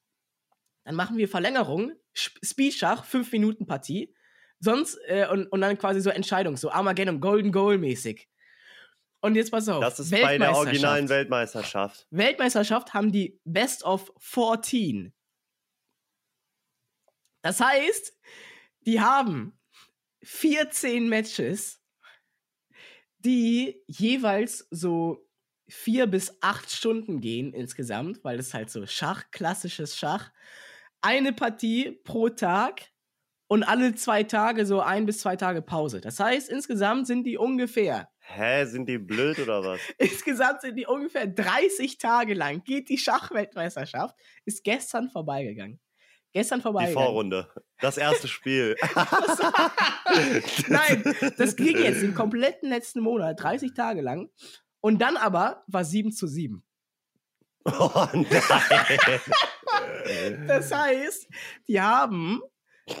dann 0.84 0.94
machen 0.94 1.16
wir 1.16 1.28
Verlängerung, 1.28 1.92
Sp- 2.14 2.38
Speedschach, 2.44 3.04
5 3.04 3.32
Minuten 3.32 3.66
Partie. 3.66 4.14
Sonst, 4.60 4.96
äh, 5.08 5.26
und, 5.30 5.46
und 5.48 5.60
dann 5.60 5.76
quasi 5.76 6.00
so 6.00 6.10
Entscheidung, 6.10 6.56
so 6.56 6.70
Armageddon, 6.70 7.20
Golden 7.20 7.52
Goal 7.52 7.76
mäßig. 7.78 8.28
Und 9.26 9.34
jetzt 9.34 9.50
pass 9.50 9.68
auf. 9.68 9.80
Das 9.80 9.98
ist 9.98 10.12
bei 10.12 10.38
der 10.38 10.54
originalen 10.54 11.08
Weltmeisterschaft. 11.08 12.06
Weltmeisterschaft 12.10 12.94
haben 12.94 13.10
die 13.10 13.40
Best 13.44 13.82
of 13.82 14.12
14. 14.20 15.12
Das 17.42 17.60
heißt, 17.60 18.16
die 18.82 19.00
haben 19.00 19.58
14 20.22 21.08
Matches, 21.08 21.82
die 23.18 23.82
jeweils 23.88 24.68
so 24.70 25.28
vier 25.68 26.06
bis 26.06 26.38
acht 26.40 26.70
Stunden 26.70 27.20
gehen 27.20 27.52
insgesamt, 27.52 28.22
weil 28.22 28.38
es 28.38 28.54
halt 28.54 28.70
so 28.70 28.86
Schach, 28.86 29.24
klassisches 29.32 29.98
Schach. 29.98 30.30
Eine 31.00 31.32
Partie 31.32 31.90
pro 32.04 32.28
Tag 32.28 32.82
und 33.48 33.64
alle 33.64 33.96
zwei 33.96 34.22
Tage 34.22 34.66
so 34.66 34.80
ein 34.80 35.04
bis 35.04 35.18
zwei 35.18 35.34
Tage 35.34 35.62
Pause. 35.62 36.00
Das 36.00 36.20
heißt, 36.20 36.48
insgesamt 36.48 37.08
sind 37.08 37.24
die 37.24 37.36
ungefähr 37.38 38.08
Hä, 38.28 38.64
sind 38.64 38.88
die 38.88 38.98
blöd 38.98 39.38
oder 39.38 39.62
was? 39.62 39.80
Insgesamt 39.98 40.60
sind 40.60 40.76
die 40.76 40.86
ungefähr 40.86 41.26
30 41.26 41.96
Tage 41.98 42.34
lang, 42.34 42.64
geht 42.64 42.88
die 42.88 42.98
Schachweltmeisterschaft, 42.98 44.16
ist 44.44 44.64
gestern 44.64 45.10
vorbeigegangen. 45.10 45.78
Gestern 46.32 46.58
Die 46.58 46.64
vorbeigegangen. 46.64 47.06
Vorrunde. 47.06 47.48
Das 47.80 47.96
erste 47.96 48.26
Spiel. 48.28 48.76
Nein, 50.68 51.04
das 51.38 51.56
ging 51.56 51.78
jetzt 51.78 52.02
den 52.02 52.14
kompletten 52.14 52.68
letzten 52.68 53.00
Monat, 53.00 53.40
30 53.40 53.74
Tage 53.74 54.02
lang. 54.02 54.28
Und 54.80 54.98
dann 55.00 55.16
aber 55.16 55.62
war 55.68 55.84
7 55.84 56.12
zu 56.12 56.26
7. 56.26 56.62
Oh 57.64 58.06
nein. 58.12 58.26
Das 60.46 60.72
heißt, 60.72 61.26
die 61.66 61.80
haben 61.80 62.40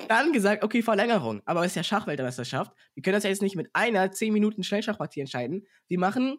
dann 0.08 0.32
gesagt, 0.32 0.64
okay, 0.64 0.82
Verlängerung, 0.82 1.42
aber 1.44 1.60
es 1.60 1.68
ist 1.68 1.76
ja 1.76 1.84
Schachweltmeisterschaft. 1.84 2.72
Wir 2.94 3.02
können 3.02 3.14
das 3.14 3.24
ja 3.24 3.30
jetzt 3.30 3.42
nicht 3.42 3.56
mit 3.56 3.70
einer 3.72 4.10
10 4.10 4.32
Minuten 4.32 4.64
Schnellschachpartie 4.64 5.20
entscheiden. 5.20 5.66
Wir 5.86 5.98
machen, 5.98 6.38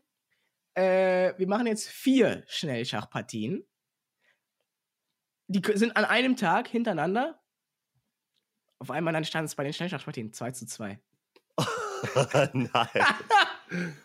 äh, 0.74 1.34
wir 1.38 1.48
machen 1.48 1.68
jetzt 1.68 1.88
vier 1.88 2.44
Schnellschachpartien. 2.48 3.66
Die 5.48 5.62
sind 5.76 5.96
an 5.96 6.04
einem 6.04 6.36
Tag 6.36 6.68
hintereinander. 6.68 7.42
Auf 8.80 8.92
einmal 8.92 9.14
dann 9.14 9.24
stand 9.24 9.48
es 9.48 9.56
bei 9.56 9.64
den 9.64 9.74
Schnellschachpartien 9.74 10.34
2 10.34 10.52
zu 10.52 10.66
2. 10.66 11.00
nein. 12.54 12.90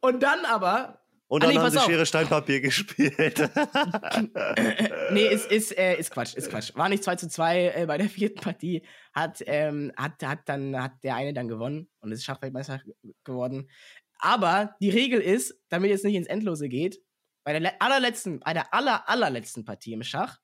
Und 0.00 0.22
dann 0.22 0.44
aber 0.44 1.01
Und 1.32 1.42
Ah, 1.42 1.46
dann 1.46 1.54
nee, 1.54 1.60
haben 1.62 1.70
sie 1.70 1.78
auf. 1.78 1.84
Schere, 1.86 2.04
Stein, 2.04 2.26
Papier 2.28 2.60
gespielt. 2.60 3.38
nee, 5.12 5.26
ist, 5.28 5.50
ist, 5.50 5.78
äh, 5.78 5.96
ist 5.98 6.10
Quatsch, 6.10 6.34
ist 6.34 6.50
Quatsch. 6.50 6.74
War 6.74 6.90
nicht 6.90 7.02
2 7.02 7.16
zu 7.16 7.26
2 7.26 7.68
äh, 7.74 7.86
bei 7.86 7.96
der 7.96 8.10
vierten 8.10 8.40
Partie. 8.40 8.82
Hat, 9.14 9.42
ähm, 9.46 9.92
hat, 9.96 10.22
hat, 10.22 10.40
dann, 10.44 10.76
hat 10.80 10.92
der 11.02 11.14
eine 11.16 11.32
dann 11.32 11.48
gewonnen 11.48 11.88
und 12.00 12.12
ist 12.12 12.22
Schachweltmeister 12.24 12.82
geworden. 13.24 13.70
Aber 14.18 14.76
die 14.82 14.90
Regel 14.90 15.20
ist, 15.22 15.58
damit 15.70 15.90
es 15.90 16.02
nicht 16.02 16.16
ins 16.16 16.26
Endlose 16.26 16.68
geht, 16.68 17.00
bei 17.44 17.52
der 17.52 17.60
le- 17.60 17.80
allerletzten, 17.80 18.40
bei 18.40 18.52
der 18.52 18.74
aller, 18.74 19.08
allerletzten 19.08 19.64
Partie 19.64 19.94
im 19.94 20.02
Schach 20.02 20.38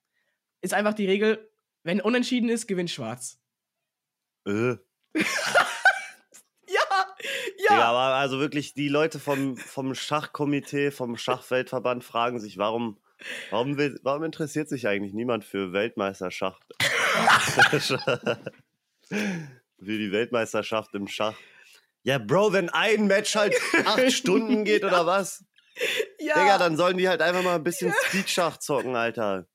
ist 0.61 0.73
einfach 0.73 0.95
die 0.95 1.05
Regel, 1.05 1.51
wenn 1.83 2.01
unentschieden 2.01 2.49
ist, 2.49 2.65
gewinnt 2.67 2.89
Schwarz. 2.89 3.39
äh. 4.47 4.73
Ja, 7.69 7.75
Ja. 7.75 7.79
ja. 7.81 7.85
aber 7.89 8.15
also 8.15 8.39
wirklich, 8.39 8.73
die 8.73 8.89
Leute 8.89 9.19
vom, 9.19 9.57
vom 9.57 9.95
Schachkomitee, 9.95 10.91
vom 10.91 11.17
Schachweltverband 11.17 12.03
fragen 12.03 12.39
sich, 12.39 12.57
warum, 12.57 12.97
warum, 13.51 13.77
will, 13.77 13.99
warum 14.03 14.23
interessiert 14.23 14.69
sich 14.69 14.87
eigentlich 14.87 15.13
niemand 15.13 15.45
für 15.45 15.73
Weltmeisterschaft? 15.73 16.63
für 19.09 19.27
die 19.79 20.11
Weltmeisterschaft 20.11 20.93
im 20.95 21.07
Schach. 21.07 21.35
Ja, 22.03 22.17
Bro, 22.17 22.53
wenn 22.53 22.69
ein 22.69 23.07
Match 23.07 23.35
halt 23.35 23.55
acht 23.85 24.11
Stunden 24.11 24.63
geht 24.63 24.83
oder 24.83 25.05
was? 25.05 25.43
ja. 26.19 26.33
Digga, 26.35 26.57
dann 26.57 26.77
sollen 26.77 26.97
die 26.97 27.07
halt 27.07 27.21
einfach 27.21 27.43
mal 27.43 27.55
ein 27.55 27.63
bisschen 27.63 27.93
Speedschach 28.07 28.57
zocken, 28.57 28.95
Alter. 28.95 29.47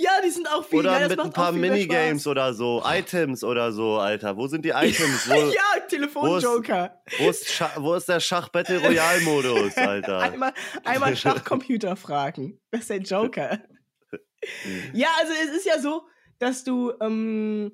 Ja, 0.00 0.20
die 0.24 0.30
sind 0.30 0.48
auch 0.48 0.64
viel. 0.64 0.80
Oder 0.80 1.00
das 1.00 1.10
mit 1.10 1.20
ein 1.20 1.32
paar 1.32 1.52
Minigames 1.52 2.26
oder 2.26 2.54
so, 2.54 2.82
Items 2.84 3.44
oder 3.44 3.72
so, 3.72 3.98
Alter. 3.98 4.36
Wo 4.36 4.46
sind 4.46 4.64
die 4.64 4.70
Items? 4.70 5.28
Wo, 5.28 5.34
ja, 5.52 5.80
Telefonjoker. 5.88 7.02
wo, 7.18 7.28
ist, 7.30 7.46
Scha- 7.46 7.82
wo 7.82 7.94
ist 7.94 8.08
der 8.08 8.20
Schach-Battle 8.20 8.80
Royale-Modus, 8.80 9.76
Alter? 9.76 10.18
Einmal, 10.20 10.52
einmal 10.84 11.16
Schachcomputer 11.16 11.96
fragen. 11.96 12.60
Das 12.70 12.82
ist 12.82 12.90
der 12.90 12.98
Joker. 13.00 13.60
ja, 14.94 15.08
also 15.20 15.32
es 15.32 15.56
ist 15.58 15.66
ja 15.66 15.78
so, 15.78 16.02
dass 16.38 16.64
du. 16.64 16.92
Ähm, 17.00 17.72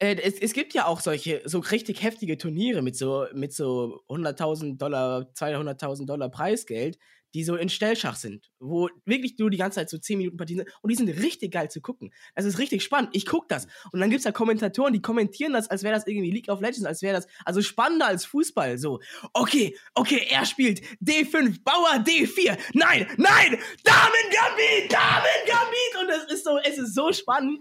äh, 0.00 0.16
es, 0.20 0.34
es 0.40 0.52
gibt 0.52 0.74
ja 0.74 0.86
auch 0.86 1.00
solche, 1.00 1.42
so 1.44 1.60
richtig 1.60 2.02
heftige 2.02 2.36
Turniere 2.36 2.82
mit 2.82 2.96
so, 2.96 3.26
mit 3.34 3.52
so 3.52 4.02
100.000 4.08 4.76
Dollar, 4.76 5.30
200.000 5.36 6.06
Dollar 6.06 6.28
Preisgeld, 6.28 6.98
die 7.34 7.44
so 7.44 7.56
in 7.56 7.68
Stellschach 7.68 8.16
sind, 8.16 8.50
wo 8.58 8.88
wirklich 9.04 9.36
du 9.36 9.48
die 9.48 9.56
ganze 9.56 9.76
Zeit 9.76 9.90
so 9.90 9.98
10 9.98 10.18
Minuten 10.18 10.36
Partien 10.36 10.58
sind 10.58 10.68
und 10.82 10.90
die 10.90 10.96
sind 10.96 11.08
richtig 11.08 11.52
geil 11.52 11.70
zu 11.70 11.80
gucken. 11.80 12.12
Das 12.34 12.44
ist 12.44 12.58
richtig 12.58 12.82
spannend. 12.82 13.10
Ich 13.12 13.26
guck 13.26 13.48
das. 13.48 13.66
Und 13.92 14.00
dann 14.00 14.10
gibt's 14.10 14.24
da 14.24 14.32
Kommentatoren, 14.32 14.92
die 14.92 15.02
kommentieren 15.02 15.52
das, 15.52 15.68
als 15.68 15.82
wäre 15.82 15.94
das 15.94 16.06
irgendwie 16.06 16.30
League 16.30 16.48
of 16.48 16.60
Legends, 16.60 16.84
als 16.84 17.02
wäre 17.02 17.16
das, 17.16 17.26
also 17.44 17.62
spannender 17.62 18.06
als 18.06 18.24
Fußball. 18.26 18.78
So, 18.78 19.00
okay, 19.32 19.76
okay, 19.94 20.26
er 20.28 20.44
spielt 20.44 20.82
D5, 21.02 21.62
Bauer 21.64 22.02
D4. 22.04 22.58
Nein, 22.74 23.06
nein, 23.16 23.58
Damen 23.84 24.24
Gambit, 24.30 24.92
Damen 24.92 25.46
Gambit. 25.46 26.02
Und 26.02 26.10
es 26.10 26.32
ist 26.34 26.44
so, 26.44 26.58
es 26.58 26.78
ist 26.78 26.94
so 26.94 27.12
spannend. 27.12 27.60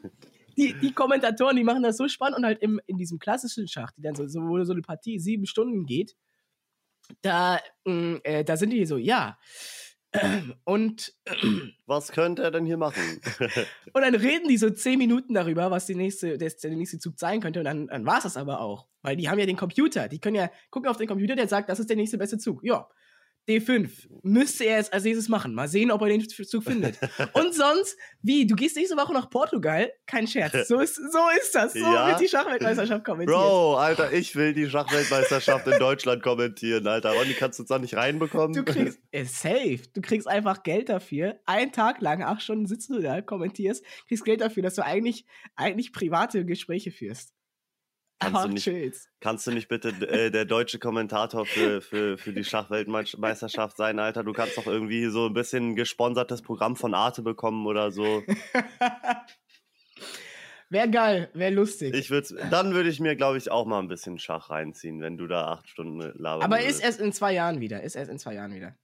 Die, 0.57 0.73
die 0.73 0.91
Kommentatoren, 0.91 1.55
die 1.55 1.63
machen 1.63 1.81
das 1.81 1.95
so 1.95 2.09
spannend 2.09 2.37
und 2.37 2.45
halt 2.45 2.61
im, 2.61 2.81
in 2.85 2.97
diesem 2.97 3.19
klassischen 3.19 3.69
Schach, 3.69 3.91
die 3.97 4.01
dann 4.01 4.15
so, 4.15 4.27
so, 4.27 4.41
wo 4.41 4.61
so 4.63 4.73
eine 4.73 4.81
Partie 4.81 5.17
sieben 5.17 5.45
Stunden 5.45 5.85
geht, 5.85 6.15
da, 7.21 7.59
mh, 7.85 8.19
äh, 8.23 8.43
da 8.43 8.57
sind 8.57 8.71
die 8.71 8.85
so, 8.85 8.97
ja. 8.97 9.37
Und, 10.65 11.13
Was 11.85 12.11
könnte 12.11 12.43
er 12.43 12.51
denn 12.51 12.65
hier 12.65 12.77
machen? 12.77 13.21
und 13.93 14.01
dann 14.01 14.15
reden 14.15 14.49
die 14.49 14.57
so 14.57 14.69
zehn 14.69 14.97
Minuten 14.97 15.33
darüber, 15.33 15.71
was 15.71 15.85
die 15.85 15.95
nächste, 15.95 16.37
der, 16.37 16.49
der 16.49 16.71
nächste 16.71 16.99
Zug 16.99 17.17
sein 17.17 17.39
könnte. 17.39 17.59
Und 17.59 17.65
dann, 17.65 17.87
dann 17.87 18.05
war 18.05 18.17
es 18.17 18.23
das 18.23 18.37
aber 18.37 18.59
auch. 18.59 18.87
Weil 19.01 19.15
die 19.15 19.29
haben 19.29 19.39
ja 19.39 19.45
den 19.45 19.55
Computer. 19.55 20.09
Die 20.09 20.19
können 20.19 20.35
ja 20.35 20.51
gucken 20.69 20.89
auf 20.89 20.97
den 20.97 21.07
Computer, 21.07 21.35
der 21.35 21.47
sagt, 21.47 21.69
das 21.69 21.79
ist 21.79 21.89
der 21.89 21.95
nächste 21.95 22.17
beste 22.17 22.37
Zug. 22.37 22.61
Ja. 22.63 22.89
D5 23.59 23.89
müsste 24.23 24.65
er 24.65 24.77
jetzt 24.77 24.93
als 24.93 25.03
nächstes 25.03 25.29
machen. 25.29 25.53
Mal 25.53 25.67
sehen, 25.67 25.91
ob 25.91 26.01
er 26.01 26.09
den 26.09 26.27
Zug 26.27 26.63
findet. 26.63 26.99
Und 27.33 27.53
sonst, 27.53 27.97
wie? 28.21 28.45
Du 28.45 28.55
gehst 28.55 28.75
nächste 28.75 28.95
Woche 28.95 29.13
nach 29.13 29.29
Portugal? 29.29 29.91
Kein 30.05 30.27
Scherz. 30.27 30.67
So 30.67 30.79
ist, 30.79 30.95
so 30.95 31.19
ist 31.39 31.55
das. 31.55 31.73
So 31.73 31.79
Ja. 31.79 32.07
wird 32.09 32.19
die 32.19 32.27
Schachweltmeisterschaft 32.27 33.03
kommentiert. 33.03 33.37
Bro, 33.37 33.75
Alter, 33.77 34.13
ich 34.13 34.35
will 34.35 34.53
die 34.53 34.69
Schachweltmeisterschaft 34.69 35.67
in 35.67 35.79
Deutschland 35.79 36.21
kommentieren, 36.23 36.87
Alter. 36.87 37.11
Ronny, 37.13 37.33
kannst 37.33 37.59
du 37.59 37.63
uns 37.63 37.69
da 37.69 37.79
nicht 37.79 37.95
reinbekommen? 37.95 38.53
Du 38.53 38.63
kriegst, 38.63 38.99
safe, 39.25 39.79
du 39.93 40.01
kriegst 40.01 40.27
einfach 40.27 40.63
Geld 40.63 40.89
dafür. 40.89 41.39
Einen 41.45 41.71
Tag 41.71 42.01
lang, 42.01 42.23
acht 42.23 42.41
Stunden 42.41 42.65
sitzt 42.67 42.89
du 42.89 42.99
da, 42.99 43.21
kommentierst, 43.21 43.83
kriegst 44.07 44.23
Geld 44.25 44.41
dafür, 44.41 44.63
dass 44.63 44.75
du 44.75 44.85
eigentlich, 44.85 45.25
eigentlich 45.55 45.93
private 45.93 46.45
Gespräche 46.45 46.91
führst. 46.91 47.33
Kannst 48.21 48.45
du 48.45 48.53
chillst. 48.55 49.09
Kannst 49.19 49.47
du 49.47 49.51
nicht 49.51 49.67
bitte 49.67 49.89
äh, 49.89 50.29
der 50.29 50.45
deutsche 50.45 50.77
Kommentator 50.79 51.45
für, 51.45 51.81
für, 51.81 52.17
für 52.17 52.33
die 52.33 52.43
Schachweltmeisterschaft 52.43 53.75
sein, 53.75 53.97
Alter? 53.99 54.23
Du 54.23 54.31
kannst 54.33 54.57
doch 54.57 54.67
irgendwie 54.67 55.07
so 55.07 55.25
ein 55.25 55.33
bisschen 55.33 55.75
gesponsertes 55.75 56.41
Programm 56.41 56.75
von 56.75 56.93
Arte 56.93 57.23
bekommen 57.23 57.65
oder 57.65 57.91
so. 57.91 58.23
Wäre 60.69 60.89
geil, 60.89 61.29
wäre 61.33 61.51
lustig. 61.51 61.93
Ich 61.93 62.09
würd's, 62.11 62.33
dann 62.49 62.73
würde 62.73 62.87
ich 62.87 63.01
mir, 63.01 63.17
glaube 63.17 63.37
ich, 63.37 63.51
auch 63.51 63.65
mal 63.65 63.79
ein 63.79 63.89
bisschen 63.89 64.17
Schach 64.19 64.49
reinziehen, 64.49 65.01
wenn 65.01 65.17
du 65.17 65.27
da 65.27 65.47
acht 65.47 65.67
Stunden 65.67 65.99
laberst. 66.17 66.45
Aber 66.45 66.61
ist 66.61 66.81
erst 66.81 67.01
in 67.01 67.11
zwei 67.11 67.33
Jahren 67.33 67.59
wieder. 67.59 67.83
Ist 67.83 67.95
erst 67.95 68.09
in 68.09 68.17
zwei 68.17 68.35
Jahren 68.35 68.53
wieder. 68.53 68.77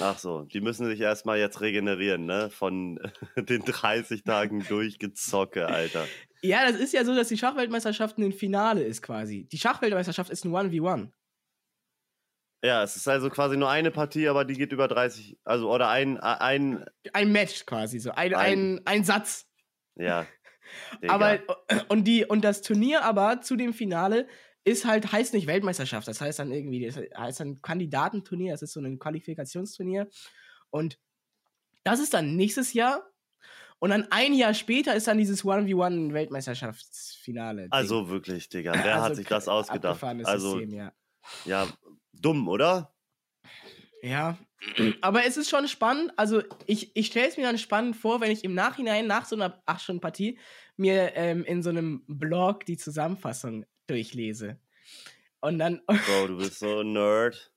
Ach 0.00 0.18
so, 0.18 0.42
die 0.42 0.60
müssen 0.60 0.86
sich 0.86 1.00
erstmal 1.00 1.38
jetzt 1.38 1.60
regenerieren, 1.60 2.24
ne? 2.26 2.50
Von 2.50 2.98
den 3.36 3.62
30 3.62 4.22
Tagen 4.24 4.64
durchgezocke, 4.66 5.66
Alter. 5.66 6.06
Ja, 6.42 6.64
das 6.70 6.80
ist 6.80 6.94
ja 6.94 7.04
so, 7.04 7.14
dass 7.14 7.28
die 7.28 7.36
Schachweltmeisterschaft 7.36 8.16
ein 8.18 8.32
Finale 8.32 8.82
ist 8.82 9.02
quasi. 9.02 9.44
Die 9.44 9.58
Schachweltmeisterschaft 9.58 10.30
ist 10.30 10.44
ein 10.44 10.52
1v1. 10.52 11.10
Ja, 12.62 12.82
es 12.82 12.96
ist 12.96 13.08
also 13.08 13.30
quasi 13.30 13.56
nur 13.56 13.70
eine 13.70 13.90
Partie, 13.90 14.28
aber 14.28 14.44
die 14.44 14.54
geht 14.54 14.72
über 14.72 14.86
30, 14.86 15.38
also 15.44 15.70
oder 15.72 15.88
ein, 15.88 16.18
ein, 16.18 16.84
Ein 17.12 17.32
Match 17.32 17.64
quasi, 17.64 17.98
so 17.98 18.10
ein, 18.10 18.34
Ein- 18.34 18.78
ein, 18.78 18.80
ein 18.86 19.04
Satz. 19.04 19.46
ja. 19.96 20.26
Digga. 21.02 21.12
Aber 21.14 21.38
und 21.88 22.04
die 22.04 22.24
und 22.24 22.42
das 22.44 22.62
Turnier 22.62 23.02
aber 23.04 23.40
zu 23.40 23.56
dem 23.56 23.74
Finale 23.74 24.28
ist 24.64 24.84
halt 24.84 25.10
heißt 25.10 25.34
nicht 25.34 25.46
Weltmeisterschaft, 25.46 26.08
das 26.08 26.20
heißt 26.20 26.38
dann 26.38 26.52
irgendwie 26.52 26.86
das 26.86 26.96
heißt 27.16 27.40
dann 27.40 27.62
Kandidatenturnier, 27.62 28.52
das 28.52 28.62
ist 28.62 28.72
so 28.72 28.80
ein 28.80 28.98
Qualifikationsturnier 28.98 30.08
und 30.70 30.98
das 31.84 32.00
ist 32.00 32.12
dann 32.14 32.36
nächstes 32.36 32.74
Jahr 32.74 33.10
und 33.80 33.90
dann 33.90 34.06
ein 34.10 34.34
Jahr 34.34 34.52
später 34.52 34.94
ist 34.94 35.08
dann 35.08 35.16
dieses 35.16 35.42
1v1 35.42 36.12
Weltmeisterschaftsfinale. 36.12 37.62
Ding. 37.62 37.72
also 37.72 38.10
wirklich, 38.10 38.48
Digga, 38.50 38.72
wer 38.74 38.94
hat 38.96 39.02
Also 39.02 39.14
sich 39.14 39.26
das 39.26 39.48
ausgedacht? 39.48 40.02
Also, 40.04 40.58
System, 40.58 40.74
ja. 40.74 40.92
ja, 41.46 41.66
dumm, 42.12 42.46
oder? 42.48 42.94
Ja, 44.02 44.36
aber 45.00 45.24
es 45.24 45.38
ist 45.38 45.48
schon 45.48 45.66
spannend. 45.66 46.12
Also, 46.16 46.42
ich, 46.66 46.94
ich 46.94 47.06
stelle 47.06 47.28
es 47.28 47.38
mir 47.38 47.44
dann 47.44 47.58
spannend 47.58 47.96
vor, 47.96 48.20
wenn 48.20 48.30
ich 48.30 48.44
im 48.44 48.54
Nachhinein, 48.54 49.06
nach 49.06 49.24
so 49.24 49.34
einer 49.34 49.62
8-Stunden-Partie, 49.66 50.38
mir 50.76 51.16
ähm, 51.16 51.44
in 51.44 51.62
so 51.62 51.70
einem 51.70 52.04
Blog 52.06 52.66
die 52.66 52.76
Zusammenfassung 52.76 53.64
durchlese. 53.90 54.58
Und 55.40 55.58
dann, 55.58 55.80
Bro, 55.86 56.28
du 56.28 56.36
bist 56.38 56.58
so 56.58 56.80
ein 56.80 56.92
Nerd. 56.92 57.52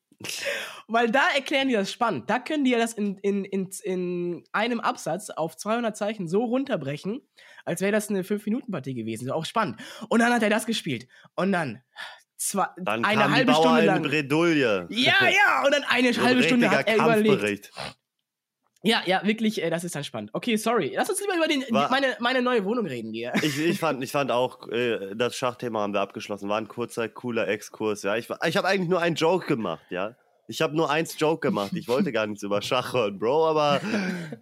weil 0.88 1.12
da 1.12 1.28
erklären 1.36 1.68
die 1.68 1.74
das 1.74 1.92
spannend. 1.92 2.30
Da 2.30 2.40
können 2.40 2.64
die 2.64 2.72
ja 2.72 2.78
das 2.78 2.94
in, 2.94 3.18
in, 3.18 3.44
in, 3.46 3.70
in 3.84 4.44
einem 4.54 4.80
Absatz 4.80 5.30
auf 5.30 5.58
200 5.58 5.96
Zeichen 5.96 6.28
so 6.28 6.44
runterbrechen, 6.46 7.22
als 7.66 7.82
wäre 7.82 7.92
das 7.92 8.10
eine 8.10 8.24
5-Minuten-Partie 8.24 8.94
gewesen. 8.94 9.30
Auch 9.32 9.46
spannend. 9.46 9.82
Und 10.10 10.20
dann 10.20 10.32
hat 10.34 10.44
er 10.44 10.50
das 10.50 10.66
gespielt. 10.66 11.08
Und 11.36 11.52
dann, 11.52 11.82
zwei, 12.38 12.68
Dann 12.78 13.04
eine 13.04 13.32
halbe 13.32 13.54
Stunde 13.54 13.86
lang. 13.86 14.04
Bredouille. 14.04 14.88
Ja, 14.90 15.28
ja, 15.28 15.64
und 15.66 15.74
dann 15.74 15.84
eine 15.84 16.10
ein 16.10 16.22
halbe 16.22 16.44
Stunde 16.44 16.70
hat 16.70 16.88
er 16.88 17.06
richtiger 17.06 17.36
überlegt. 17.36 17.72
Ja, 18.86 19.02
ja, 19.06 19.22
wirklich, 19.26 19.64
äh, 19.64 19.70
das 19.70 19.84
ist 19.86 19.96
dann 19.96 20.04
spannend. 20.04 20.30
Okay, 20.34 20.58
sorry. 20.58 20.92
Lass 20.96 21.10
uns 21.10 21.22
lieber 21.22 21.36
über 21.38 21.48
den, 21.48 21.64
War- 21.74 21.90
meine, 21.90 22.18
meine 22.20 22.42
neue 22.42 22.66
Wohnung 22.66 22.86
reden, 22.86 23.14
dir. 23.14 23.32
Ich, 23.42 23.58
ich, 23.58 23.80
fand, 23.80 24.04
ich 24.04 24.12
fand 24.12 24.30
auch, 24.30 24.68
äh, 24.70 25.16
das 25.16 25.36
Schachthema 25.38 25.80
haben 25.82 25.94
wir 25.94 26.02
abgeschlossen. 26.02 26.50
War 26.50 26.58
ein 26.58 26.68
kurzer, 26.68 27.08
cooler 27.08 27.48
Exkurs. 27.48 28.04
Ja, 28.04 28.18
ich, 28.18 28.30
war- 28.30 28.40
ich 28.46 28.58
habe 28.58 28.68
eigentlich 28.68 28.90
nur 28.90 29.00
einen 29.02 29.16
Joke 29.16 29.48
gemacht, 29.48 29.86
ja. 29.90 30.16
Ich 30.50 30.62
habe 30.62 30.76
nur 30.76 30.90
eins 30.92 31.18
Joke 31.18 31.40
gemacht. 31.48 31.72
Ich 31.74 31.88
wollte 31.88 32.12
gar 32.12 32.28
nichts 32.28 32.44
über 32.44 32.62
Schach 32.62 32.94
hören, 32.94 33.18
Bro, 33.18 33.48
aber 33.48 33.80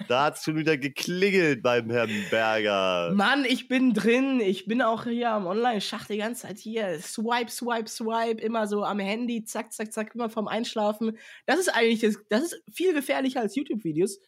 da 0.08 0.24
hat 0.26 0.38
es 0.38 0.44
schon 0.44 0.56
wieder 0.58 0.76
geklingelt 0.76 1.62
beim 1.62 1.92
Herrn 1.92 2.10
Berger. 2.32 3.12
Mann, 3.14 3.46
ich 3.46 3.68
bin 3.68 3.94
drin. 3.94 4.40
Ich 4.40 4.66
bin 4.66 4.82
auch 4.82 5.04
hier 5.04 5.30
am 5.30 5.46
Online-Schach 5.46 6.08
die 6.08 6.18
ganze 6.18 6.48
Zeit 6.48 6.58
hier. 6.58 7.00
Swipe, 7.00 7.52
swipe, 7.52 7.88
swipe. 7.88 8.42
Immer 8.42 8.66
so 8.66 8.84
am 8.84 8.98
Handy. 8.98 9.44
Zack, 9.44 9.72
zack, 9.72 9.94
zack. 9.94 10.16
Immer 10.16 10.32
vorm 10.32 10.48
Einschlafen. 10.48 11.20
Das 11.46 11.60
ist 11.60 11.70
eigentlich, 11.70 12.00
das, 12.00 12.16
das 12.30 12.42
ist 12.46 12.64
viel 12.74 12.96
gefährlicher 12.96 13.42
als 13.42 13.56
YouTube-Videos. 13.56 14.20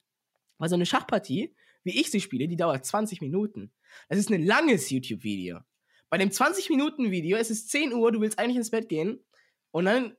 Weil 0.63 0.69
so 0.69 0.75
eine 0.75 0.85
Schachpartie, 0.85 1.53
wie 1.83 1.99
ich 1.99 2.09
sie 2.09 2.21
spiele, 2.21 2.47
die 2.47 2.55
dauert 2.55 2.85
20 2.85 3.19
Minuten. 3.19 3.73
Das 4.07 4.17
ist 4.17 4.31
ein 4.31 4.45
langes 4.45 4.89
YouTube-Video. 4.89 5.59
Bei 6.09 6.17
dem 6.17 6.29
20-Minuten-Video, 6.29 7.35
es 7.35 7.49
ist 7.49 7.69
10 7.69 7.91
Uhr, 7.91 8.13
du 8.13 8.21
willst 8.21 8.39
eigentlich 8.39 8.55
ins 8.55 8.71
Bett 8.71 8.87
gehen. 8.87 9.19
Und 9.71 9.83
dann 9.83 10.15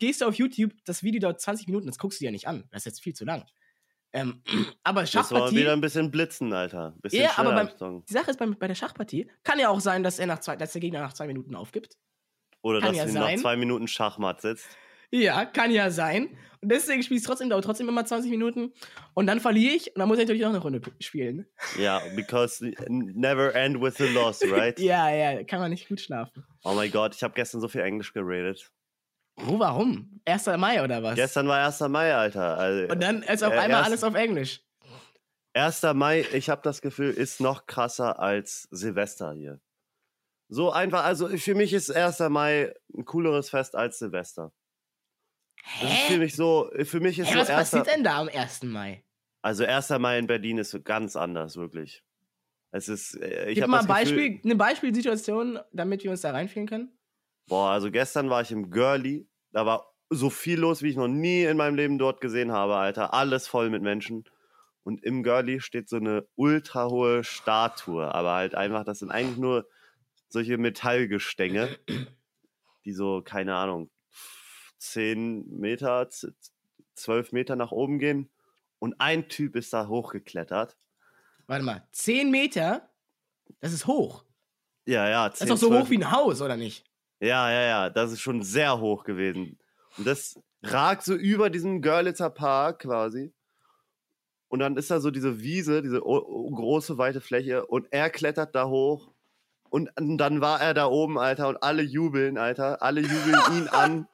gehst 0.00 0.20
du 0.20 0.26
auf 0.26 0.34
YouTube, 0.34 0.72
das 0.84 1.04
Video 1.04 1.20
dauert 1.20 1.40
20 1.40 1.68
Minuten, 1.68 1.86
das 1.86 1.98
guckst 1.98 2.18
du 2.18 2.24
dir 2.24 2.30
ja 2.30 2.32
nicht 2.32 2.48
an. 2.48 2.64
Das 2.72 2.80
ist 2.80 2.86
jetzt 2.86 3.02
viel 3.02 3.14
zu 3.14 3.24
lang. 3.24 3.46
Ähm, 4.12 4.42
aber 4.82 5.02
Muss 5.02 5.14
mal 5.14 5.22
Schachpartie. 5.22 5.56
wieder 5.58 5.74
ein 5.74 5.80
bisschen 5.80 6.10
blitzen, 6.10 6.52
Alter. 6.52 6.96
Bisschen 7.00 7.22
Ja, 7.22 7.34
aber 7.36 7.52
beim-. 7.52 8.04
Die 8.04 8.12
Sache 8.12 8.32
ist, 8.32 8.38
bei, 8.40 8.46
bei 8.46 8.66
der 8.66 8.74
Schachpartie 8.74 9.30
kann 9.44 9.60
ja 9.60 9.68
auch 9.68 9.78
sein, 9.78 10.02
dass, 10.02 10.18
er 10.18 10.26
nach 10.26 10.40
zwei, 10.40 10.56
dass 10.56 10.72
der 10.72 10.80
Gegner 10.80 11.02
nach 11.02 11.12
zwei 11.12 11.28
Minuten 11.28 11.54
aufgibt. 11.54 11.98
Oder 12.62 12.80
kann 12.80 12.96
dass 12.96 12.96
ja 12.96 13.06
du 13.06 13.12
nach 13.12 13.40
zwei 13.40 13.54
Minuten 13.54 13.86
Schachmatt 13.86 14.40
sitzt. 14.40 14.66
Ja, 15.16 15.44
kann 15.44 15.70
ja 15.70 15.90
sein. 15.90 16.36
Und 16.60 16.70
deswegen 16.72 17.02
spiele 17.02 17.20
ich 17.20 17.26
trotzdem, 17.26 17.50
dauert 17.50 17.64
trotzdem 17.64 17.88
immer 17.88 18.04
20 18.04 18.30
Minuten. 18.30 18.72
Und 19.12 19.26
dann 19.26 19.38
verliere 19.38 19.74
ich 19.74 19.88
und 19.94 19.98
dann 20.00 20.08
muss 20.08 20.16
ich 20.18 20.22
natürlich 20.24 20.42
noch 20.42 20.48
eine 20.48 20.58
Runde 20.58 20.80
spielen. 20.98 21.46
Ja, 21.78 22.00
because 22.16 22.64
never 22.88 23.54
end 23.54 23.80
with 23.80 24.00
a 24.00 24.06
loss, 24.06 24.40
right? 24.50 24.78
Ja, 24.80 25.10
ja, 25.10 25.44
kann 25.44 25.60
man 25.60 25.70
nicht 25.70 25.88
gut 25.88 26.00
schlafen. 26.00 26.44
Oh 26.64 26.72
mein 26.72 26.90
Gott, 26.90 27.14
ich 27.14 27.22
habe 27.22 27.34
gestern 27.34 27.60
so 27.60 27.68
viel 27.68 27.82
Englisch 27.82 28.12
geradet. 28.12 28.72
Wo, 29.36 29.58
warum? 29.58 30.20
1. 30.24 30.46
Mai 30.56 30.82
oder 30.82 31.02
was? 31.02 31.14
Gestern 31.16 31.46
war 31.48 31.64
1. 31.66 31.80
Mai, 31.80 32.14
Alter. 32.14 32.56
Also, 32.56 32.92
Und 32.92 33.00
dann 33.02 33.22
ist 33.22 33.42
auf 33.44 33.52
Äh, 33.52 33.58
einmal 33.58 33.78
erst- 33.80 33.86
alles 33.90 34.04
auf 34.04 34.14
Englisch. 34.14 34.62
1. 35.52 35.82
Mai, 35.94 36.24
ich 36.32 36.48
habe 36.50 36.62
das 36.64 36.80
Gefühl, 36.80 37.10
ist 37.10 37.40
noch 37.40 37.66
krasser 37.66 38.18
als 38.18 38.66
Silvester 38.70 39.32
hier. 39.32 39.60
So 40.48 40.72
einfach, 40.72 41.04
also 41.04 41.28
für 41.28 41.54
mich 41.54 41.72
ist 41.72 41.90
1. 41.94 42.20
Mai 42.30 42.74
ein 42.96 43.04
cooleres 43.04 43.50
Fest 43.50 43.76
als 43.76 43.98
Silvester. 43.98 44.52
Das 45.80 45.90
ist 45.90 45.98
für 46.02 46.14
Hä? 46.14 46.18
mich 46.18 46.36
so, 46.36 46.70
für 46.84 47.00
mich 47.00 47.18
ist 47.18 47.28
Hä, 47.28 47.34
so 47.34 47.40
was 47.40 47.50
1. 47.50 47.58
passiert 47.58 47.86
denn 47.86 48.04
da 48.04 48.20
am 48.20 48.28
1. 48.28 48.64
Mai? 48.64 49.02
Also 49.42 49.64
1. 49.64 49.90
Mai 49.98 50.18
in 50.18 50.26
Berlin 50.26 50.58
ist 50.58 50.70
so 50.70 50.80
ganz 50.80 51.16
anders, 51.16 51.56
wirklich. 51.56 52.02
Es 52.70 52.88
ist, 52.88 53.14
äh, 53.20 53.50
ich 53.50 53.56
Gib 53.56 53.68
mal 53.68 53.78
ein 53.78 53.86
Gefühl, 53.86 53.94
Beispiel, 53.94 54.40
eine 54.44 54.56
Beispielsituation, 54.56 55.60
damit 55.72 56.02
wir 56.02 56.10
uns 56.10 56.22
da 56.22 56.32
reinfühlen 56.32 56.68
können. 56.68 56.98
Boah, 57.46 57.70
also 57.70 57.90
gestern 57.90 58.30
war 58.30 58.42
ich 58.42 58.50
im 58.50 58.70
Girlie. 58.70 59.26
Da 59.52 59.64
war 59.66 59.92
so 60.10 60.30
viel 60.30 60.58
los, 60.58 60.82
wie 60.82 60.88
ich 60.88 60.96
noch 60.96 61.08
nie 61.08 61.44
in 61.44 61.56
meinem 61.56 61.76
Leben 61.76 61.98
dort 61.98 62.20
gesehen 62.20 62.52
habe, 62.52 62.76
Alter. 62.76 63.14
Alles 63.14 63.46
voll 63.46 63.70
mit 63.70 63.82
Menschen. 63.82 64.24
Und 64.82 65.02
im 65.04 65.22
Girlie 65.22 65.60
steht 65.60 65.88
so 65.88 65.96
eine 65.96 66.26
ultra 66.34 66.88
hohe 66.88 67.24
Statue. 67.24 68.12
Aber 68.14 68.32
halt 68.32 68.54
einfach, 68.54 68.84
das 68.84 68.98
sind 68.98 69.10
eigentlich 69.10 69.38
nur 69.38 69.68
solche 70.28 70.58
Metallgestänge, 70.58 71.78
die 72.84 72.92
so, 72.92 73.22
keine 73.22 73.54
Ahnung, 73.54 73.90
10 74.78 75.48
Meter, 75.60 76.08
z- 76.10 76.32
12 76.94 77.32
Meter 77.32 77.56
nach 77.56 77.72
oben 77.72 77.98
gehen. 77.98 78.30
Und 78.78 79.00
ein 79.00 79.28
Typ 79.28 79.56
ist 79.56 79.72
da 79.72 79.88
hochgeklettert. 79.88 80.76
Warte 81.46 81.64
mal, 81.64 81.86
10 81.92 82.30
Meter? 82.30 82.88
Das 83.60 83.72
ist 83.72 83.86
hoch. 83.86 84.24
Ja, 84.86 85.08
ja. 85.08 85.28
Das 85.28 85.40
ist 85.40 85.50
doch 85.50 85.56
so 85.56 85.78
hoch 85.78 85.90
wie 85.90 85.98
ein 85.98 86.10
Haus, 86.10 86.40
oder 86.42 86.56
nicht? 86.56 86.84
Ja, 87.20 87.50
ja, 87.50 87.62
ja, 87.62 87.90
das 87.90 88.12
ist 88.12 88.20
schon 88.20 88.42
sehr 88.42 88.80
hoch 88.80 89.04
gewesen. 89.04 89.58
Und 89.96 90.06
das 90.06 90.38
ragt 90.62 91.04
so 91.04 91.14
über 91.14 91.48
diesem 91.50 91.80
Görlitzer 91.80 92.30
Park 92.30 92.80
quasi. 92.82 93.32
Und 94.48 94.58
dann 94.60 94.76
ist 94.76 94.90
da 94.90 95.00
so 95.00 95.10
diese 95.10 95.40
Wiese, 95.40 95.82
diese 95.82 96.00
große, 96.00 96.98
weite 96.98 97.20
Fläche. 97.20 97.66
Und 97.66 97.88
er 97.92 98.10
klettert 98.10 98.54
da 98.54 98.68
hoch. 98.68 99.10
Und 99.70 99.90
dann 99.96 100.40
war 100.40 100.60
er 100.60 100.74
da 100.74 100.86
oben, 100.86 101.18
Alter. 101.18 101.48
Und 101.48 101.62
alle 101.62 101.82
jubeln, 101.82 102.38
Alter. 102.38 102.82
Alle 102.82 103.00
jubeln 103.00 103.36
ihn 103.56 103.68
an. 103.68 104.06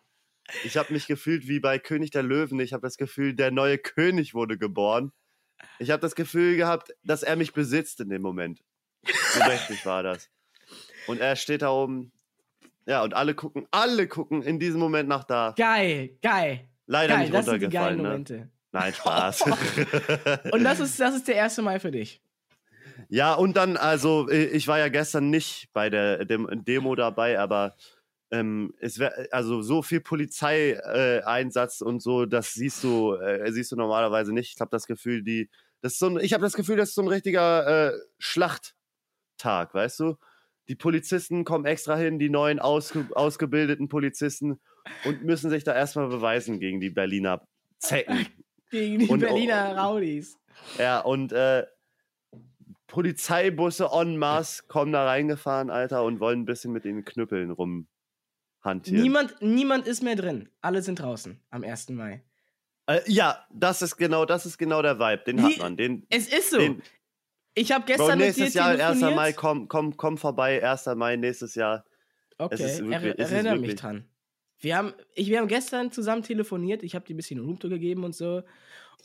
Ich 0.64 0.76
habe 0.76 0.92
mich 0.92 1.06
gefühlt 1.06 1.48
wie 1.48 1.60
bei 1.60 1.78
König 1.78 2.10
der 2.10 2.22
Löwen. 2.22 2.60
Ich 2.60 2.72
habe 2.72 2.82
das 2.82 2.96
Gefühl, 2.96 3.34
der 3.34 3.50
neue 3.50 3.78
König 3.78 4.34
wurde 4.34 4.58
geboren. 4.58 5.12
Ich 5.78 5.90
habe 5.90 6.00
das 6.00 6.14
Gefühl 6.14 6.56
gehabt, 6.56 6.94
dass 7.02 7.22
er 7.22 7.36
mich 7.36 7.52
besitzt 7.52 8.00
in 8.00 8.08
dem 8.08 8.22
Moment. 8.22 8.62
So 9.32 9.40
mächtig 9.40 9.84
war 9.86 10.02
das. 10.02 10.30
Und 11.06 11.20
er 11.20 11.36
steht 11.36 11.62
da 11.62 11.70
oben. 11.70 12.12
Ja, 12.86 13.02
und 13.02 13.14
alle 13.14 13.34
gucken, 13.34 13.66
alle 13.70 14.08
gucken 14.08 14.42
in 14.42 14.58
diesem 14.58 14.80
Moment 14.80 15.08
nach 15.08 15.24
da. 15.24 15.54
Geil, 15.56 16.16
geil. 16.22 16.68
Leider 16.86 17.14
Geil, 17.14 17.22
nicht 17.22 17.34
das 17.34 17.44
sind 17.46 17.60
die 17.60 17.64
runtergefallen, 17.66 17.96
geilen 17.98 18.02
ne? 18.02 18.08
Momente. 18.08 18.50
Nein, 18.72 18.94
Spaß. 18.94 19.42
Und 20.52 20.64
das 20.64 20.80
ist, 20.80 20.98
das 20.98 21.14
ist 21.16 21.28
der 21.28 21.42
1. 21.42 21.58
Mai 21.58 21.80
für 21.80 21.90
dich. 21.90 22.22
ja, 23.08 23.34
und 23.34 23.56
dann, 23.56 23.76
also, 23.76 24.28
äh, 24.28 24.44
ich 24.44 24.68
war 24.68 24.78
ja 24.78 24.88
gestern 24.88 25.30
nicht 25.30 25.72
bei 25.72 25.90
der 25.90 26.24
Dem 26.24 26.48
Demo 26.64 26.94
dabei, 26.94 27.38
aber 27.38 27.74
ähm, 28.30 28.74
es 28.80 28.98
wär, 28.98 29.28
also 29.32 29.62
so 29.62 29.82
viel 29.82 30.00
Polizeieinsatz 30.00 31.80
äh, 31.80 31.84
und 31.84 32.00
so, 32.02 32.26
das 32.26 32.52
siehst 32.52 32.84
du, 32.84 33.14
äh, 33.14 33.50
siehst 33.52 33.72
du 33.72 33.76
normalerweise 33.76 34.32
nicht. 34.32 34.52
Ich 34.54 34.60
habe 34.60 34.70
das 34.70 34.86
Gefühl, 34.86 35.22
die, 35.22 35.50
das 35.80 35.92
ist 35.94 35.98
so 35.98 36.06
ein, 36.08 36.18
ich 36.20 36.32
habe 36.32 36.42
das 36.42 36.54
Gefühl, 36.54 36.76
das 36.76 36.90
ist 36.90 36.94
so 36.94 37.02
ein 37.02 37.08
richtiger 37.08 37.92
äh, 37.92 37.98
Schlachttag, 38.18 39.74
weißt 39.74 40.00
du? 40.00 40.16
Die 40.68 40.76
Polizisten 40.76 41.44
kommen 41.44 41.64
extra 41.66 41.96
hin, 41.96 42.18
die 42.20 42.30
neuen 42.30 42.60
ausge, 42.60 43.06
ausgebildeten 43.14 43.88
Polizisten 43.88 44.60
und 45.04 45.24
müssen 45.24 45.50
sich 45.50 45.64
da 45.64 45.74
erstmal 45.74 46.08
beweisen 46.08 46.60
gegen 46.60 46.80
die 46.80 46.90
Berliner 46.90 47.42
Zecken. 47.78 48.26
Gegen 48.70 49.00
die 49.00 49.08
Und- 49.08 49.18
Berliner 49.20 49.76
Rowdies. 49.76 50.38
Ja, 50.78 51.00
und 51.00 51.32
äh, 51.32 51.66
Polizeibusse 52.86 53.88
en 53.92 54.16
masse 54.16 54.64
kommen 54.68 54.92
da 54.92 55.04
reingefahren, 55.06 55.70
Alter, 55.70 56.04
und 56.04 56.20
wollen 56.20 56.40
ein 56.40 56.44
bisschen 56.44 56.72
mit 56.72 56.84
den 56.84 57.04
Knüppeln 57.04 57.52
rumhantieren. 58.64 59.02
Niemand, 59.02 59.34
niemand 59.40 59.86
ist 59.86 60.02
mehr 60.02 60.16
drin. 60.16 60.48
Alle 60.60 60.82
sind 60.82 60.98
draußen 61.00 61.40
am 61.50 61.64
1. 61.64 61.90
Mai. 61.90 62.22
Äh, 62.86 63.00
ja, 63.06 63.44
das 63.52 63.82
ist 63.82 63.96
genau, 63.96 64.24
das 64.24 64.46
ist 64.46 64.58
genau 64.58 64.82
der 64.82 64.98
Vibe. 64.98 65.22
Den 65.24 65.38
Wie- 65.38 65.42
hat 65.54 65.58
man. 65.58 65.76
Den, 65.76 66.06
Es 66.08 66.28
ist 66.32 66.50
so. 66.50 66.58
den 66.58 66.82
ich 67.54 67.72
habe 67.72 67.84
Bro, 67.84 67.86
gestern 67.86 68.18
mit 68.18 68.20
dir 68.20 68.24
nächstes 68.26 68.54
Jahr, 68.54 68.68
1. 68.68 68.78
telefoniert. 68.78 69.16
Mai, 69.16 69.32
komm, 69.32 69.68
komm, 69.68 69.96
komm 69.96 70.18
vorbei, 70.18 70.62
1. 70.62 70.94
Mai, 70.94 71.16
nächstes 71.16 71.54
Jahr. 71.56 71.84
Okay, 72.38 72.54
ist 72.54 72.78
wirklich- 72.80 72.92
er, 72.92 73.18
es 73.18 73.26
ist 73.26 73.32
erinnere 73.32 73.58
mich 73.58 73.74
dran. 73.74 74.04
Wir 74.60 74.76
haben, 74.76 74.94
ich, 75.14 75.28
wir 75.28 75.38
haben 75.38 75.48
gestern 75.48 75.90
zusammen 75.90 76.22
telefoniert. 76.22 76.82
Ich 76.82 76.94
habe 76.94 77.04
dir 77.04 77.14
ein 77.14 77.16
bisschen 77.16 77.40
Roomtour 77.40 77.70
gegeben 77.70 78.04
und 78.04 78.14
so. 78.14 78.42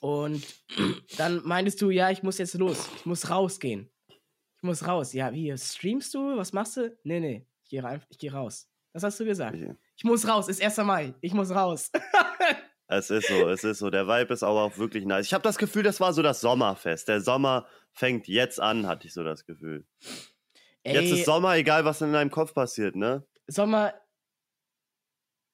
Und 0.02 0.46
dann 1.18 1.42
meintest 1.46 1.82
du, 1.82 1.90
ja, 1.90 2.12
ich 2.12 2.24
muss 2.24 2.38
jetzt 2.38 2.54
los. 2.56 2.90
Ich 2.98 3.06
muss 3.06 3.30
rausgehen. 3.30 3.90
Ich 4.10 4.64
muss 4.64 4.86
raus. 4.88 5.14
Ja, 5.14 5.34
wie? 5.34 5.56
Streamst 5.58 6.14
du? 6.14 6.38
Was 6.38 6.54
machst 6.54 6.78
du? 6.78 6.96
Nee, 7.04 7.20
nee. 7.20 7.46
Ich 7.64 7.70
gehe 7.70 8.02
ich 8.10 8.18
geh 8.18 8.30
raus. 8.30 8.70
Das 8.96 9.04
hast 9.04 9.20
du 9.20 9.26
gesagt. 9.26 9.58
Ich- 9.98 10.06
muss 10.06 10.26
raus. 10.26 10.48
Ist 10.48 10.62
1. 10.64 10.78
Mai. 10.78 11.14
Ich 11.20 11.34
muss 11.34 11.52
raus. 11.52 11.92
Es 12.88 13.10
ist 13.10 13.28
so, 13.28 13.50
es 13.50 13.64
ist 13.64 13.80
so. 13.80 13.90
Der 13.90 14.08
Vibe 14.08 14.32
ist 14.32 14.44
aber 14.44 14.62
auch 14.62 14.78
wirklich 14.78 15.06
nice. 15.08 15.26
Ich 15.26 15.34
habe 15.34 15.42
das 15.42 15.58
Gefühl, 15.58 15.82
das 15.82 16.00
war 16.00 16.14
so 16.14 16.22
das 16.22 16.40
Sommerfest. 16.40 17.08
Der 17.08 17.20
Sommer 17.20 17.66
fängt 17.94 18.28
jetzt 18.28 18.60
an, 18.60 18.86
hatte 18.86 19.08
ich 19.08 19.14
so 19.16 19.24
das 19.24 19.44
Gefühl. 19.48 19.88
Jetzt 20.84 20.96
Ey, 20.96 21.12
ist 21.14 21.26
Sommer, 21.26 21.56
egal 21.56 21.84
was 21.84 22.02
in 22.02 22.14
deinem 22.14 22.30
Kopf 22.30 22.54
passiert, 22.54 22.96
ne? 22.96 23.26
Sommer. 23.48 23.92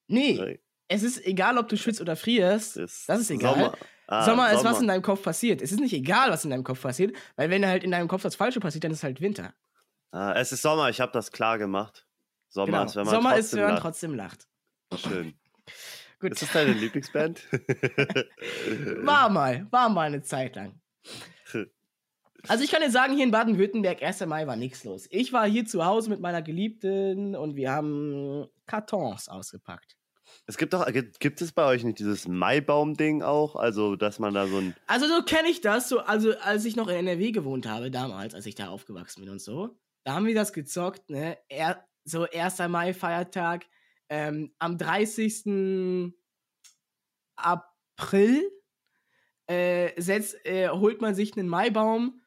Nee, 0.07 0.59
es 0.89 1.03
ist 1.03 1.25
egal, 1.25 1.57
ob 1.57 1.69
du 1.69 1.77
schwitzt 1.77 2.01
oder 2.01 2.17
frierst. 2.17 2.75
Ist 2.75 3.07
Das 3.07 3.21
ist 3.21 3.31
egal. 3.31 3.53
Sommer, 3.53 3.77
Ah, 4.07 4.25
Sommer 4.25 4.51
ist, 4.51 4.65
was 4.65 4.81
in 4.81 4.89
deinem 4.89 5.01
Kopf 5.01 5.23
passiert. 5.23 5.61
Es 5.61 5.71
ist 5.71 5.79
nicht 5.79 5.93
egal, 5.93 6.31
was 6.31 6.43
in 6.43 6.49
deinem 6.51 6.65
Kopf 6.65 6.81
passiert, 6.81 7.15
weil 7.37 7.49
wenn 7.49 7.65
halt 7.65 7.85
in 7.85 7.91
deinem 7.91 8.09
Kopf 8.09 8.23
das 8.23 8.35
Falsche 8.35 8.59
passiert, 8.59 8.83
dann 8.83 8.91
ist 8.91 9.03
halt 9.05 9.21
Winter. 9.21 9.53
Ah, 10.11 10.33
es 10.33 10.51
ist 10.51 10.63
Sommer, 10.63 10.89
ich 10.89 10.99
habe 10.99 11.13
das 11.13 11.31
klar 11.31 11.57
gemacht. 11.57 12.05
Sommer 12.51 12.65
Genau. 12.79 12.83
ist, 12.85 12.95
wenn 12.97 13.05
man 13.05 13.15
Sommer 13.15 13.29
trotzdem 13.31 13.39
ist, 13.39 13.53
wenn 13.53 13.61
man 13.63 13.71
lacht. 13.71 13.81
trotzdem 13.81 14.15
lacht. 14.15 14.47
Schön. 14.95 15.33
Gut. 16.19 16.31
Ist 16.33 16.41
das 16.43 16.51
deine 16.53 16.73
Lieblingsband? 16.73 17.47
War 19.03 19.29
mal, 19.29 19.65
war 19.71 19.89
mal 19.89 20.07
eine 20.07 20.21
Zeit 20.21 20.55
lang. 20.55 20.79
Also 22.47 22.63
ich 22.63 22.71
kann 22.71 22.81
dir 22.81 22.89
sagen, 22.91 23.13
hier 23.15 23.23
in 23.23 23.31
Baden-Württemberg, 23.31 24.01
1. 24.01 24.25
Mai 24.25 24.47
war 24.47 24.55
nichts 24.55 24.83
los. 24.83 25.07
Ich 25.11 25.31
war 25.31 25.47
hier 25.47 25.65
zu 25.65 25.85
Hause 25.85 26.09
mit 26.09 26.19
meiner 26.21 26.41
Geliebten 26.41 27.35
und 27.35 27.55
wir 27.55 27.71
haben 27.71 28.47
Kartons 28.65 29.29
ausgepackt. 29.29 29.95
Es 30.47 30.57
gibt 30.57 30.73
doch, 30.73 30.85
gibt, 30.91 31.19
gibt 31.19 31.39
es 31.41 31.51
bei 31.51 31.65
euch 31.65 31.83
nicht 31.83 31.99
dieses 31.99 32.27
Maibaum-Ding 32.27 33.21
auch? 33.21 33.55
Also, 33.55 33.95
dass 33.95 34.17
man 34.17 34.33
da 34.33 34.47
so 34.47 34.57
ein. 34.57 34.75
Also 34.87 35.05
so 35.07 35.21
kenne 35.23 35.49
ich 35.49 35.61
das, 35.61 35.87
so, 35.87 35.99
also 35.99 36.35
als 36.39 36.65
ich 36.65 36.75
noch 36.75 36.87
in 36.87 36.95
NRW 36.95 37.31
gewohnt 37.31 37.67
habe, 37.67 37.91
damals, 37.91 38.33
als 38.33 38.45
ich 38.47 38.55
da 38.55 38.69
aufgewachsen 38.69 39.21
bin 39.21 39.29
und 39.31 39.41
so, 39.41 39.77
da 40.03 40.13
haben 40.15 40.25
wir 40.25 40.33
das 40.35 40.51
gezockt, 40.51 41.09
ne? 41.11 41.37
Er, 41.47 41.85
so 42.03 42.25
1. 42.25 42.59
Mai, 42.69 42.93
Feiertag, 42.93 43.65
ähm, 44.09 44.53
am 44.59 44.77
30. 44.77 46.13
April 47.35 48.51
äh, 49.47 49.99
setzt, 50.01 50.45
äh, 50.45 50.69
holt 50.69 51.01
man 51.01 51.15
sich 51.15 51.35
einen 51.37 51.47
Maibaum, 51.47 52.21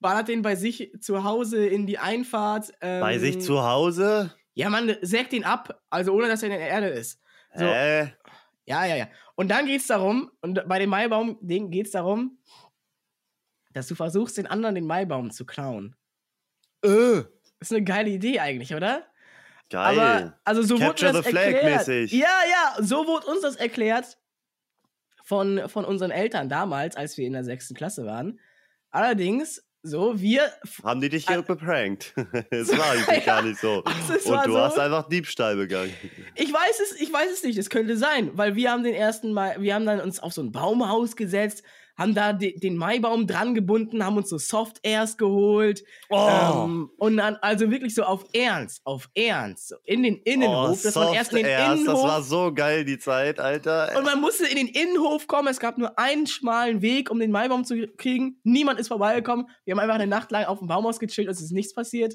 ballert 0.00 0.28
den 0.28 0.42
bei 0.42 0.56
sich 0.56 0.92
zu 1.00 1.24
Hause 1.24 1.66
in 1.66 1.86
die 1.86 1.98
Einfahrt. 1.98 2.72
Ähm, 2.80 3.00
Bei 3.00 3.18
sich 3.18 3.40
zu 3.40 3.62
Hause? 3.62 4.34
Ja, 4.54 4.70
man 4.70 4.96
sägt 5.02 5.32
ihn 5.32 5.44
ab, 5.44 5.82
also 5.90 6.12
ohne 6.12 6.28
dass 6.28 6.42
er 6.42 6.50
in 6.50 6.58
der 6.58 6.68
Erde 6.68 6.88
ist. 6.88 7.20
So. 7.54 7.64
Äh, 7.64 8.08
Ja, 8.66 8.84
ja, 8.84 8.96
ja. 8.96 9.08
Und 9.34 9.48
dann 9.48 9.66
geht's 9.66 9.86
darum, 9.86 10.30
und 10.40 10.66
bei 10.68 10.78
dem 10.78 10.90
Maibaum-Ding 10.90 11.70
geht's 11.70 11.90
darum, 11.90 12.38
dass 13.72 13.88
du 13.88 13.94
versuchst, 13.94 14.36
den 14.38 14.46
anderen 14.46 14.74
den 14.74 14.86
Maibaum 14.86 15.30
zu 15.30 15.44
klauen. 15.46 15.96
äh, 16.84 17.22
Ist 17.60 17.72
eine 17.72 17.84
geile 17.84 18.10
Idee 18.10 18.40
eigentlich, 18.40 18.74
oder? 18.74 19.06
geil. 19.70 19.98
Aber, 19.98 20.38
also 20.44 20.62
so 20.62 20.76
Capture 20.76 21.14
wurde 21.14 21.22
the 21.22 21.30
flag 21.30 21.52
erklärt. 21.52 21.88
mäßig. 21.88 22.12
Ja, 22.12 22.26
ja, 22.26 22.82
so 22.82 23.06
wurde 23.06 23.26
uns 23.26 23.40
das 23.40 23.56
erklärt 23.56 24.18
von, 25.24 25.68
von 25.68 25.84
unseren 25.84 26.10
Eltern 26.10 26.48
damals, 26.48 26.96
als 26.96 27.16
wir 27.16 27.26
in 27.26 27.32
der 27.32 27.44
sechsten 27.44 27.74
Klasse 27.74 28.04
waren. 28.04 28.40
Allerdings, 28.90 29.64
so, 29.82 30.20
wir. 30.20 30.42
Haben 30.82 31.00
die 31.00 31.08
dich 31.08 31.26
hier 31.26 31.40
beprankt? 31.40 32.12
Es 32.50 32.68
war 32.76 32.90
eigentlich 32.90 33.24
gar 33.24 33.42
nicht 33.42 33.60
so. 33.60 33.82
Also, 34.10 34.34
Und 34.34 34.46
du 34.46 34.52
so, 34.52 34.60
hast 34.60 34.78
einfach 34.78 35.08
Diebstahl 35.08 35.56
begangen. 35.56 35.94
Ich 36.34 36.52
weiß 36.52 36.80
es, 36.80 37.00
ich 37.00 37.12
weiß 37.12 37.30
es 37.32 37.42
nicht. 37.44 37.56
Es 37.56 37.70
könnte 37.70 37.96
sein, 37.96 38.30
weil 38.34 38.56
wir 38.56 38.72
haben 38.72 38.82
den 38.82 38.94
ersten 38.94 39.32
Mal, 39.32 39.62
wir 39.62 39.74
haben 39.74 39.86
dann 39.86 40.00
uns 40.00 40.20
auf 40.20 40.32
so 40.32 40.42
ein 40.42 40.52
Baumhaus 40.52 41.16
gesetzt, 41.16 41.62
haben 42.00 42.14
da 42.14 42.32
de, 42.32 42.58
den 42.58 42.76
Maibaum 42.76 43.26
dran 43.26 43.54
gebunden, 43.54 44.04
haben 44.04 44.16
uns 44.16 44.30
so 44.30 44.38
Soft 44.38 44.78
Airs 44.82 45.16
geholt 45.18 45.84
Oh, 46.08 46.64
ähm, 46.64 46.90
und 46.96 47.18
dann 47.18 47.36
also 47.36 47.70
wirklich 47.70 47.94
so 47.94 48.02
auf 48.02 48.24
Ernst, 48.32 48.80
auf 48.84 49.08
Ernst, 49.14 49.68
so 49.68 49.76
in 49.84 50.02
den 50.02 50.16
Innenhof, 50.22 50.78
oh 50.80 50.82
dass 50.82 50.94
man 50.94 51.14
erst 51.14 51.32
in 51.32 51.44
den 51.44 51.56
das 51.56 51.78
Innenhof 51.78 52.02
war 52.02 52.22
so 52.22 52.52
geil, 52.54 52.84
die 52.84 52.98
Zeit, 52.98 53.38
Alter. 53.38 53.92
und 53.96 54.04
man 54.04 54.20
musste 54.20 54.46
in 54.46 54.56
den 54.56 54.68
Innenhof 54.68 55.26
kommen. 55.26 55.48
Es 55.48 55.60
gab 55.60 55.78
nur 55.78 55.98
einen 55.98 56.26
schmalen 56.26 56.80
Weg, 56.82 57.10
um 57.10 57.18
den 57.20 57.30
Maibaum 57.30 57.64
zu 57.64 57.86
kriegen. 57.98 58.40
Niemand 58.44 58.80
ist 58.80 58.88
vorbeigekommen. 58.88 59.46
Wir 59.64 59.72
haben 59.72 59.78
einfach 59.80 59.94
eine 59.96 60.06
Nacht 60.06 60.30
lang 60.32 60.46
auf 60.46 60.58
dem 60.58 60.68
Baumhaus 60.68 60.98
gechillt, 60.98 61.28
es 61.28 61.40
ist 61.42 61.52
nichts 61.52 61.74
passiert. 61.74 62.14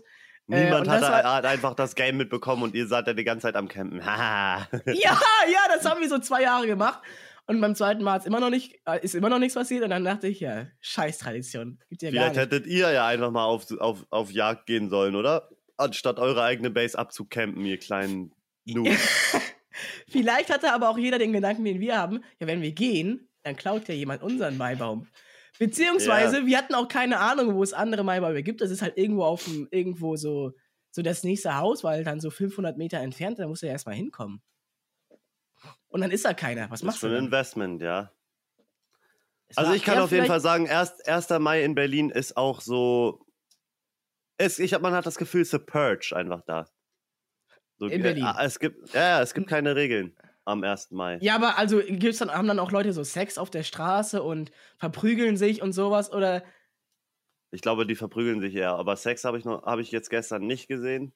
Äh, 0.49 0.65
Niemand 0.65 0.87
und 0.87 0.93
hat, 0.93 1.01
das 1.01 1.09
war- 1.11 1.35
hat 1.35 1.45
einfach 1.45 1.73
das 1.75 1.95
Game 1.95 2.17
mitbekommen 2.17 2.63
und 2.63 2.75
ihr 2.75 2.87
seid 2.87 3.07
ja 3.07 3.13
die 3.13 3.23
ganze 3.23 3.43
Zeit 3.47 3.55
am 3.55 3.67
Campen. 3.67 3.99
Ja, 4.05 4.67
ja, 4.87 5.59
das 5.73 5.85
haben 5.89 6.01
wir 6.01 6.09
so 6.09 6.19
zwei 6.19 6.41
Jahre 6.43 6.65
gemacht. 6.67 6.99
Und 7.47 7.61
beim 7.61 7.75
zweiten 7.75 8.03
Mal 8.03 8.21
immer 8.25 8.39
noch 8.39 8.49
nicht, 8.49 8.79
äh, 8.85 9.03
ist 9.03 9.13
immer 9.13 9.29
noch 9.29 9.39
nichts 9.39 9.53
passiert. 9.53 9.83
Und 9.83 9.91
dann 9.91 10.03
dachte 10.03 10.27
ich, 10.27 10.39
ja, 10.39 10.67
scheiß 10.81 11.19
Tradition. 11.19 11.79
Gibt 11.89 12.01
ja 12.01 12.09
Vielleicht 12.09 12.37
hättet 12.37 12.65
ihr 12.65 12.91
ja 12.91 13.07
einfach 13.07 13.31
mal 13.31 13.45
auf, 13.45 13.71
auf, 13.79 14.05
auf 14.09 14.31
Jagd 14.31 14.65
gehen 14.65 14.89
sollen, 14.89 15.15
oder? 15.15 15.49
Anstatt 15.77 16.19
eure 16.19 16.43
eigene 16.43 16.71
Base 16.71 16.97
abzucampen, 16.97 17.63
ihr 17.65 17.77
kleinen 17.77 18.33
Noobs. 18.65 19.37
Vielleicht 20.07 20.51
hatte 20.51 20.73
aber 20.73 20.89
auch 20.89 20.97
jeder 20.97 21.19
den 21.19 21.33
Gedanken, 21.33 21.65
den 21.65 21.79
wir 21.79 21.97
haben. 21.97 22.23
Ja, 22.39 22.47
wenn 22.47 22.61
wir 22.61 22.71
gehen, 22.71 23.29
dann 23.43 23.55
klaut 23.55 23.87
ja 23.87 23.93
jemand 23.93 24.23
unseren 24.23 24.57
Maibaum. 24.57 25.07
Beziehungsweise, 25.59 26.45
wir 26.45 26.57
hatten 26.57 26.73
auch 26.73 26.87
keine 26.87 27.19
Ahnung, 27.19 27.55
wo 27.55 27.63
es 27.63 27.73
andere 27.73 28.03
Maibäume 28.03 28.43
gibt. 28.43 28.61
Das 28.61 28.71
ist 28.71 28.81
halt 28.81 28.97
irgendwo 28.97 29.23
auf 29.23 29.45
dem, 29.45 29.67
irgendwo 29.71 30.15
so, 30.15 30.51
so 30.91 31.01
das 31.01 31.23
nächste 31.23 31.57
Haus, 31.57 31.83
weil 31.83 32.03
dann 32.03 32.19
so 32.19 32.29
500 32.29 32.77
Meter 32.77 32.99
entfernt, 32.99 33.39
da 33.39 33.47
musst 33.47 33.61
du 33.61 33.67
ja 33.67 33.73
erstmal 33.73 33.95
hinkommen. 33.95 34.41
Und 35.95 36.01
dann 36.01 36.11
ist 36.11 36.25
da 36.25 36.33
keiner. 36.33 36.63
Was 36.63 36.71
Das 36.71 36.79
ist 36.81 36.83
machst 36.87 36.97
du 37.03 37.07
schon 37.07 37.11
ein 37.11 37.15
dann? 37.15 37.25
Investment, 37.27 37.81
ja. 37.81 38.11
Es 39.47 39.57
Also 39.57 39.71
ich 39.71 39.81
kann 39.81 39.97
auf 39.99 40.11
jeden 40.11 40.25
Fall 40.25 40.41
sagen, 40.41 40.65
erst 40.65 41.07
1. 41.07 41.29
Mai 41.39 41.63
in 41.63 41.73
Berlin 41.73 42.09
ist 42.09 42.35
auch 42.35 42.59
so. 42.59 43.25
Es, 44.37 44.59
ich 44.59 44.73
hab, 44.73 44.81
man 44.81 44.91
hat 44.93 45.05
das 45.05 45.15
Gefühl, 45.15 45.43
es 45.43 45.47
ist 45.47 45.53
a 45.53 45.59
Purge 45.59 46.13
einfach 46.13 46.41
da. 46.41 46.65
So, 47.77 47.85
In 47.87 48.01
Berlin. 48.03 48.25
äh, 48.25 48.43
Es 48.43 48.59
gibt, 48.59 48.93
ja, 48.93 48.99
ja, 49.01 49.21
es 49.21 49.33
gibt 49.33 49.47
keine 49.47 49.77
Regeln 49.77 50.17
am 50.43 50.65
1. 50.65 50.91
Mai. 50.91 51.17
Ja, 51.21 51.35
aber 51.35 51.57
also 51.57 51.79
gibt's 51.79 52.17
dann, 52.17 52.29
haben 52.29 52.49
dann 52.49 52.59
auch 52.59 52.71
Leute 52.73 52.91
so 52.91 53.05
Sex 53.05 53.37
auf 53.37 53.49
der 53.49 53.63
Straße 53.63 54.21
und 54.21 54.51
verprügeln 54.77 55.37
sich 55.37 55.61
und 55.61 55.71
sowas 55.71 56.11
oder 56.11 56.43
Ich 57.51 57.61
glaube, 57.61 57.85
die 57.85 57.95
verprügeln 57.95 58.41
sich 58.41 58.53
eher. 58.53 58.73
Aber 58.73 58.97
Sex 58.97 59.23
habe 59.23 59.37
ich, 59.37 59.45
noch- 59.45 59.63
hab 59.63 59.79
ich 59.79 59.91
jetzt 59.91 60.09
gestern 60.09 60.45
nicht 60.45 60.67
gesehen. 60.67 61.13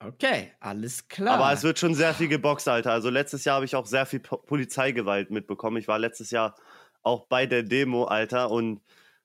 Okay, 0.00 0.52
alles 0.60 1.08
klar. 1.08 1.34
Aber 1.38 1.52
es 1.52 1.62
wird 1.62 1.78
schon 1.78 1.94
sehr 1.94 2.14
viel 2.14 2.28
geboxt, 2.28 2.68
Alter. 2.68 2.92
Also 2.92 3.10
letztes 3.10 3.44
Jahr 3.44 3.56
habe 3.56 3.64
ich 3.64 3.74
auch 3.76 3.86
sehr 3.86 4.06
viel 4.06 4.20
Po- 4.20 4.38
Polizeigewalt 4.38 5.30
mitbekommen. 5.30 5.76
Ich 5.76 5.88
war 5.88 5.98
letztes 5.98 6.30
Jahr 6.30 6.54
auch 7.02 7.26
bei 7.26 7.46
der 7.46 7.62
Demo, 7.62 8.04
Alter. 8.04 8.50
Und 8.50 8.80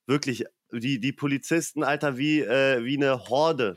wirklich, 0.08 0.46
die, 0.72 1.00
die 1.00 1.14
Polizisten, 1.14 1.84
Alter, 1.84 2.18
wie, 2.18 2.42
äh, 2.42 2.84
wie 2.84 2.98
eine 2.98 3.28
Horde 3.30 3.76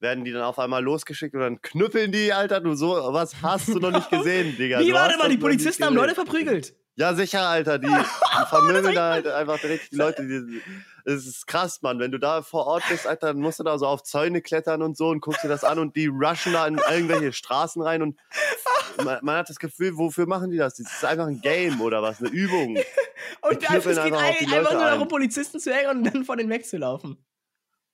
werden 0.00 0.24
die 0.24 0.30
dann 0.30 0.42
auf 0.42 0.58
einmal 0.60 0.82
losgeschickt 0.82 1.34
und 1.34 1.40
dann 1.40 1.60
knüppeln 1.60 2.12
die, 2.12 2.32
Alter. 2.32 2.60
Du 2.60 2.74
so, 2.74 2.90
was 3.12 3.42
hast 3.42 3.68
du 3.68 3.80
noch 3.80 3.90
nicht 3.90 4.10
gesehen, 4.10 4.56
Digga? 4.56 4.78
Wie 4.80 4.92
warte 4.92 5.18
mal, 5.18 5.28
die 5.28 5.38
Polizisten 5.38 5.84
haben. 5.84 5.94
Leute 5.94 6.14
verprügelt. 6.14 6.74
Ja, 6.98 7.14
sicher, 7.14 7.42
Alter. 7.42 7.78
Die, 7.78 7.86
die 7.86 8.46
vermöbeln 8.48 8.92
da 8.92 9.12
halt 9.12 9.26
einfach 9.28 9.60
direkt 9.60 9.92
die 9.92 9.96
Leute. 9.96 10.26
Die, 10.26 10.60
es 11.04 11.26
ist 11.26 11.46
krass, 11.46 11.80
Mann. 11.80 12.00
Wenn 12.00 12.10
du 12.10 12.18
da 12.18 12.42
vor 12.42 12.66
Ort 12.66 12.82
bist, 12.88 13.06
Alter, 13.06 13.28
dann 13.28 13.38
musst 13.40 13.60
du 13.60 13.62
da 13.64 13.78
so 13.78 13.86
auf 13.86 14.02
Zäune 14.02 14.42
klettern 14.42 14.82
und 14.82 14.96
so 14.96 15.08
und 15.10 15.20
guckst 15.20 15.44
dir 15.44 15.48
das 15.48 15.62
an 15.62 15.78
und 15.78 15.94
die 15.94 16.06
rushen 16.06 16.54
da 16.54 16.66
in 16.66 16.80
irgendwelche 16.90 17.32
Straßen 17.32 17.80
rein 17.82 18.02
und 18.02 18.18
man, 19.04 19.20
man 19.22 19.36
hat 19.36 19.48
das 19.48 19.60
Gefühl, 19.60 19.96
wofür 19.96 20.26
machen 20.26 20.50
die 20.50 20.56
das? 20.56 20.74
Das 20.74 20.92
ist 20.92 21.04
einfach 21.04 21.28
ein 21.28 21.40
Game 21.40 21.80
oder 21.80 22.02
was? 22.02 22.18
Eine 22.20 22.30
Übung. 22.30 22.76
Und 23.42 23.70
also, 23.70 23.90
es 23.90 23.96
geht 23.96 24.04
einfach 24.04 24.22
ein, 24.22 24.52
einfach 24.52 24.72
nur 24.72 24.80
darum. 24.80 25.08
Polizisten 25.08 25.60
zu 25.60 25.72
ärgern 25.72 25.98
und 25.98 26.04
dann 26.04 26.24
von 26.24 26.38
denen 26.38 26.50
wegzulaufen. 26.50 27.24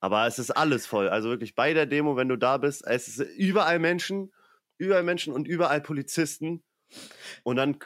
Aber 0.00 0.26
es 0.26 0.38
ist 0.38 0.50
alles 0.50 0.86
voll. 0.86 1.08
Also 1.08 1.30
wirklich 1.30 1.54
bei 1.54 1.72
der 1.72 1.86
Demo, 1.86 2.16
wenn 2.16 2.28
du 2.28 2.36
da 2.36 2.58
bist, 2.58 2.86
es 2.86 3.08
ist 3.08 3.20
überall 3.36 3.78
Menschen, 3.78 4.32
überall 4.76 5.02
Menschen 5.02 5.32
und 5.32 5.48
überall 5.48 5.80
Polizisten. 5.80 6.62
Und 7.42 7.56
dann 7.56 7.78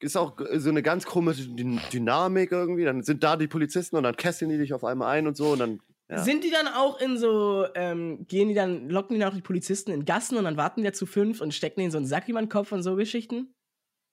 ist 0.00 0.16
auch 0.16 0.36
so 0.56 0.68
eine 0.70 0.82
ganz 0.82 1.04
komische 1.06 1.42
Dyn- 1.42 1.80
Dynamik 1.92 2.52
irgendwie. 2.52 2.84
Dann 2.84 3.02
sind 3.02 3.22
da 3.22 3.36
die 3.36 3.48
Polizisten 3.48 3.96
und 3.96 4.02
dann 4.02 4.16
kesseln 4.16 4.50
die 4.50 4.58
dich 4.58 4.72
auf 4.72 4.84
einmal 4.84 5.16
ein 5.16 5.26
und 5.26 5.36
so. 5.36 5.52
Und 5.52 5.58
dann, 5.58 5.80
ja. 6.08 6.18
Sind 6.18 6.44
die 6.44 6.50
dann 6.50 6.68
auch 6.68 7.00
in 7.00 7.16
so, 7.18 7.66
ähm, 7.74 8.26
gehen 8.26 8.48
die 8.48 8.54
dann, 8.54 8.88
locken 8.88 9.14
die 9.14 9.20
dann 9.20 9.30
auch 9.30 9.36
die 9.36 9.42
Polizisten 9.42 9.90
in 9.90 10.04
Gassen 10.04 10.36
und 10.36 10.44
dann 10.44 10.56
warten 10.56 10.82
die 10.82 10.92
zu 10.92 11.06
fünf 11.06 11.40
und 11.40 11.54
stecken 11.54 11.80
denen 11.80 11.90
so 11.90 11.98
einen 11.98 12.06
Sack 12.06 12.28
über 12.28 12.40
den 12.40 12.48
Kopf 12.48 12.72
und 12.72 12.82
so 12.82 12.94
Geschichten? 12.96 13.54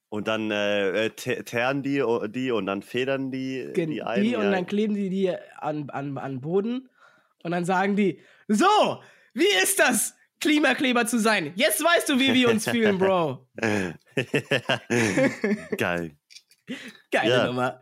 Und 0.10 0.28
dann 0.28 0.52
äh, 0.52 1.06
äh, 1.06 1.10
te- 1.12 1.44
teeren 1.46 1.84
die, 1.84 2.04
die 2.30 2.52
und 2.52 2.66
dann 2.66 2.82
federn 2.82 3.32
die, 3.32 3.70
Gen- 3.74 3.92
die 3.92 4.04
ein. 4.04 4.24
die 4.24 4.36
und 4.36 4.44
ja. 4.44 4.52
dann 4.52 4.66
kleben 4.66 4.94
die 4.94 5.10
die 5.10 5.30
an, 5.58 5.90
an, 5.90 6.18
an 6.18 6.42
Boden 6.42 6.90
und 7.44 7.52
dann 7.52 7.64
sagen 7.66 7.96
die, 7.96 8.20
so, 8.48 8.66
wie 9.34 9.48
ist 9.64 9.80
das, 9.80 10.16
Klimakleber 10.42 11.06
zu 11.08 11.20
sein? 11.20 11.54
Jetzt 11.56 11.82
weißt 11.84 12.10
du, 12.10 12.20
wie 12.20 12.34
wir 12.34 12.50
uns 12.50 12.68
fühlen, 12.68 12.98
Bro. 12.98 13.48
Geil. 15.78 16.18
Geile 17.12 17.30
Ja. 17.30 17.46
Nummer. 17.48 17.80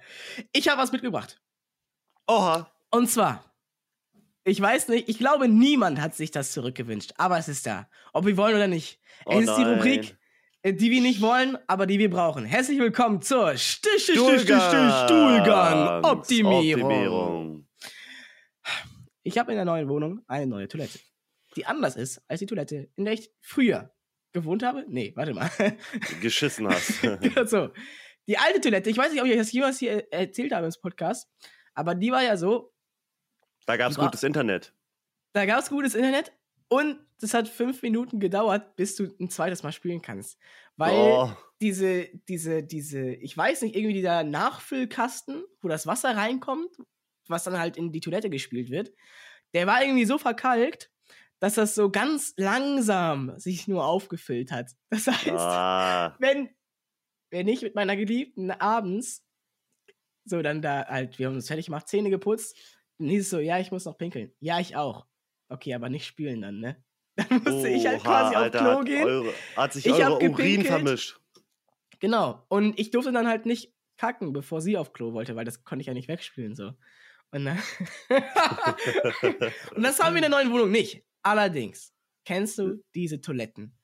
Ich 0.52 0.68
habe 0.70 0.82
was 0.82 0.92
mitgebracht. 0.92 1.42
Oha. 2.28 2.72
Und 2.92 3.10
zwar, 3.10 3.44
ich 4.44 4.60
weiß 4.60 4.88
nicht, 4.90 5.10
ich 5.10 5.18
glaube, 5.20 5.48
niemand 5.48 6.00
hat 6.02 6.16
sich 6.16 6.32
das 6.32 6.52
zurückgewünscht, 6.52 7.14
aber 7.18 7.38
es 7.38 7.48
ist 7.48 7.66
da. 7.66 7.90
Ob 8.14 8.26
wir 8.26 8.36
wollen 8.38 8.56
oder 8.56 8.68
nicht. 8.68 9.00
Oh 9.26 9.32
es 9.34 9.48
ist 9.48 9.56
die 9.58 9.62
nein. 9.64 9.74
Rubrik, 9.76 10.18
äh, 10.64 10.74
die 10.74 10.90
wir 10.92 11.02
nicht 11.02 11.22
wollen, 11.22 11.58
aber 11.68 11.86
die 11.86 12.00
wir 12.00 12.10
brauchen. 12.10 12.46
Herzlich 12.46 12.80
willkommen 12.80 13.22
zur 13.22 13.56
Stich, 13.58 14.04
Stich, 14.04 14.20
Stich, 14.20 14.42
Stich, 14.42 14.56
Stuhlgang. 14.56 15.06
Stuhlgang 15.06 16.04
Optimierung. 16.06 16.84
Optimierung. 16.84 17.68
Ich 19.24 19.38
habe 19.38 19.52
in 19.52 19.58
der 19.58 19.66
neuen 19.66 19.88
Wohnung 19.88 20.22
eine 20.28 20.48
neue 20.48 20.68
Toilette, 20.68 21.00
die 21.60 21.66
anders 21.66 21.96
ist 21.96 22.22
als 22.28 22.40
die 22.40 22.46
Toilette, 22.46 22.90
in 22.96 23.06
der 23.06 23.14
ich 23.14 23.32
früher 23.42 23.94
gewohnt 24.32 24.64
habe. 24.64 24.86
Nee, 24.88 25.12
warte 25.16 25.34
mal. 25.34 25.50
Geschissen 26.22 26.68
hast. 26.68 27.02
So. 27.50 27.70
Die 28.28 28.38
alte 28.38 28.62
Toilette, 28.62 28.90
ich 28.90 28.98
weiß 28.98 29.12
nicht, 29.12 29.22
ob 29.22 29.28
ich 29.28 29.36
das 29.38 29.52
jemals 29.52 29.80
hier 29.80 30.12
erzählt 30.14 30.52
habe 30.54 30.68
im 30.68 30.74
Podcast, 30.82 31.28
aber 31.74 31.96
die 31.96 32.12
war 32.12 32.22
ja 32.24 32.38
so, 32.38 32.72
da 33.66 33.76
Die 33.76 33.82
war- 33.98 34.06
gutes 34.06 34.22
Internet. 34.24 34.74
da 35.34 35.46
gab 35.46 35.60
es 35.60 35.70
gutes 35.70 35.96
Internet 35.96 36.32
und 36.68 37.00
es 37.22 37.34
hat 37.34 37.48
fünf 37.50 37.82
Minuten 37.82 38.20
gedauert, 38.20 38.76
bis 38.76 38.96
du 38.96 39.06
ein 39.20 39.30
zweites 39.30 39.64
Mal 39.64 39.72
spielen 39.72 40.02
kannst. 40.04 40.38
Weil 40.78 40.94
Oh. 40.96 41.32
diese, 41.60 42.08
diese, 42.30 42.64
diese, 42.64 43.10
ich 43.16 43.36
weiß 43.36 43.64
nicht, 43.64 43.76
irgendwie 43.76 43.96
dieser 43.96 44.24
Nachfüllkasten, 44.24 45.44
wo 45.62 45.68
das 45.68 45.88
Wasser 45.88 46.16
reinkommt, 46.16 46.70
was 47.28 47.44
dann 47.46 47.58
halt 47.60 47.78
in 47.78 47.92
die 47.92 48.00
Toilette 48.00 48.30
gespielt 48.30 48.70
wird, 48.70 48.92
der 49.56 49.66
war 49.66 49.82
irgendwie 49.84 50.06
so 50.06 50.18
verkalkt, 50.20 50.92
dass 51.40 51.56
das 51.56 51.76
so 51.76 51.90
ganz 51.90 52.34
langsam 52.38 53.38
sich 53.40 53.68
nur 53.68 53.86
aufgefüllt 53.86 54.52
hat. 54.52 54.72
Das 54.90 55.08
heißt, 55.08 55.28
Ah. 55.30 56.16
wenn, 56.20 56.50
wenn 57.32 57.48
ich 57.48 57.62
mit 57.62 57.76
meiner 57.76 57.96
Geliebten 57.96 58.52
abends 58.52 59.26
so 60.26 60.42
dann 60.42 60.62
da 60.62 60.86
halt, 60.88 61.18
wir 61.18 61.28
haben 61.28 61.36
uns 61.36 61.48
fertig 61.48 61.66
gemacht, 61.68 61.88
Zähne 61.88 62.10
geputzt, 62.10 62.58
dann 63.00 63.08
hieß 63.10 63.24
es 63.24 63.30
so, 63.30 63.40
ja, 63.40 63.58
ich 63.60 63.72
muss 63.72 63.86
noch 63.86 63.98
pinkeln. 63.98 64.32
Ja, 64.40 64.60
ich 64.60 64.76
auch. 64.76 65.06
Okay, 65.50 65.74
aber 65.74 65.90
nicht 65.90 66.06
spielen 66.06 66.42
dann, 66.42 66.60
ne? 66.60 66.84
Dann 67.30 67.44
musste 67.44 67.68
ich 67.70 67.86
halt 67.88 68.02
Oha, 68.06 68.30
quasi 68.30 68.36
auf 68.36 68.52
Klo 68.52 68.80
hat 68.80 68.86
gehen. 68.86 69.04
Eure, 69.04 69.34
hat 69.58 69.74
sich 69.74 69.86
Ich 69.86 69.94
eure 69.94 70.14
Urin 70.16 70.32
gepinkelt. 70.36 70.68
vermischt. 70.68 71.20
Genau. 72.00 72.46
Und 72.48 72.80
ich 72.80 72.92
durfte 72.92 73.12
dann 73.12 73.28
halt 73.28 73.46
nicht 73.46 73.74
kacken, 73.98 74.32
bevor 74.32 74.62
sie 74.62 74.78
auf 74.78 74.94
Klo 74.94 75.12
wollte, 75.14 75.36
weil 75.36 75.44
das 75.44 75.64
konnte 75.66 75.82
ich 75.82 75.88
ja 75.88 75.94
nicht 75.94 76.08
wegspülen 76.08 76.56
so. 76.56 76.72
Und, 77.32 77.48
und 79.76 79.84
das 79.84 80.00
haben 80.00 80.14
wir 80.16 80.18
in 80.18 80.22
der 80.22 80.30
neuen 80.30 80.52
Wohnung 80.52 80.72
nicht. 80.72 81.04
Allerdings, 81.22 81.94
kennst 82.26 82.58
du 82.58 82.84
diese 82.96 83.22
Toiletten? 83.22 83.78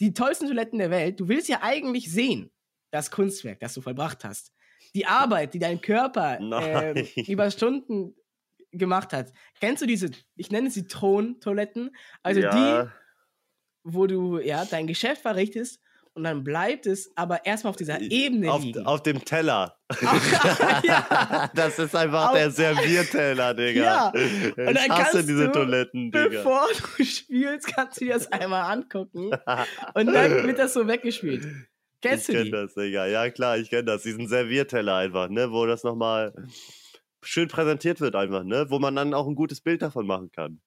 Die 0.00 0.14
tollsten 0.14 0.46
Toiletten 0.46 0.78
der 0.78 0.90
Welt. 0.90 1.18
Du 1.20 1.28
willst 1.28 1.48
ja 1.48 1.60
eigentlich 1.62 2.10
sehen, 2.10 2.50
das 2.90 3.10
Kunstwerk, 3.10 3.60
das 3.60 3.74
du 3.74 3.80
vollbracht 3.80 4.24
hast. 4.24 4.52
Die 4.94 5.06
Arbeit, 5.06 5.54
die 5.54 5.58
dein 5.58 5.80
Körper 5.80 6.38
ähm, 6.40 7.06
über 7.26 7.50
Stunden 7.50 8.14
gemacht 8.70 9.12
hat. 9.12 9.32
Kennst 9.60 9.82
du 9.82 9.86
diese, 9.86 10.10
ich 10.36 10.50
nenne 10.50 10.70
sie 10.70 10.86
Thron-Toiletten? 10.86 11.94
Also 12.22 12.40
die, 12.40 12.46
ja, 12.46 12.92
wo 13.82 14.06
du 14.06 14.38
ja 14.38 14.64
dein 14.64 14.86
Geschäft 14.86 15.22
verrichtest 15.22 15.80
und 16.18 16.24
dann 16.24 16.44
bleibt 16.44 16.84
es 16.86 17.10
aber 17.16 17.46
erstmal 17.46 17.70
auf 17.70 17.76
dieser 17.76 18.00
Ebene 18.00 18.52
auf, 18.52 18.62
liegen. 18.62 18.84
auf 18.86 19.02
dem 19.02 19.24
Teller. 19.24 19.78
ja, 20.82 21.50
Das 21.54 21.78
ist 21.78 21.94
einfach 21.96 22.28
Auf- 22.30 22.34
der 22.36 22.50
Servierteller, 22.50 23.54
Digga. 23.54 23.82
Ja, 23.82 24.12
Ich 24.14 24.56
und 24.56 24.66
dann 24.74 24.76
hasse 24.76 24.88
kannst 25.12 25.28
diese 25.28 25.46
du, 25.46 25.52
Toiletten, 25.52 26.10
Digga. 26.10 26.28
bevor 26.28 26.66
du 26.96 27.04
spielst, 27.04 27.66
kannst 27.74 28.00
du 28.00 28.04
dir 28.06 28.14
das 28.14 28.30
einmal 28.32 28.70
angucken 28.70 29.30
und 29.94 30.06
dann 30.06 30.46
wird 30.46 30.58
das 30.58 30.74
so 30.74 30.86
weggespielt. 30.86 31.46
Kennst 32.00 32.28
ich 32.28 32.34
du 32.34 32.42
kenn 32.42 32.44
die? 32.44 32.50
das, 32.52 32.74
Digga. 32.74 33.06
Ja, 33.06 33.28
klar, 33.30 33.58
ich 33.58 33.70
kenne 33.70 33.84
das. 33.84 34.02
Diesen 34.02 34.28
Servierteller 34.28 34.96
einfach, 34.96 35.28
ne? 35.30 35.50
Wo 35.50 35.66
das 35.66 35.82
nochmal 35.84 36.32
schön 37.22 37.48
präsentiert 37.48 38.00
wird 38.00 38.14
einfach, 38.14 38.44
ne? 38.44 38.66
Wo 38.68 38.78
man 38.78 38.94
dann 38.94 39.14
auch 39.14 39.26
ein 39.26 39.34
gutes 39.34 39.60
Bild 39.60 39.82
davon 39.82 40.06
machen 40.06 40.30
kann. 40.30 40.60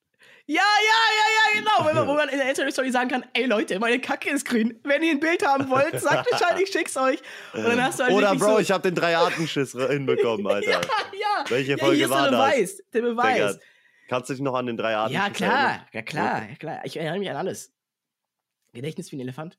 Ja, 0.46 0.56
ja, 0.56 0.60
ja, 0.60 1.26
ja, 1.36 1.60
genau. 1.60 1.86
Wenn 1.88 1.94
man, 1.96 2.06
wo 2.08 2.14
man 2.16 2.28
in 2.28 2.38
der 2.38 2.48
Instagram-Story 2.48 2.90
sagen 2.90 3.08
kann, 3.10 3.24
ey 3.32 3.46
Leute, 3.46 3.78
meine 3.78 4.00
Kacke 4.00 4.30
ist 4.30 4.44
grün. 4.44 4.78
Wenn 4.84 5.02
ihr 5.02 5.12
ein 5.12 5.20
Bild 5.20 5.46
haben 5.46 5.70
wollt, 5.70 6.00
sagt 6.00 6.28
Bescheid, 6.30 6.58
ich 6.60 6.70
schick's 6.72 6.96
euch. 6.96 7.20
Und 7.54 7.64
dann 7.64 7.82
hast 7.82 8.00
du 8.00 8.04
halt 8.04 8.12
Oder 8.14 8.34
Bro, 8.34 8.54
so, 8.54 8.58
ich 8.58 8.70
habe 8.70 8.82
den 8.82 8.94
Drei-Arten-Schiss 8.94 9.72
hinbekommen, 9.72 10.46
Alter. 10.48 10.70
Ja, 10.70 10.80
ja. 11.12 11.44
Welche 11.48 11.72
ja, 11.72 11.78
Folge 11.78 11.96
hier 11.96 12.04
ist 12.06 12.10
war 12.10 12.30
der 12.30 12.32
das? 12.32 12.50
Beweis. 12.50 12.82
Der 12.92 13.02
Beweis. 13.02 13.34
Digga, 13.54 13.64
kannst 14.08 14.30
du 14.30 14.34
dich 14.34 14.42
noch 14.42 14.54
an 14.54 14.66
den 14.66 14.76
Drei-Arten-Schiss 14.76 15.14
Ja, 15.14 15.22
erinnern? 15.26 15.34
klar, 15.34 15.88
ja 15.92 16.02
klar, 16.02 16.48
ja 16.48 16.54
klar. 16.56 16.80
Ich 16.84 16.96
erinnere 16.96 17.18
mich 17.18 17.30
an 17.30 17.36
alles. 17.36 17.72
Gedächtnis 18.72 19.12
wie 19.12 19.16
ein 19.16 19.20
Elefant. 19.20 19.58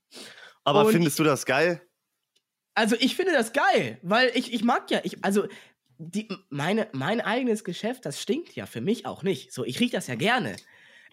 Aber 0.64 0.86
Und- 0.86 0.92
findest 0.92 1.18
du 1.20 1.24
das 1.24 1.46
geil? 1.46 1.82
Also 2.76 2.96
ich 3.00 3.16
finde 3.16 3.34
das 3.34 3.54
geil, 3.54 4.00
weil 4.02 4.32
ich, 4.34 4.52
ich 4.52 4.64
mag 4.64 4.90
ja, 4.90 5.00
ich, 5.04 5.24
also 5.24 5.48
die, 6.04 6.28
meine, 6.50 6.88
mein 6.92 7.22
eigenes 7.22 7.64
Geschäft, 7.64 8.06
das 8.06 8.22
stinkt 8.22 8.56
ja 8.56 8.66
für 8.66 8.82
mich 8.82 9.06
auch 9.06 9.24
nicht. 9.24 9.52
So, 9.52 9.66
ich 9.66 9.80
rieche 9.80 9.94
das 9.94 10.08
ja 10.08 10.16
gerne. 10.16 10.56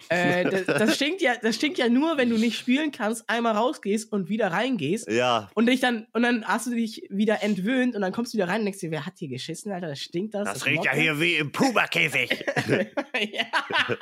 Äh, 0.08 0.44
das, 0.44 0.66
das, 0.66 0.94
stinkt 0.94 1.20
ja, 1.20 1.34
das 1.40 1.56
stinkt 1.56 1.78
ja 1.78 1.88
nur, 1.88 2.16
wenn 2.16 2.30
du 2.30 2.38
nicht 2.38 2.58
spielen 2.58 2.90
kannst, 2.90 3.28
einmal 3.28 3.56
rausgehst 3.56 4.12
und 4.12 4.28
wieder 4.28 4.48
reingehst. 4.48 5.10
Ja, 5.10 5.50
Und 5.54 5.66
dich 5.66 5.80
dann, 5.80 6.06
und 6.12 6.22
dann 6.22 6.44
hast 6.46 6.66
du 6.66 6.70
dich 6.70 7.06
wieder 7.10 7.42
entwöhnt 7.42 7.94
und 7.94 8.00
dann 8.00 8.12
kommst 8.12 8.32
du 8.32 8.38
wieder 8.38 8.48
rein 8.48 8.60
und 8.60 8.66
denkst 8.66 8.80
dir, 8.80 8.90
wer 8.90 9.06
hat 9.06 9.14
hier 9.18 9.28
geschissen, 9.28 9.72
Alter? 9.72 9.88
Das 9.88 10.00
stinkt 10.00 10.34
das. 10.34 10.52
das 10.52 10.66
riecht 10.66 10.84
ja 10.84 10.92
hier 10.92 11.20
wie 11.20 11.36
im 11.36 11.52
Puma-Käfig. 11.52 12.44
ja, 13.32 13.96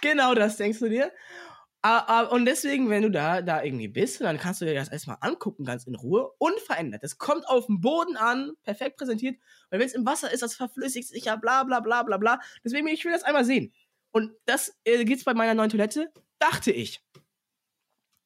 genau 0.00 0.34
das 0.34 0.56
denkst 0.56 0.78
du 0.78 0.88
dir. 0.88 1.12
Und 2.30 2.46
deswegen, 2.46 2.88
wenn 2.88 3.02
du 3.02 3.10
da, 3.10 3.42
da 3.42 3.62
irgendwie 3.62 3.88
bist, 3.88 4.22
dann 4.22 4.38
kannst 4.38 4.62
du 4.62 4.64
dir 4.64 4.72
das 4.72 4.88
erstmal 4.88 5.18
angucken, 5.20 5.66
ganz 5.66 5.84
in 5.84 5.94
Ruhe, 5.94 6.30
unverändert. 6.38 7.02
Das 7.02 7.18
kommt 7.18 7.46
auf 7.46 7.66
dem 7.66 7.82
Boden 7.82 8.16
an, 8.16 8.52
perfekt 8.62 8.96
präsentiert. 8.96 9.36
Weil 9.74 9.80
wenn 9.80 9.88
es 9.88 9.94
im 9.94 10.06
Wasser 10.06 10.30
ist, 10.32 10.40
das 10.40 10.54
verflüssigt 10.54 11.08
sich 11.08 11.24
ja, 11.24 11.34
bla 11.34 11.64
bla 11.64 11.80
bla 11.80 12.04
bla 12.04 12.16
bla. 12.16 12.40
Deswegen, 12.62 12.86
ich 12.86 13.04
will 13.04 13.10
das 13.10 13.24
einmal 13.24 13.44
sehen. 13.44 13.72
Und 14.12 14.30
das 14.44 14.72
äh, 14.84 15.04
geht's 15.04 15.24
bei 15.24 15.34
meiner 15.34 15.54
neuen 15.54 15.68
Toilette, 15.70 16.12
dachte 16.38 16.70
ich. 16.70 17.02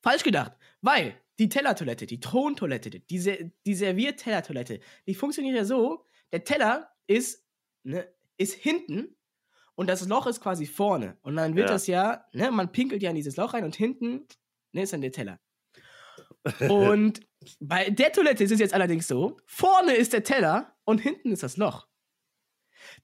Falsch 0.02 0.22
gedacht. 0.24 0.52
Weil 0.82 1.18
die 1.38 1.48
Tellertoilette, 1.48 2.04
die 2.04 2.20
Throntoilette, 2.20 2.90
die, 2.90 3.18
Ser- 3.18 3.50
die 3.64 3.74
Serviertellertoilette, 3.74 4.80
die 5.06 5.14
funktioniert 5.14 5.56
ja 5.56 5.64
so, 5.64 6.04
der 6.32 6.44
Teller 6.44 6.90
ist, 7.06 7.46
ne, 7.82 8.06
ist 8.36 8.52
hinten 8.52 9.16
und 9.74 9.86
das 9.88 10.06
Loch 10.06 10.26
ist 10.26 10.42
quasi 10.42 10.66
vorne. 10.66 11.16
Und 11.22 11.36
dann 11.36 11.56
wird 11.56 11.68
Ja. 11.68 11.72
das 11.74 11.86
ja, 11.86 12.26
ne, 12.32 12.50
man 12.50 12.70
pinkelt 12.72 13.02
ja 13.02 13.08
in 13.08 13.16
dieses 13.16 13.36
Loch 13.36 13.54
rein 13.54 13.64
und 13.64 13.74
hinten 13.74 14.26
ne, 14.72 14.82
ist 14.82 14.92
dann 14.92 15.00
der 15.00 15.12
Teller. 15.12 15.40
Und 16.68 17.20
bei 17.60 17.90
der 17.90 18.12
Toilette 18.12 18.44
ist 18.44 18.50
es 18.52 18.60
jetzt 18.60 18.74
allerdings 18.74 19.06
so, 19.08 19.36
vorne 19.46 19.94
ist 19.94 20.12
der 20.12 20.24
Teller 20.24 20.76
und 20.84 20.98
hinten 20.98 21.32
ist 21.32 21.42
das 21.42 21.56
Loch. 21.56 21.86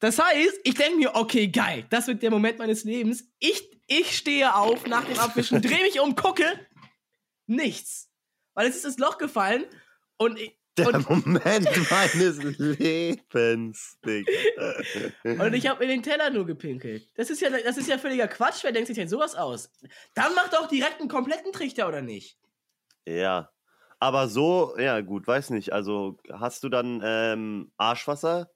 Das 0.00 0.18
heißt, 0.18 0.60
ich 0.64 0.74
denke 0.74 0.96
mir, 0.98 1.14
okay, 1.14 1.48
geil, 1.48 1.86
das 1.90 2.06
wird 2.06 2.22
der 2.22 2.30
Moment 2.30 2.58
meines 2.58 2.84
Lebens. 2.84 3.24
Ich, 3.38 3.70
ich 3.86 4.16
stehe 4.16 4.54
auf 4.54 4.86
nach 4.86 5.04
dem 5.04 5.18
Abwischen, 5.18 5.60
drehe 5.62 5.82
mich 5.82 6.00
um, 6.00 6.14
gucke, 6.16 6.44
nichts. 7.46 8.10
Weil 8.54 8.68
es 8.68 8.76
ist 8.76 8.84
das 8.84 8.98
Loch 8.98 9.18
gefallen 9.18 9.64
und, 10.16 10.38
ich- 10.38 10.56
Der 10.78 10.88
und, 10.88 11.08
Moment 11.08 11.68
meines 11.90 12.38
Lebens, 12.58 13.98
Digga. 14.04 14.32
und 15.44 15.54
ich 15.54 15.66
habe 15.68 15.84
in 15.84 15.90
den 15.90 16.02
Teller 16.02 16.30
nur 16.30 16.46
gepinkelt. 16.46 17.08
Das 17.14 17.30
ist, 17.30 17.40
ja, 17.40 17.50
das 17.50 17.76
ist 17.76 17.88
ja 17.88 17.98
völliger 17.98 18.28
Quatsch. 18.28 18.62
Wer 18.64 18.72
denkt 18.72 18.86
sich 18.88 18.96
denn 18.96 19.08
sowas 19.08 19.34
aus? 19.34 19.70
Dann 20.14 20.34
mach 20.34 20.48
doch 20.50 20.68
direkt 20.68 21.00
einen 21.00 21.08
kompletten 21.08 21.52
Trichter, 21.52 21.86
oder 21.88 22.02
nicht? 22.02 22.38
Ja. 23.06 23.50
Aber 23.98 24.28
so, 24.28 24.76
ja 24.78 25.00
gut, 25.00 25.26
weiß 25.26 25.50
nicht. 25.50 25.72
Also 25.72 26.18
hast 26.30 26.62
du 26.64 26.68
dann 26.68 27.00
ähm, 27.04 27.72
Arschwasser, 27.76 28.50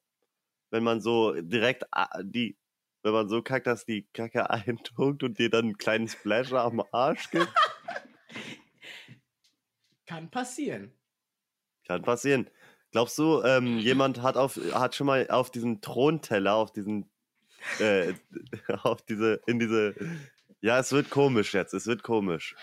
wenn 0.70 0.84
man 0.84 1.00
so 1.00 1.34
direkt 1.40 1.84
ah, 1.90 2.22
die, 2.22 2.58
wenn 3.02 3.12
man 3.12 3.28
so 3.28 3.42
kackt, 3.42 3.66
dass 3.66 3.84
die 3.84 4.06
Kacke 4.12 4.50
eintunkt 4.50 5.22
und 5.22 5.38
dir 5.38 5.50
dann 5.50 5.66
einen 5.66 5.78
kleinen 5.78 6.08
Splasher 6.08 6.62
am 6.62 6.82
Arsch 6.92 7.30
gibt? 7.30 7.48
Kann 10.06 10.30
passieren. 10.30 10.92
Kann 11.86 12.02
passieren. 12.02 12.50
Glaubst 12.90 13.18
du, 13.18 13.42
ähm, 13.42 13.78
jemand 13.78 14.22
hat 14.22 14.36
auf, 14.36 14.56
hat 14.72 14.94
schon 14.94 15.06
mal 15.06 15.28
auf 15.28 15.50
diesen 15.50 15.82
Thronteller, 15.82 16.54
auf 16.54 16.72
diesen 16.72 17.10
äh, 17.78 18.14
auf 18.82 19.02
diese, 19.02 19.40
in 19.46 19.58
diese. 19.58 19.94
Ja, 20.60 20.78
es 20.78 20.92
wird 20.92 21.10
komisch 21.10 21.54
jetzt. 21.54 21.74
Es 21.74 21.86
wird 21.86 22.02
komisch. 22.02 22.56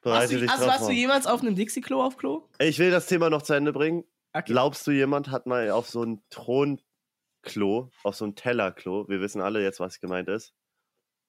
Bereite 0.00 0.34
du, 0.34 0.40
dich 0.40 0.50
also 0.50 0.64
drauf 0.64 0.72
warst 0.72 0.82
du 0.82 0.86
vor. 0.86 0.94
jemals 0.94 1.26
auf 1.26 1.40
einem 1.42 1.54
Dixie-Klo 1.54 2.02
auf 2.02 2.16
Klo? 2.16 2.48
Ich 2.58 2.78
will 2.78 2.90
das 2.90 3.06
Thema 3.06 3.30
noch 3.30 3.42
zu 3.42 3.54
Ende 3.54 3.72
bringen. 3.72 4.04
Okay. 4.32 4.52
Glaubst 4.52 4.86
du, 4.86 4.90
jemand 4.90 5.30
hat 5.30 5.46
mal 5.46 5.70
auf 5.70 5.88
so 5.88 6.02
ein 6.02 6.22
Thronklo, 6.30 7.90
auf 8.04 8.14
so 8.14 8.24
ein 8.24 8.34
Tellerklo, 8.34 9.08
wir 9.08 9.20
wissen 9.20 9.40
alle 9.40 9.62
jetzt, 9.62 9.80
was 9.80 10.00
gemeint 10.00 10.28
ist, 10.28 10.54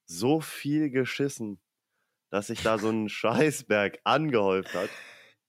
so 0.05 0.41
viel 0.41 0.89
geschissen, 0.89 1.59
dass 2.29 2.47
sich 2.47 2.61
da 2.61 2.77
so 2.77 2.89
ein 2.89 3.09
Scheißberg 3.09 3.99
angehäuft 4.03 4.73
hat 4.73 4.89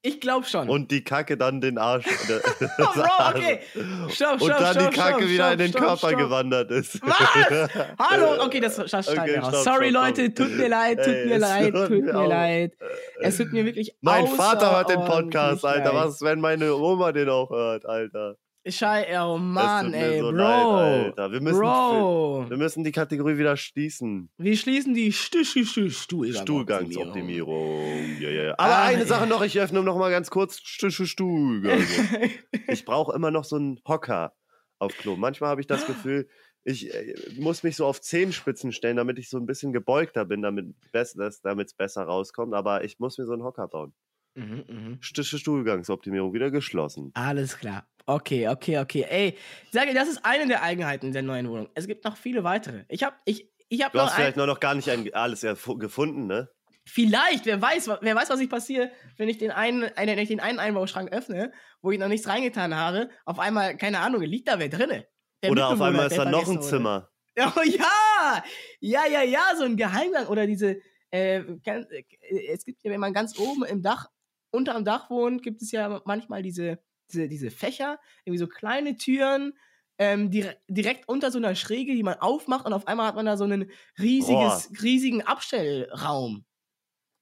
Ich 0.03 0.19
glaube 0.21 0.47
schon. 0.47 0.71
und 0.71 0.91
die 0.91 1.05
Kacke 1.05 1.37
dann 1.37 1.61
den 1.61 1.77
Arsch. 1.77 2.07
oh, 2.79 2.85
Bro, 2.95 3.29
okay. 3.29 3.61
Stopp, 4.09 4.09
stopp, 4.09 4.41
Und 4.41 4.49
dann 4.49 4.75
stopp, 4.75 4.91
die 4.91 4.97
Kacke 4.97 5.29
wieder 5.29 5.53
in 5.53 5.59
den 5.59 5.73
Körper 5.73 6.15
gewandert 6.15 6.71
ist. 6.71 7.03
Was? 7.03 7.71
Hallo, 7.99 8.43
okay, 8.43 8.61
das, 8.61 8.77
schneiden 8.77 9.19
Okay, 9.19 9.39
raus. 9.39 9.49
stopp, 9.49 9.65
Sorry, 9.65 9.91
Leute, 9.91 10.33
tut 10.33 10.57
mir 10.57 10.69
leid, 10.69 11.05
tut 11.05 11.15
Ey, 11.15 11.27
mir 11.27 11.39
leid, 11.39 11.75
tut 11.75 11.91
mir 11.91 12.15
mir 12.15 12.27
leid. 12.27 12.73
Es 13.21 13.37
tut 13.37 13.53
mir 13.53 13.67
wirklich 13.67 13.95
Mein 14.01 14.27
Vater 14.27 14.73
hört 14.73 14.89
den 14.89 15.05
Podcast, 15.05 15.67
Alter. 15.67 15.95
Was 15.95 16.23
wenn 16.23 16.41
meine 16.41 16.75
Oma 16.75 17.13
den 17.13 17.29
auch 17.29 17.51
hört, 17.51 17.85
Alter? 17.85 18.37
Schei, 18.67 19.07
oh 19.19 19.39
Mann, 19.39 19.95
ey, 19.95 20.21
so 20.21 20.27
Bro. 20.31 20.37
leid, 20.37 21.05
Alter. 21.17 21.33
Wir 21.33 21.41
müssen, 21.41 21.59
Bro. 21.61 22.45
wir 22.51 22.57
müssen 22.59 22.85
die 22.85 22.93
Kategorie 22.93 23.39
wieder 23.39 23.57
schließen. 23.57 24.29
Wir 24.37 24.55
schließen 24.55 24.93
die 24.93 25.13
Stu 25.13 25.45
Stu 25.45 25.65
Stu 25.65 25.91
Stuhlgang 25.91 26.43
Stuhlgangsoptimierung. 26.43 28.21
Ja, 28.21 28.29
ja, 28.29 28.43
ja. 28.43 28.55
Aber 28.59 28.73
Ah, 28.75 28.85
eine. 28.85 29.07
Sache 29.07 29.27
noch, 29.27 29.43
ich 29.43 29.59
öffne 29.59 29.83
noch 29.83 29.97
mal 29.97 30.11
ganz 30.11 30.31
kurz. 30.31 30.59
Stu- 30.59 30.91
Stu- 30.91 31.07
Stuhlgang. 31.07 31.81
ich 32.69 32.85
brauche 32.85 33.15
immer 33.15 33.31
noch 33.31 33.45
so 33.45 33.57
einen 33.57 33.81
Hocker 33.89 34.35
auf 34.79 34.93
Klo. 34.97 35.17
Manchmal 35.17 35.51
habe 35.51 35.61
ich 35.63 35.67
das 35.67 35.87
Gefühl, 35.87 36.29
ich 36.63 36.93
äh, 36.95 37.15
muss 37.39 37.63
mich 37.63 37.77
so 37.77 37.87
auf 37.87 38.03
Zehenspitzen 38.03 38.73
stellen, 38.73 38.99
damit 38.99 39.19
ich 39.19 39.31
so 39.31 39.39
ein 39.39 39.47
bisschen 39.47 39.73
gebeugter 39.73 40.27
bin, 40.27 40.43
damit 40.43 40.67
es 40.93 41.75
besser 41.75 42.03
rauskommt. 42.03 42.53
Aber 42.53 42.85
ich 42.85 42.99
muss 42.99 43.17
mir 43.17 43.25
so 43.25 43.33
einen 43.33 43.43
Hocker 43.43 43.69
bauen. 43.69 43.95
Mhm, 44.35 44.99
Stu- 45.01 45.23
Stuhlgangsoptimierung 45.23 46.33
wieder 46.33 46.51
geschlossen. 46.51 47.11
Alles 47.15 47.59
klar. 47.59 47.87
Okay, 48.07 48.49
okay, 48.49 48.79
okay. 48.79 49.07
Ey, 49.09 49.29
ich 49.67 49.71
sage, 49.73 49.95
das 49.95 50.09
ist 50.09 50.25
eine 50.25 50.47
der 50.47 50.63
Eigenheiten 50.63 51.13
der 51.13 51.23
neuen 51.23 51.49
Wohnung. 51.49 51.69
Es 51.75 51.87
gibt 51.87 52.05
noch 52.05 52.17
viele 52.17 52.43
weitere. 52.45 52.85
Ich 52.89 53.03
habe 53.03 53.17
ich, 53.25 53.49
ich 53.69 53.85
hab 53.85 53.93
Du 53.93 53.99
noch 53.99 54.07
hast 54.07 54.15
vielleicht 54.15 54.37
nur 54.37 54.47
noch 54.47 54.61
gar 54.61 54.75
nicht 54.75 54.89
ein, 54.91 55.13
alles 55.15 55.43
gefunden, 55.79 56.27
ne? 56.27 56.49
Vielleicht, 56.87 57.47
wer 57.47 57.61
weiß, 57.61 57.89
wer 58.01 58.17
weiß, 58.17 58.31
was 58.31 58.41
ich 58.41 58.49
passiere, 58.49 58.91
wenn 59.17 59.29
ich 59.29 59.39
den 59.39 59.51
einen, 59.51 59.85
einen, 59.97 60.17
wenn 60.17 60.19
ich 60.23 60.29
den 60.29 60.41
einen 60.41 60.59
Einbauschrank 60.59 61.13
öffne, 61.13 61.53
wo 61.83 61.91
ich 61.93 61.99
noch 61.99 62.09
nichts 62.09 62.27
reingetan 62.27 62.75
habe, 62.75 63.11
auf 63.27 63.39
einmal, 63.39 63.77
keine 63.77 64.01
Ahnung, 64.01 64.23
liegt 64.23 64.49
da 64.49 64.59
wer 64.59 64.69
drinne. 64.69 65.07
Der 65.43 65.51
Oder 65.51 65.69
auf 65.69 65.81
einmal 65.81 66.07
ist 66.07 66.17
da 66.17 66.25
noch 66.25 66.39
ein 66.41 66.45
vergessen 66.45 66.57
wurde. 66.57 66.69
Zimmer. 66.69 67.11
Oh 67.57 67.63
ja! 67.63 68.45
Ja, 68.81 69.07
ja, 69.07 69.23
ja, 69.23 69.41
so 69.57 69.65
ein 69.65 69.77
Geheimgang. 69.77 70.27
Oder 70.27 70.47
diese, 70.47 70.81
äh, 71.13 71.39
äh, 71.39 72.05
es 72.53 72.65
gibt 72.65 72.83
ja, 72.83 72.91
wenn 72.91 73.01
man 73.01 73.13
ganz 73.13 73.39
oben 73.39 73.65
im 73.65 73.83
Dach, 73.83 74.09
unter 74.51 74.75
dem 74.75 74.85
Dach 74.85 75.11
wohnt, 75.11 75.43
gibt 75.43 75.63
es 75.63 75.73
ja 75.73 76.01
manchmal 76.05 76.43
diese, 76.43 76.79
diese, 77.11 77.29
diese 77.29 77.51
Fächer, 77.51 77.99
irgendwie 78.25 78.39
so 78.39 78.47
kleine 78.47 78.97
Türen, 78.97 79.55
ähm, 79.99 80.31
dire 80.31 80.57
direkt 80.69 81.09
unter 81.09 81.31
so 81.31 81.39
einer 81.39 81.55
Schräge, 81.55 81.95
die 81.95 82.03
man 82.03 82.15
aufmacht 82.15 82.67
und 82.67 82.73
auf 82.73 82.87
einmal 82.87 83.07
hat 83.07 83.17
man 83.17 83.27
da 83.27 83.37
so 83.37 83.45
einen 83.45 83.71
riesiges, 83.99 84.71
riesigen 84.83 85.23
Abstellraum. 85.23 86.45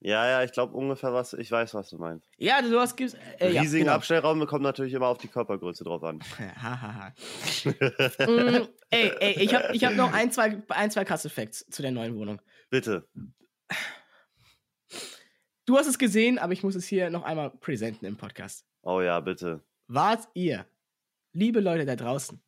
Ja, 0.00 0.28
ja, 0.28 0.44
ich 0.44 0.52
glaube 0.52 0.76
ungefähr 0.76 1.12
was, 1.12 1.32
ich 1.32 1.50
weiß, 1.50 1.74
was 1.74 1.90
du 1.90 1.98
meinst. 1.98 2.28
Ja, 2.36 2.62
sowas 2.62 2.94
gibt's. 2.94 3.16
Äh, 3.40 3.52
ja, 3.52 3.62
Riesigen 3.62 3.86
genau. 3.86 3.96
Abstellraum 3.96 4.46
kommt 4.46 4.62
natürlich 4.62 4.92
immer 4.92 5.08
auf 5.08 5.18
die 5.18 5.26
Körpergröße 5.26 5.82
drauf 5.82 6.04
an. 6.04 6.20
Hahaha. 6.38 7.12
mm, 7.64 8.68
ey, 8.90 9.12
ey, 9.18 9.42
ich 9.42 9.54
habe 9.54 9.74
ich 9.74 9.84
hab 9.84 9.94
noch 9.94 10.12
ein, 10.12 10.30
zwei, 10.30 10.62
ein, 10.68 10.92
zwei 10.92 11.04
krasse 11.04 11.28
Facts 11.28 11.66
zu 11.68 11.82
der 11.82 11.90
neuen 11.90 12.14
Wohnung. 12.14 12.40
Bitte. 12.70 13.08
Du 15.68 15.76
hast 15.76 15.86
es 15.86 15.98
gesehen, 15.98 16.38
aber 16.38 16.54
ich 16.54 16.62
muss 16.62 16.74
es 16.76 16.86
hier 16.86 17.10
noch 17.10 17.24
einmal 17.24 17.50
präsenten 17.50 18.06
im 18.06 18.16
Podcast. 18.16 18.64
Oh 18.80 19.02
ja, 19.02 19.20
bitte. 19.20 19.62
Wart 19.86 20.26
ihr, 20.32 20.66
liebe 21.34 21.60
Leute 21.60 21.84
da 21.84 21.94
draußen, 21.94 22.42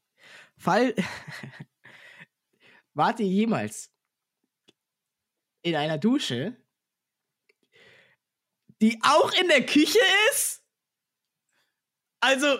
fall, 0.56 0.94
wart 2.94 3.20
ihr 3.20 3.26
jemals 3.26 3.92
in 5.60 5.76
einer 5.76 5.98
Dusche, 5.98 6.56
die 8.80 8.98
auch 9.02 9.34
in 9.34 9.48
der 9.48 9.66
Küche 9.66 9.98
ist? 10.32 10.64
Also, 12.20 12.58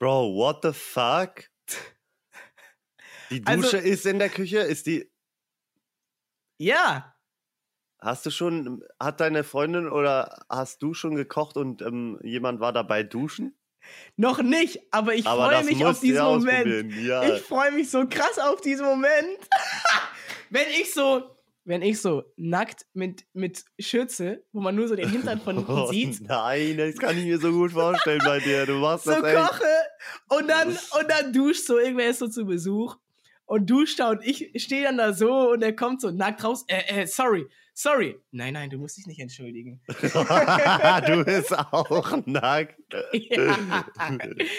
Bro, 0.00 0.34
what 0.34 0.64
the 0.64 0.72
fuck? 0.72 1.48
Die 3.30 3.40
Also- 3.46 3.62
Dusche 3.62 3.78
ist 3.78 4.04
in 4.04 4.18
der 4.18 4.30
Küche, 4.30 4.58
ist 4.58 4.84
die. 4.88 5.08
ja, 6.58 7.11
Hast 8.02 8.26
du 8.26 8.30
schon, 8.30 8.82
hat 8.98 9.20
deine 9.20 9.44
Freundin 9.44 9.88
oder 9.88 10.44
hast 10.48 10.82
du 10.82 10.92
schon 10.92 11.14
gekocht 11.14 11.56
und 11.56 11.82
ähm, 11.82 12.18
jemand 12.22 12.58
war 12.60 12.72
dabei 12.72 13.04
duschen? 13.04 13.56
noch 14.16 14.42
nicht, 14.42 14.80
aber 14.90 15.14
ich 15.14 15.24
freue 15.24 15.64
mich 15.64 15.84
auf 15.84 16.00
diesen 16.00 16.22
Moment. 16.22 16.94
Ja. 16.96 17.22
Ich 17.22 17.42
freue 17.42 17.72
mich 17.72 17.90
so 17.90 18.06
krass 18.08 18.38
auf 18.38 18.60
diesen 18.60 18.86
Moment. 18.86 19.38
wenn 20.50 20.66
ich 20.80 20.92
so, 20.92 21.22
wenn 21.64 21.82
ich 21.82 22.00
so 22.00 22.24
nackt 22.36 22.86
mit, 22.92 23.24
mit 23.32 23.64
Schürze, 23.78 24.44
wo 24.52 24.60
man 24.60 24.74
nur 24.74 24.88
so 24.88 24.96
den 24.96 25.08
Hintern 25.08 25.40
von 25.40 25.56
hinten 25.66 25.72
Oh, 25.72 25.90
sieht, 25.90 26.20
nein, 26.22 26.76
das 26.76 26.96
kann 26.96 27.16
ich 27.16 27.24
mir 27.24 27.38
so 27.38 27.50
gut 27.52 27.72
vorstellen 27.72 28.22
bei 28.24 28.38
dir. 28.38 28.66
Du 28.66 28.74
machst 28.74 29.04
so 29.04 29.12
das 29.12 29.24
echt. 29.24 29.36
koche 29.36 30.38
und 30.38 30.48
dann, 30.48 30.68
und 30.68 31.08
dann 31.08 31.32
duscht 31.32 31.66
so, 31.66 31.78
irgendwer 31.78 32.08
ist 32.08 32.18
so 32.20 32.28
zu 32.28 32.44
Besuch 32.44 32.96
und 33.44 33.68
duscht 33.68 34.00
da 34.00 34.10
und 34.10 34.24
ich 34.24 34.52
stehe 34.62 34.84
dann 34.84 34.96
da 34.96 35.12
so 35.12 35.50
und 35.50 35.62
er 35.62 35.74
kommt 35.74 36.00
so 36.00 36.10
nackt 36.10 36.44
raus. 36.44 36.64
Äh, 36.68 37.02
äh, 37.02 37.06
sorry, 37.06 37.46
sorry. 37.74 38.16
Nein, 38.30 38.54
nein, 38.54 38.70
du 38.70 38.78
musst 38.78 38.96
dich 38.96 39.06
nicht 39.06 39.20
entschuldigen. 39.20 39.80
du 39.86 41.24
bist 41.24 41.52
auch 41.52 42.26
nackt. 42.26 42.80
Ja. 43.12 43.56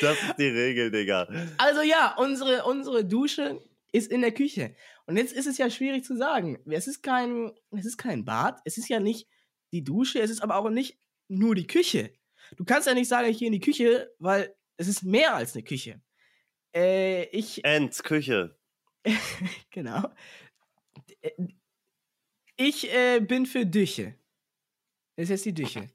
Das 0.02 0.18
ist 0.22 0.36
die 0.38 0.48
Regel, 0.48 0.92
Digga. 0.92 1.28
Also 1.58 1.82
ja, 1.82 2.16
unsere, 2.18 2.64
unsere 2.66 3.06
Dusche 3.06 3.60
ist 3.92 4.12
in 4.12 4.22
der 4.22 4.32
Küche. 4.32 4.76
Und 5.06 5.18
jetzt 5.18 5.34
ist 5.34 5.48
es 5.48 5.58
ja 5.58 5.70
schwierig 5.70 6.04
zu 6.04 6.16
sagen. 6.16 6.60
Es 6.70 6.88
ist 6.88 7.04
kein, 7.04 7.52
es 7.72 7.86
ist 7.86 7.98
kein 7.98 8.26
Bad, 8.26 8.62
es 8.66 8.78
ist 8.78 8.90
ja 8.90 9.00
nicht 9.00 9.28
die 9.72 9.84
Dusche, 9.84 10.20
es 10.20 10.30
ist 10.30 10.42
aber 10.42 10.58
auch 10.58 10.70
nicht 10.70 10.98
nur 11.28 11.56
die 11.56 11.68
Küche. 11.68 12.14
Du 12.58 12.66
kannst 12.66 12.88
ja 12.88 12.94
nicht 12.94 13.08
sagen, 13.08 13.30
ich 13.30 13.40
gehe 13.40 13.48
in 13.48 13.54
die 13.54 13.60
Küche, 13.60 14.14
weil 14.20 14.56
es 14.78 14.88
ist 14.88 15.04
mehr 15.04 15.36
als 15.36 15.56
eine 15.56 15.64
Küche. 15.64 16.02
Äh, 16.76 17.26
ich, 17.26 17.64
Ents 17.64 18.04
Küche. 18.04 18.58
genau. 19.72 20.10
Äh, 21.22 21.32
Ich 22.58 22.93
äh, 22.93 23.20
bin 23.20 23.45
für 23.45 23.66
Düche. 23.66 24.16
Das 25.16 25.26
ist 25.26 25.30
jetzt 25.30 25.45
die 25.45 25.54
Düche. 25.54 25.89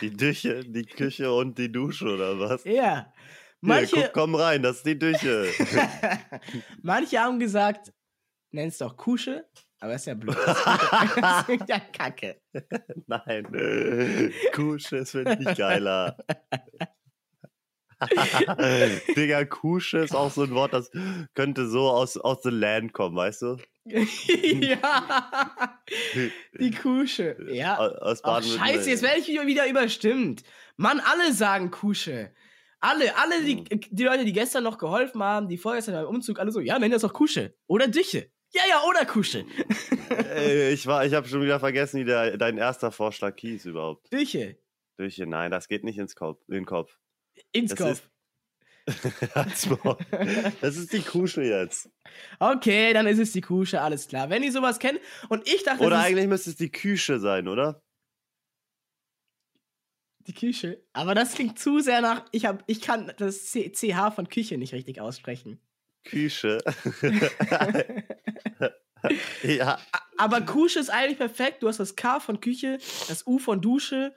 Die 0.00 0.10
Düche, 0.10 0.64
die 0.64 0.84
Küche 0.84 1.32
und 1.32 1.58
die 1.58 1.70
Dusche, 1.70 2.06
oder 2.06 2.38
was? 2.38 2.64
Ja. 2.64 2.72
Hier, 2.72 3.12
Manche, 3.60 3.96
guck, 3.96 4.12
komm 4.12 4.34
rein, 4.34 4.62
das 4.62 4.78
ist 4.78 4.86
die 4.86 4.98
Düche. 4.98 5.46
Manche 6.82 7.18
haben 7.20 7.38
gesagt, 7.38 7.92
nenn 8.52 8.68
es 8.68 8.78
doch 8.78 8.96
Kusche, 8.96 9.46
aber 9.80 9.94
ist 9.94 10.06
ja 10.06 10.14
blöd. 10.14 10.36
Das 10.46 11.48
ist 11.48 11.68
ja 11.68 11.80
Kacke. 11.80 12.40
Nein. 13.06 14.32
Kusche 14.54 14.98
ist 14.98 15.10
finde 15.10 15.38
ich 15.40 15.58
geiler. 15.58 16.16
Digga, 19.16 19.44
Kusche 19.44 19.98
ist 19.98 20.14
auch 20.14 20.30
so 20.30 20.42
ein 20.42 20.52
Wort, 20.52 20.72
das 20.72 20.90
könnte 21.34 21.68
so 21.68 21.88
aus, 21.88 22.16
aus 22.16 22.42
the 22.42 22.50
land 22.50 22.92
kommen, 22.92 23.16
weißt 23.16 23.42
du? 23.42 23.56
ja. 23.84 25.80
Die 26.58 26.70
Kusche. 26.70 27.36
Ja. 27.50 27.78
Aus 27.78 28.24
Ach, 28.24 28.42
scheiße, 28.42 28.90
jetzt 28.90 29.02
werde 29.02 29.18
ich 29.20 29.28
wieder 29.28 29.68
überstimmt. 29.68 30.42
Mann, 30.76 31.00
alle 31.00 31.32
sagen 31.32 31.70
Kusche. 31.70 32.32
Alle, 32.80 33.16
alle 33.16 33.44
die, 33.44 33.56
Hm. 33.58 33.80
die 33.90 34.04
Leute, 34.04 34.24
die 34.24 34.32
gestern 34.32 34.64
noch 34.64 34.78
geholfen 34.78 35.22
haben, 35.22 35.48
die 35.48 35.58
vorgestern 35.58 35.94
beim 35.94 36.06
Umzug, 36.06 36.38
alle 36.38 36.50
so, 36.50 36.60
ja, 36.60 36.78
nenn 36.78 36.90
das 36.90 37.02
doch 37.02 37.12
Kusche. 37.12 37.54
Oder 37.66 37.88
Düche. 37.88 38.30
Ja, 38.52 38.62
ja, 38.68 38.82
oder 38.88 39.04
Kusche. 39.04 39.44
Ich 40.72 40.86
war, 40.88 41.06
ich 41.06 41.14
habe 41.14 41.28
schon 41.28 41.40
wieder 41.42 41.60
vergessen, 41.60 42.00
wie 42.00 42.04
der, 42.04 42.36
dein 42.36 42.58
erster 42.58 42.90
Vorschlag 42.90 43.38
hieß 43.38 43.66
überhaupt. 43.66 44.12
Düche. 44.12 44.58
Düche, 44.98 45.24
nein, 45.24 45.52
das 45.52 45.68
geht 45.68 45.84
nicht 45.84 45.98
ins 45.98 46.16
Kopf, 46.16 46.42
in 46.48 46.54
den 46.54 46.66
Kopf. 46.66 46.98
Ins 47.52 47.74
Das 47.74 47.78
Kopf. 47.78 48.08
Das 50.60 50.76
ist 50.76 50.92
die 50.92 51.02
Kusche 51.02 51.42
jetzt. 51.42 51.90
Okay, 52.40 52.92
dann 52.92 53.06
ist 53.06 53.18
es 53.18 53.30
die 53.32 53.40
Kusche, 53.40 53.80
alles 53.80 54.08
klar. 54.08 54.30
Wenn 54.30 54.42
ihr 54.42 54.50
sowas 54.50 54.78
kennt 54.80 54.98
und 55.28 55.46
ich 55.46 55.62
dachte, 55.62 55.84
Oder 55.84 56.00
eigentlich 56.00 56.26
müsste 56.26 56.50
es 56.50 56.56
die 56.56 56.72
Küche 56.72 57.20
sein, 57.20 57.46
oder? 57.46 57.82
die 60.30 60.34
Küche. 60.34 60.82
Aber 60.92 61.14
das 61.14 61.34
klingt 61.34 61.58
zu 61.58 61.80
sehr 61.80 62.00
nach, 62.00 62.24
ich, 62.32 62.46
hab, 62.46 62.62
ich 62.66 62.80
kann 62.80 63.12
das 63.18 63.46
C 63.46 63.70
CH 63.72 64.12
von 64.14 64.28
Küche 64.28 64.58
nicht 64.58 64.72
richtig 64.72 65.00
aussprechen. 65.00 65.60
Küche. 66.04 66.58
ja. 69.42 69.78
Aber 70.16 70.40
Kusche 70.42 70.78
ist 70.80 70.90
eigentlich 70.90 71.18
perfekt. 71.18 71.62
Du 71.62 71.68
hast 71.68 71.80
das 71.80 71.96
K 71.96 72.20
von 72.20 72.40
Küche, 72.40 72.78
das 73.08 73.26
U 73.26 73.38
von 73.38 73.60
Dusche. 73.60 74.14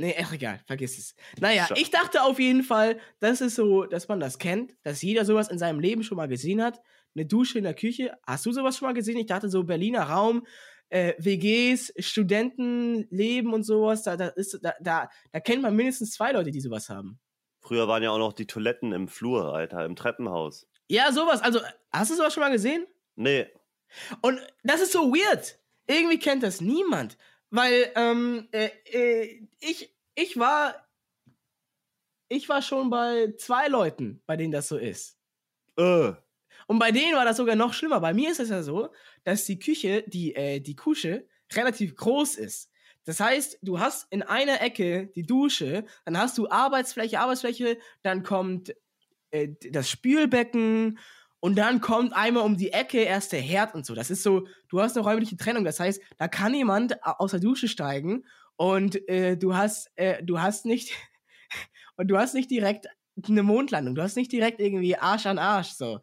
Nee, 0.00 0.16
ach 0.18 0.32
egal, 0.32 0.60
vergiss 0.66 0.96
es. 0.96 1.14
Naja, 1.40 1.64
Scha- 1.66 1.76
ich 1.78 1.90
dachte 1.90 2.22
auf 2.22 2.38
jeden 2.38 2.62
Fall, 2.62 2.98
das 3.18 3.42
ist 3.42 3.54
so, 3.56 3.84
dass 3.84 4.08
man 4.08 4.18
das 4.18 4.38
kennt, 4.38 4.74
dass 4.82 5.02
jeder 5.02 5.26
sowas 5.26 5.48
in 5.48 5.58
seinem 5.58 5.78
Leben 5.78 6.02
schon 6.02 6.16
mal 6.16 6.26
gesehen 6.28 6.62
hat. 6.62 6.80
Eine 7.14 7.26
Dusche 7.26 7.58
in 7.58 7.64
der 7.64 7.74
Küche. 7.74 8.16
Hast 8.26 8.46
du 8.46 8.52
sowas 8.52 8.76
schon 8.78 8.88
mal 8.88 8.94
gesehen? 8.94 9.18
Ich 9.18 9.26
dachte 9.26 9.50
so 9.50 9.62
Berliner 9.64 10.04
Raum, 10.04 10.46
äh, 10.88 11.12
WGs, 11.18 11.92
Studentenleben 11.98 13.52
und 13.52 13.62
sowas. 13.64 14.02
Da, 14.02 14.16
da, 14.16 14.28
ist, 14.28 14.58
da, 14.62 14.74
da, 14.80 15.08
da 15.32 15.40
kennt 15.40 15.62
man 15.62 15.74
mindestens 15.76 16.12
zwei 16.12 16.32
Leute, 16.32 16.50
die 16.50 16.60
sowas 16.60 16.88
haben. 16.88 17.18
Früher 17.60 17.88
waren 17.88 18.02
ja 18.02 18.10
auch 18.10 18.18
noch 18.18 18.32
die 18.32 18.46
Toiletten 18.46 18.92
im 18.92 19.06
Flur, 19.08 19.54
Alter, 19.54 19.84
im 19.84 19.96
Treppenhaus. 19.96 20.66
Ja, 20.88 21.12
sowas. 21.12 21.42
Also, 21.42 21.60
hast 21.92 22.10
du 22.10 22.14
sowas 22.16 22.32
schon 22.32 22.42
mal 22.42 22.50
gesehen? 22.50 22.86
Nee, 23.16 23.46
Und 24.22 24.40
das 24.62 24.80
ist 24.80 24.92
so 24.92 25.12
weird. 25.12 25.58
Irgendwie 25.86 26.18
kennt 26.18 26.42
das 26.42 26.60
niemand. 26.60 27.18
Weil, 27.50 27.92
ähm, 27.96 28.48
äh, 28.52 28.70
äh, 28.84 29.48
ich, 29.60 29.94
ich 30.14 30.38
war, 30.38 30.88
ich 32.28 32.48
war 32.48 32.62
schon 32.62 32.90
bei 32.90 33.32
zwei 33.38 33.68
Leuten, 33.68 34.22
bei 34.26 34.36
denen 34.36 34.52
das 34.52 34.68
so 34.68 34.76
ist. 34.76 35.18
äh, 35.78 36.12
Und 36.68 36.78
bei 36.78 36.92
denen 36.92 37.16
war 37.16 37.24
das 37.24 37.38
sogar 37.38 37.56
noch 37.56 37.74
schlimmer. 37.74 38.00
Bei 38.00 38.14
mir 38.14 38.30
ist 38.30 38.40
es 38.40 38.50
ja 38.50 38.62
so, 38.62 38.90
dass 39.24 39.44
die 39.46 39.58
Küche, 39.58 40.04
die, 40.06 40.34
äh, 40.34 40.60
die 40.60 40.76
Kusche, 40.76 41.28
relativ 41.52 41.96
groß 41.96 42.36
ist. 42.36 42.70
Das 43.04 43.20
heißt, 43.20 43.58
du 43.62 43.80
hast 43.80 44.06
in 44.12 44.22
einer 44.22 44.60
Ecke 44.62 45.08
die 45.08 45.24
Dusche, 45.26 45.86
dann 46.04 46.18
hast 46.18 46.38
du 46.38 46.48
Arbeitsfläche, 46.48 47.20
Arbeitsfläche, 47.20 47.78
dann 48.02 48.22
kommt 48.22 48.74
äh, 49.30 49.48
das 49.70 49.90
Spülbecken 49.90 50.98
und 51.40 51.56
dann 51.56 51.80
kommt 51.80 52.12
einmal 52.14 52.44
um 52.44 52.56
die 52.56 52.72
Ecke 52.72 53.00
erst 53.00 53.32
der 53.32 53.40
Herd 53.40 53.74
und 53.74 53.84
so. 53.86 53.94
Das 53.94 54.10
ist 54.10 54.22
so, 54.22 54.46
du 54.68 54.80
hast 54.80 54.96
eine 54.96 55.04
räumliche 55.06 55.36
Trennung. 55.36 55.64
Das 55.64 55.80
heißt, 55.80 56.00
da 56.18 56.28
kann 56.28 56.54
jemand 56.54 57.02
a- 57.04 57.12
aus 57.18 57.30
der 57.32 57.40
Dusche 57.40 57.66
steigen 57.68 58.24
und 58.56 59.08
äh, 59.08 59.36
du 59.36 59.56
hast, 59.56 59.90
äh, 59.96 60.22
du 60.22 60.40
hast 60.40 60.66
nicht, 60.66 60.92
und 61.96 62.08
du 62.08 62.16
hast 62.18 62.34
nicht 62.34 62.50
direkt 62.50 62.86
eine 63.28 63.42
Mondlandung. 63.42 63.94
Du 63.94 64.02
hast 64.02 64.16
nicht 64.16 64.32
direkt 64.32 64.60
irgendwie 64.60 64.96
Arsch 64.96 65.26
an 65.26 65.38
Arsch 65.38 65.70
so. 65.72 66.00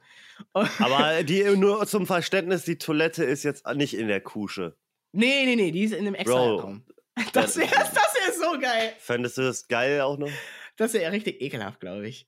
Und- 0.54 0.70
aber 0.82 1.24
die, 1.24 1.44
nur 1.56 1.86
zum 1.88 2.06
Verständnis, 2.06 2.64
die 2.66 2.78
Toilette 2.78 3.24
ist 3.24 3.44
jetzt 3.44 3.66
nicht 3.76 3.94
in 3.96 4.08
der 4.08 4.22
Kusche. 4.22 4.76
Nee, 5.14 5.46
nee, 5.46 5.56
nee, 5.56 5.72
die 5.72 5.84
ist 5.84 5.94
in 5.94 6.00
einem 6.06 6.16
extra. 6.16 6.38
Raum. 6.38 6.84
Das 7.34 7.58
wäre 7.58 7.70
das 7.72 7.94
wär 7.94 8.34
so 8.34 8.60
geil. 8.60 8.94
Fändest 9.00 9.40
du 9.40 9.42
das 9.42 9.68
geil 9.68 10.02
auch 10.02 10.20
noch? 10.20 10.30
Das 10.76 10.94
wäre 10.94 11.12
richtig 11.12 11.42
ekelhaft, 11.42 11.80
glaube 11.80 12.08
ich. 12.08 12.28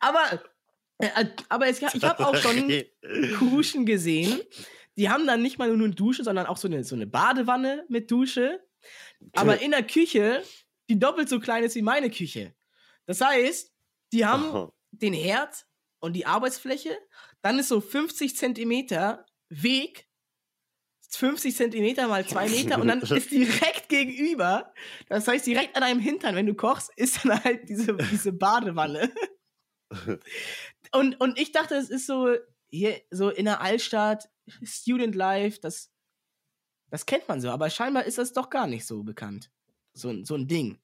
aber, 0.00 0.32
äh, 0.32 0.38
aber 1.48 1.68
es, 1.68 1.82
ich 1.82 2.04
habe 2.04 2.26
auch 2.26 2.36
schon 2.36 2.70
Kuschen 3.38 3.86
gesehen. 3.86 4.40
Die 4.96 5.08
haben 5.08 5.26
dann 5.26 5.42
nicht 5.42 5.58
mal 5.58 5.68
nur 5.74 5.86
eine 5.86 5.94
Dusche, 5.94 6.22
sondern 6.22 6.46
auch 6.46 6.56
so 6.56 6.68
eine, 6.68 6.84
so 6.84 6.94
eine 6.94 7.06
Badewanne 7.06 7.84
mit 7.88 8.10
Dusche. 8.10 8.60
Aber 9.32 9.60
in 9.60 9.72
der 9.72 9.82
Küche, 9.82 10.42
die 10.88 10.98
doppelt 10.98 11.28
so 11.28 11.40
klein 11.40 11.64
ist 11.64 11.74
wie 11.74 11.82
meine 11.82 12.10
Küche. 12.10 12.54
Das 13.06 13.20
heißt, 13.20 13.72
die 14.12 14.24
haben 14.24 14.70
den 14.92 15.12
Herd 15.12 15.66
und 16.00 16.12
die 16.12 16.26
Arbeitsfläche. 16.26 16.96
Dann 17.42 17.58
ist 17.58 17.68
so 17.68 17.80
50 17.80 18.36
Zentimeter 18.36 19.26
Weg. 19.48 20.06
50 21.10 21.54
Zentimeter 21.54 22.08
mal 22.08 22.26
2 22.26 22.48
Meter 22.48 22.80
und 22.80 22.88
dann 22.88 23.00
ist 23.02 23.30
direkt 23.30 23.88
gegenüber, 23.88 24.74
das 25.08 25.28
heißt 25.28 25.46
direkt 25.46 25.76
an 25.76 25.82
deinem 25.82 26.00
Hintern, 26.00 26.34
wenn 26.34 26.46
du 26.46 26.54
kochst, 26.54 26.90
ist 26.96 27.24
dann 27.24 27.42
halt 27.44 27.68
diese, 27.68 27.94
diese 27.94 28.32
Badewanne. 28.32 29.12
Und, 30.94 31.20
und 31.20 31.38
ich 31.38 31.52
dachte, 31.52 31.74
es 31.74 31.90
ist 31.90 32.06
so 32.06 32.34
hier 32.70 33.00
so 33.10 33.30
in 33.30 33.44
der 33.46 33.60
Altstadt, 33.60 34.28
Student 34.62 35.14
Life, 35.14 35.58
das, 35.60 35.92
das 36.90 37.06
kennt 37.06 37.28
man 37.28 37.40
so, 37.40 37.50
aber 37.50 37.70
scheinbar 37.70 38.04
ist 38.04 38.18
das 38.18 38.32
doch 38.32 38.50
gar 38.50 38.66
nicht 38.66 38.86
so 38.86 39.02
bekannt. 39.02 39.50
So, 39.94 40.08
ein- 40.10 40.24
so 40.24 40.34
ein 40.34 40.46
Ding. 40.48 40.78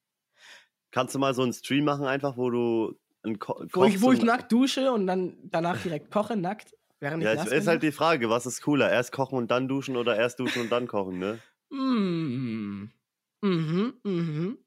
Kannst 0.91 1.15
du 1.15 1.19
mal 1.19 1.33
so 1.33 1.43
einen 1.43 1.53
Stream 1.53 1.85
machen, 1.85 2.05
einfach, 2.05 2.37
wo 2.37 2.49
du 2.49 2.99
einen 3.23 3.39
Ko 3.39 3.53
Wo 3.55 3.85
ich, 3.85 3.93
kochst 3.93 4.01
wo 4.03 4.11
ich 4.11 4.21
nackt 4.23 4.51
dusche 4.51 4.91
und 4.91 5.07
dann 5.07 5.37
danach 5.43 5.81
direkt 5.81 6.11
koche, 6.11 6.35
nackt, 6.35 6.75
während 6.99 7.23
Ja, 7.23 7.33
ich 7.33 7.39
es 7.39 7.51
ist 7.51 7.67
halt 7.67 7.83
die 7.83 7.91
Frage, 7.91 8.29
was 8.29 8.45
ist 8.45 8.61
cooler? 8.61 8.89
Erst 8.91 9.11
kochen 9.11 9.37
und 9.37 9.51
dann 9.51 9.67
duschen 9.67 9.95
oder 9.95 10.17
erst 10.17 10.39
duschen 10.39 10.61
und 10.61 10.69
dann 10.69 10.87
kochen, 10.87 11.19
ne? 11.19 11.39
Mm. 11.69 12.89
Mhm, 13.43 13.93
mhm. 14.03 14.57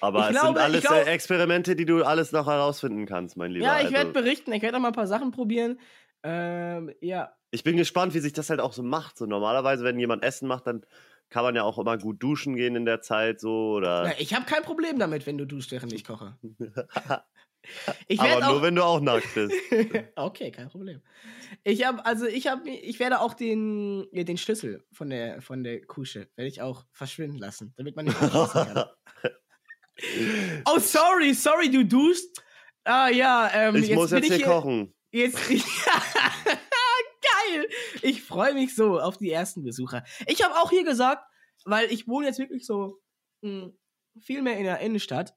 Aber 0.00 0.20
Ich 0.20 0.24
es 0.26 0.30
glaube- 0.40 0.46
sind 0.58 0.58
alles 0.58 0.80
glaub- 0.82 1.06
Experimente, 1.06 1.76
die 1.76 1.84
du 1.86 2.04
alles 2.04 2.32
noch 2.32 2.46
herausfinden 2.46 3.06
kannst, 3.06 3.36
mein 3.36 3.50
Lieber. 3.50 3.66
Ja, 3.66 3.78
ich 3.80 3.90
werde 3.92 4.08
Also, 4.08 4.12
berichten, 4.12 4.52
ich 4.52 4.62
werde 4.62 4.76
auch 4.76 4.80
mal 4.80 4.88
ein 4.88 4.94
paar 4.94 5.06
Sachen 5.06 5.30
probieren. 5.30 5.78
Ähm, 6.22 6.92
ja. 7.00 7.32
ich 7.50 7.64
bin 7.64 7.76
gespannt, 7.76 8.12
wie 8.14 8.18
sich 8.20 8.32
das 8.32 8.50
halt 8.50 8.60
auch 8.60 8.72
so 8.72 8.82
macht. 8.82 9.16
So 9.18 9.26
normalerweise, 9.26 9.84
wenn 9.84 9.98
jemand 9.98 10.22
Essen 10.22 10.46
macht, 10.48 10.66
dann 10.66 10.84
kann 11.30 11.44
man 11.44 11.54
ja 11.54 11.62
auch 11.62 11.78
immer 11.78 11.96
gut 11.96 12.22
duschen 12.22 12.56
gehen 12.56 12.74
in 12.76 12.84
der 12.84 13.00
Zeit, 13.02 13.40
so 13.40 13.72
oder. 13.76 14.06
ja. 14.06 14.14
Ich 14.18 14.34
habe 14.34 14.44
kein 14.46 14.62
Problem 14.62 14.98
damit, 14.98 15.26
wenn 15.26 15.38
du 15.38 15.46
duschst, 15.46 15.70
während 15.72 15.92
ich 15.92 16.04
koche. 16.04 16.36
Ich 18.08 18.18
Aber 18.18 18.28
werde 18.30 18.46
nur 18.46 18.56
auch. 18.56 18.62
wenn 18.62 18.74
du 18.74 18.82
auch 18.82 19.00
nackt 19.00 19.34
bist. 19.34 19.54
okay, 20.16 20.50
kein 20.50 20.70
Problem. 20.70 21.02
Ich 21.62 21.86
habe, 21.86 22.04
also 22.06 22.24
ich 22.26 22.46
habe, 22.46 22.66
ich 22.70 22.98
werde 22.98 23.20
auch 23.20 23.34
den, 23.34 24.06
ja, 24.12 24.24
den 24.24 24.38
Schlüssel 24.38 24.82
von 24.92 25.10
der, 25.10 25.42
von 25.42 25.62
der 25.62 25.82
Kusche, 25.84 26.28
werde 26.36 26.48
ich 26.48 26.62
auch 26.62 26.86
verschwinden 26.90 27.36
lassen, 27.36 27.74
damit 27.76 27.96
man 27.96 28.06
nicht 28.06 28.16
kann. 28.18 28.84
Oh, 30.64 30.78
sorry, 30.78 31.34
sorry, 31.34 31.70
du 31.70 31.84
duschst. 31.84 32.42
Ah 32.84 33.08
ja, 33.08 33.50
ähm, 33.52 33.76
ich 33.76 33.94
muss 33.94 34.10
bin 34.10 34.18
jetzt 34.18 34.28
hier 34.28 34.36
hier, 34.38 34.46
kochen. 34.46 34.94
Jetzt, 35.12 35.38
geil. 35.48 35.60
Ich 38.02 38.22
freue 38.22 38.54
mich 38.54 38.74
so 38.74 39.00
auf 39.00 39.18
die 39.18 39.30
ersten 39.30 39.62
Besucher. 39.62 40.04
Ich 40.26 40.42
habe 40.42 40.54
auch 40.56 40.70
hier 40.70 40.84
gesagt, 40.84 41.24
weil 41.64 41.90
ich 41.92 42.08
wohne 42.08 42.26
jetzt 42.26 42.38
wirklich 42.38 42.66
so 42.66 42.98
mh, 43.42 43.70
viel 44.20 44.42
mehr 44.42 44.56
in 44.56 44.64
der 44.64 44.80
Innenstadt. 44.80 45.34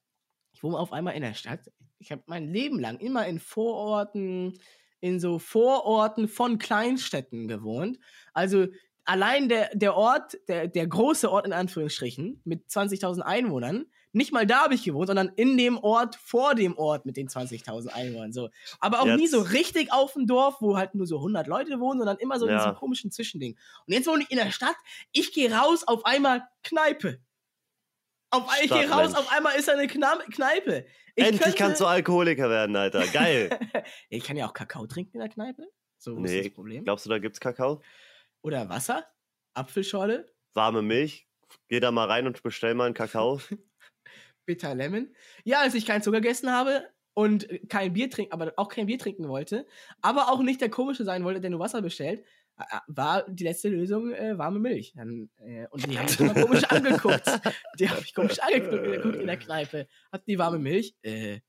Ich 0.53 0.63
wohne 0.63 0.77
auf 0.77 0.93
einmal 0.93 1.15
in 1.15 1.21
der 1.21 1.33
Stadt. 1.33 1.69
Ich 1.99 2.11
habe 2.11 2.23
mein 2.27 2.47
Leben 2.47 2.79
lang 2.79 2.99
immer 2.99 3.27
in 3.27 3.39
Vororten, 3.39 4.59
in 4.99 5.19
so 5.19 5.39
Vororten 5.39 6.27
von 6.27 6.57
Kleinstädten 6.57 7.47
gewohnt. 7.47 7.97
Also 8.33 8.67
allein 9.05 9.49
der, 9.49 9.69
der 9.73 9.95
Ort, 9.95 10.37
der, 10.47 10.67
der 10.67 10.87
große 10.87 11.31
Ort 11.31 11.45
in 11.45 11.53
Anführungsstrichen 11.53 12.41
mit 12.45 12.67
20.000 12.67 13.21
Einwohnern, 13.21 13.85
nicht 14.13 14.31
mal 14.31 14.45
da 14.47 14.61
habe 14.63 14.75
ich 14.75 14.83
gewohnt, 14.83 15.07
sondern 15.07 15.29
in 15.35 15.57
dem 15.57 15.77
Ort 15.77 16.15
vor 16.15 16.55
dem 16.55 16.77
Ort 16.77 17.05
mit 17.05 17.17
den 17.17 17.27
20.000 17.27 17.87
Einwohnern. 17.89 18.31
So. 18.31 18.49
Aber 18.79 19.01
auch 19.01 19.05
nie 19.05 19.21
Jetzt- 19.23 19.31
so 19.31 19.41
richtig 19.41 19.91
auf 19.91 20.13
dem 20.13 20.27
Dorf, 20.27 20.57
wo 20.61 20.77
halt 20.77 20.95
nur 20.95 21.05
so 21.07 21.17
100 21.19 21.47
Leute 21.47 21.79
wohnen, 21.79 21.99
sondern 21.99 22.17
immer 22.17 22.39
so 22.39 22.45
in 22.45 22.51
Ja. 22.53 22.59
diesem 22.59 22.75
komischen 22.75 23.11
Zwischending. 23.11 23.57
Und 23.85 23.93
jetzt 23.93 24.07
wohne 24.07 24.23
ich 24.23 24.31
in 24.31 24.37
der 24.37 24.51
Stadt, 24.51 24.75
ich 25.11 25.33
gehe 25.33 25.51
raus, 25.51 25.83
auf 25.87 26.05
einmal 26.05 26.47
Kneipe. 26.63 27.19
Auf, 28.29 28.43
ich 28.63 28.69
gehe 28.71 28.89
raus, 28.89 29.13
auf 29.13 29.31
einmal 29.31 29.55
ist 29.57 29.67
da 29.67 29.73
eine 29.73 29.87
Kna 29.87 30.17
Kneipe. 30.31 30.85
Ich 31.15 31.23
Endlich 31.23 31.41
könnte- 31.41 31.57
kannst 31.57 31.81
du 31.81 31.85
Alkoholiker 31.85 32.49
werden, 32.49 32.75
Alter. 32.75 33.05
Geil. 33.07 33.49
ich 34.09 34.23
kann 34.23 34.37
ja 34.37 34.47
auch 34.47 34.53
Kakao 34.53 34.87
trinken 34.87 35.13
in 35.13 35.19
der 35.19 35.29
Kneipe. 35.29 35.67
So, 35.99 36.17
Nee, 36.19 36.39
ist 36.39 36.45
das 36.47 36.53
Problem? 36.55 36.83
Glaubst 36.83 37.05
du, 37.05 37.09
da 37.11 37.19
gibt's 37.19 37.39
Kakao? 37.39 37.81
Oder 38.41 38.67
Wasser, 38.69 39.05
Apfelschorle, 39.53 40.33
Warme 40.55 40.81
Milch? 40.81 41.27
Geh 41.67 41.79
da 41.79 41.91
mal 41.91 42.07
rein 42.07 42.25
und 42.25 42.41
bestell 42.41 42.73
mal 42.73 42.85
einen 42.85 42.93
Kakao. 42.95 43.39
Bitter 44.45 44.75
Lemon. 44.75 45.13
Ja, 45.43 45.61
als 45.61 45.73
ich 45.73 45.85
keinen 45.85 46.01
Zucker 46.01 46.21
gegessen 46.21 46.51
habe 46.51 46.87
und 47.13 47.47
kein 47.69 47.93
Bier 47.93 48.09
trinken, 48.09 48.33
aber 48.33 48.53
auch 48.57 48.69
kein 48.69 48.87
Bier 48.87 48.97
trinken 48.99 49.27
wollte, 49.27 49.65
aber 50.01 50.31
auch 50.31 50.41
nicht 50.41 50.61
der 50.61 50.69
komische 50.69 51.03
sein 51.03 51.23
wollte, 51.23 51.41
der 51.41 51.49
nur 51.49 51.59
Wasser 51.59 51.81
bestellt, 51.81 52.23
war 52.87 53.27
die 53.27 53.43
letzte 53.43 53.69
Lösung 53.69 54.13
äh, 54.13 54.37
warme 54.37 54.59
Milch. 54.59 54.93
Dann, 54.95 55.29
äh, 55.37 55.67
und 55.69 55.85
die 55.87 55.97
haben 55.97 56.05
mich 56.05 56.19
immer 56.19 56.33
komisch 56.33 56.63
angeguckt. 56.65 57.25
Die 57.79 57.89
haben 57.89 57.99
mich 57.99 58.13
komisch 58.13 58.39
angeguckt 58.39 59.15
in 59.15 59.25
der 59.25 59.37
Kneipe. 59.37 59.87
Hat 60.11 60.27
die 60.27 60.37
warme 60.37 60.59
Milch? 60.59 60.95
Äh, 61.01 61.39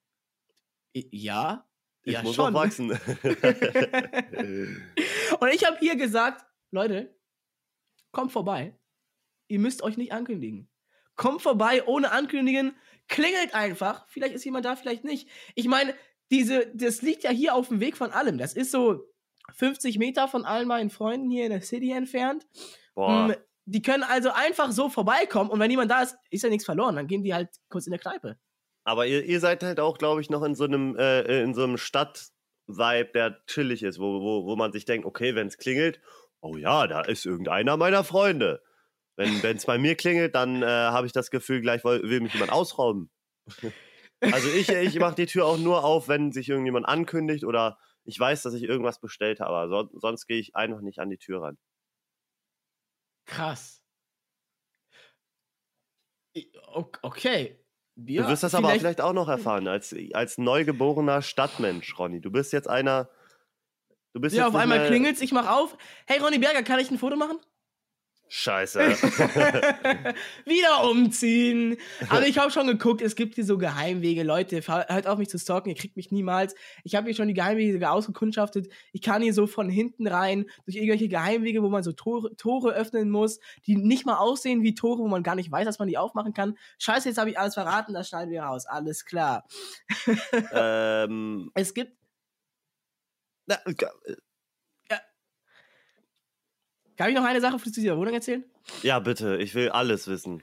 ja. 0.93 1.69
Ich 2.05 2.15
ja, 2.15 2.23
muss 2.23 2.35
schon. 2.35 2.53
noch 2.53 2.61
wachsen. 2.61 2.91
Und 5.41 5.49
ich 5.53 5.65
habe 5.67 5.79
hier 5.79 5.97
gesagt, 5.97 6.47
Leute, 6.71 7.15
kommt 8.13 8.33
vorbei. 8.33 8.79
Ihr 9.49 9.59
müsst 9.59 9.83
euch 9.83 9.97
nicht 9.97 10.13
ankündigen. 10.13 10.69
Kommt 11.17 11.43
vorbei 11.43 11.85
ohne 11.87 12.11
ankündigen, 12.11 12.77
klingelt 13.09 13.55
einfach. 13.55 14.07
Vielleicht 14.09 14.35
ist 14.35 14.45
jemand 14.45 14.65
da, 14.65 14.77
vielleicht 14.77 15.05
nicht. 15.05 15.29
Ich 15.55 15.67
meine, 15.67 15.95
diese, 16.31 16.67
das 16.75 17.03
liegt 17.03 17.25
ja 17.25 17.31
hier 17.31 17.55
auf 17.55 17.69
dem 17.69 17.81
Weg 17.81 17.97
von 17.97 18.11
allem. 18.11 18.39
Das 18.39 18.55
ist 18.55 18.71
so 18.71 19.05
50 19.55 19.99
Meter 19.99 20.29
von 20.29 20.45
allen 20.45 20.67
meinen 20.67 20.91
Freunden 20.91 21.31
hier 21.31 21.45
in 21.45 21.51
der 21.51 21.63
City 21.63 21.93
entfernt. 21.93 22.47
Boah. 22.95 23.29
Mm, 23.29 23.35
Die 23.67 23.83
können 23.83 24.03
also 24.03 24.31
einfach 24.31 24.73
so 24.73 24.89
vorbeikommen 24.89 25.51
und 25.51 25.61
wenn 25.61 25.69
niemand 25.69 25.91
da 25.91 26.03
ist, 26.03 26.17
ist 26.31 26.43
ja 26.43 26.51
nichts 26.51 26.65
verloren. 26.65 26.97
Dann 26.97 27.07
gehen 27.07 27.23
die 27.23 27.35
halt 27.35 27.51
kurz 27.69 27.87
in 27.87 27.93
der 27.93 28.01
Kneipe. 28.01 28.39
Aber 28.85 29.07
ihr, 29.07 29.25
ihr 29.25 29.41
seid 29.41 29.63
halt 29.63 29.81
auch, 29.81 29.99
glaube 29.99 30.21
ich, 30.21 30.29
noch 30.31 30.43
in 30.43 30.55
so 30.55 30.65
einem, 30.65 30.97
äh, 30.97 31.43
in 31.43 31.55
so 31.55 31.63
einem 31.65 31.79
Stadt-Vibe, 31.79 33.11
der 33.15 33.39
chillig 33.47 33.83
ist, 33.83 33.99
wo, 33.99 34.21
wo, 34.21 34.47
wo 34.47 34.57
man 34.57 34.73
sich 34.73 34.85
denkt, 34.85 35.07
okay, 35.07 35.35
wenn 35.35 35.47
es 35.47 35.57
klingelt, 35.57 36.01
oh 36.41 36.57
ja, 36.57 36.87
da 36.87 37.01
ist 37.01 37.25
irgendeiner 37.25 37.77
meiner 37.77 38.05
Freunde. 38.05 38.63
Wenn 39.17 39.57
es 39.57 39.67
bei 39.67 39.79
mir 39.79 39.95
klingelt, 39.95 40.35
dann 40.35 40.63
äh, 40.63 40.67
habe 40.67 41.07
ich 41.07 41.13
das 41.13 41.31
Gefühl, 41.31 41.61
gleich 41.61 41.85
will, 41.85 42.03
will 42.03 42.21
mich 42.21 42.33
jemand 42.33 42.53
ausrauben. 42.53 43.11
Also 44.21 44.49
ich, 44.49 44.69
ich 44.69 44.99
mache 44.99 45.15
die 45.15 45.27
Tür 45.27 45.47
auch 45.47 45.59
nur 45.59 45.85
auf, 45.85 46.09
wenn 46.09 46.33
sich 46.33 46.49
irgendjemand 46.49 46.87
ankündigt 46.87 47.45
oder 47.45 47.79
ich 48.05 48.19
weiß, 48.19 48.43
dass 48.43 48.55
ich 48.55 48.65
irgendwas 48.65 49.01
bestellt 49.01 49.41
habe, 49.41 49.55
aber 49.55 49.69
son 49.69 49.91
sonst 49.95 50.27
gehe 50.27 50.39
ich 50.39 50.57
einfach 50.57 50.81
nicht 50.81 50.99
an 50.99 51.11
die 51.11 51.19
Tür 51.19 51.43
ran. 51.43 51.59
Krass. 53.27 53.83
Okay. 57.03 57.61
Ja, 57.97 58.23
du 58.23 58.29
wirst 58.29 58.43
das 58.43 58.55
aber 58.55 58.71
vielleicht 58.71 59.01
auch 59.01 59.13
noch 59.13 59.29
erfahren, 59.29 59.69
als, 59.69 59.95
als 60.15 60.37
neugeborener 60.37 61.23
Stadtmensch, 61.23 61.97
Ronny. 61.99 62.21
Du 62.21 62.31
bist 62.31 62.53
jetzt 62.53 62.69
einer. 62.69 63.09
Du 64.13 64.21
bist 64.21 64.35
Ja, 64.37 64.49
auf 64.49 64.55
einmal 64.55 64.87
klingelt's, 64.87 65.21
ich 65.21 65.33
mach 65.33 65.49
auf. 65.49 65.77
Hey 66.07 66.19
Ronny 66.19 66.39
Berger, 66.39 66.63
kann 66.63 66.81
ich 66.81 66.91
ein 66.91 66.99
Foto 66.99 67.17
machen? 67.17 67.39
Scheiße. 68.29 68.81
Wieder 70.45 70.91
umziehen. 70.91 71.77
Aber 72.09 72.27
ich 72.27 72.39
habe 72.39 72.51
schon 72.51 72.67
geguckt, 72.67 73.03
es 73.03 73.17
gibt 73.17 73.35
hier 73.35 73.45
so 73.45 73.59
Geheimwege. 73.59 74.23
Leute, 74.23 74.61
hört 74.67 75.07
auf 75.07 75.19
mich 75.19 75.29
zu 75.29 75.39
stalken, 75.39 75.69
ihr 75.69 75.75
kriegt 75.75 75.97
mich 75.97 76.11
niemals. 76.11 76.55
Ich 76.83 76.95
habe 76.95 77.07
hier 77.07 77.15
schon 77.15 77.29
die 77.29 77.35
Geheimwege 77.35 77.89
ausgekundschaftet. 77.89 78.69
Ich 78.93 79.03
kann 79.03 79.23
hier 79.23 79.35
so 79.35 79.47
von 79.47 79.69
hinten 79.69 80.07
rein, 80.07 80.47
durch 80.65 80.77
irgendwelche 80.77 81.09
Geheimwege, 81.09 81.63
wo 81.63 81.69
man 81.69 81.83
so 81.83 81.93
Tore, 81.93 82.35
Tore 82.37 82.73
öffnen 82.73 83.11
muss, 83.11 83.41
die 83.67 83.77
nicht 83.77 84.07
mal 84.07 84.17
aussehen 84.17 84.63
wie 84.63 84.75
Tore, 84.75 85.03
wo 85.03 85.09
man 85.09 85.23
gar 85.23 85.35
nicht 85.35 85.53
weiß, 85.53 85.67
dass 85.67 85.79
man 85.79 85.89
die 85.89 85.99
aufmachen 85.99 86.33
kann. 86.35 86.57
Scheiße, 86.79 87.09
jetzt 87.09 87.19
habe 87.19 87.31
ich 87.31 87.39
alles 87.39 87.55
verraten, 87.55 87.95
das 87.95 88.09
schneiden 88.09 88.31
wir 88.31 88.43
raus. 88.43 88.67
Alles 88.67 89.05
klar. 89.05 89.47
ähm, 90.53 91.51
Es 91.55 91.75
gibt, 91.75 91.93
na, 93.47 93.59
kann 96.97 97.09
ich 97.11 97.17
noch 97.17 97.25
eine 97.25 97.41
Sache 97.41 97.59
zu 97.59 97.71
dieser 97.71 97.97
Wohnung 97.97 98.15
erzählen? 98.15 98.45
ja, 98.83 98.99
bitte, 98.99 99.37
ich 99.37 99.55
will 99.55 99.69
alles 99.71 100.07
wissen. 100.07 100.43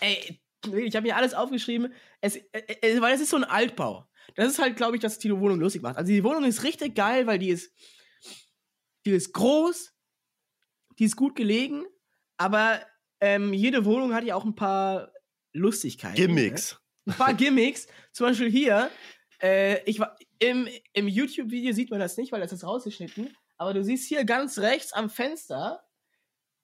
Ey, 0.00 0.40
ich 0.72 0.96
habe 0.96 1.06
mir 1.06 1.16
alles 1.16 1.34
aufgeschrieben, 1.34 1.92
es, 2.20 2.36
äh, 2.36 2.60
äh, 2.80 3.00
weil 3.00 3.14
es 3.14 3.20
ist 3.20 3.30
so 3.30 3.36
ein 3.36 3.44
Altbau. 3.44 4.08
Das 4.34 4.48
ist 4.48 4.58
halt, 4.58 4.76
glaube 4.76 4.96
ich, 4.96 5.02
dass 5.02 5.18
die 5.18 5.34
Wohnung 5.36 5.60
lustig 5.60 5.82
macht. 5.82 5.96
Also 5.96 6.12
die 6.12 6.24
Wohnung 6.24 6.44
ist 6.44 6.64
richtig 6.64 6.94
geil, 6.94 7.26
weil 7.26 7.38
die 7.38 7.48
ist, 7.48 7.72
die 9.04 9.12
ist 9.12 9.32
groß, 9.32 9.94
die 10.98 11.04
ist 11.04 11.16
gut 11.16 11.36
gelegen, 11.36 11.84
aber 12.36 12.80
ähm, 13.20 13.52
jede 13.52 13.84
Wohnung 13.84 14.14
hat 14.14 14.24
ja 14.24 14.34
auch 14.34 14.44
ein 14.44 14.54
paar 14.54 15.12
Lustigkeiten. 15.52 16.16
Gimmicks. 16.16 16.78
Ne? 17.04 17.12
Ein 17.12 17.18
paar 17.18 17.34
Gimmicks. 17.34 17.86
Zum 18.12 18.26
Beispiel 18.26 18.50
hier, 18.50 18.90
äh, 19.40 19.82
ich 19.84 20.00
im, 20.38 20.68
im 20.92 21.08
YouTube-Video 21.08 21.72
sieht 21.72 21.90
man 21.90 22.00
das 22.00 22.16
nicht, 22.16 22.32
weil 22.32 22.40
das 22.40 22.52
ist 22.52 22.64
rausgeschnitten, 22.64 23.34
aber 23.56 23.72
du 23.72 23.82
siehst 23.82 24.08
hier 24.08 24.24
ganz 24.24 24.58
rechts 24.58 24.92
am 24.92 25.08
Fenster, 25.08 25.85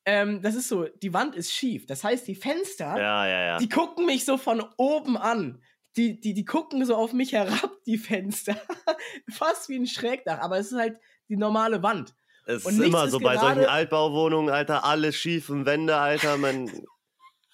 ähm, 0.05 0.43
das 0.43 0.55
ist 0.55 0.69
so, 0.69 0.85
die 0.85 1.13
Wand 1.13 1.35
ist 1.37 1.53
schief. 1.53 1.87
Das 1.87 2.05
heißt, 2.05 2.27
die 2.27 2.35
Fenster, 2.35 2.97
Ja, 2.99 3.27
ja, 3.27 3.45
ja. 3.45 3.59
die 3.59 3.69
gucken 3.69 4.07
mich 4.07 4.25
so 4.25 4.37
von 4.37 4.65
oben 4.77 5.17
an. 5.17 5.63
Die, 5.97 6.19
die, 6.19 6.33
die 6.33 6.45
gucken 6.45 6.85
so 6.87 6.97
auf 6.97 7.13
mich 7.13 7.33
herab, 7.33 7.71
die 7.87 7.99
Fenster. 7.99 8.57
Fast 9.31 9.69
wie 9.69 9.77
ein 9.77 9.87
Schrägdach, 9.87 10.41
aber 10.41 10.59
es 10.59 10.73
ist 10.73 10.79
halt 10.79 10.97
die 11.29 11.37
normale 11.37 11.83
Wand. 11.83 12.15
Es 12.47 12.65
ist 12.65 12.81
immer 12.81 13.09
so 13.09 13.21
bei 13.21 13.37
solchen 13.37 13.67
Altbauwohnungen, 13.67 14.53
Alter, 14.53 14.85
alle 14.85 15.13
schiefen 15.13 15.65
Wände, 15.67 15.97
Alter. 15.97 16.39
Man 16.39 16.69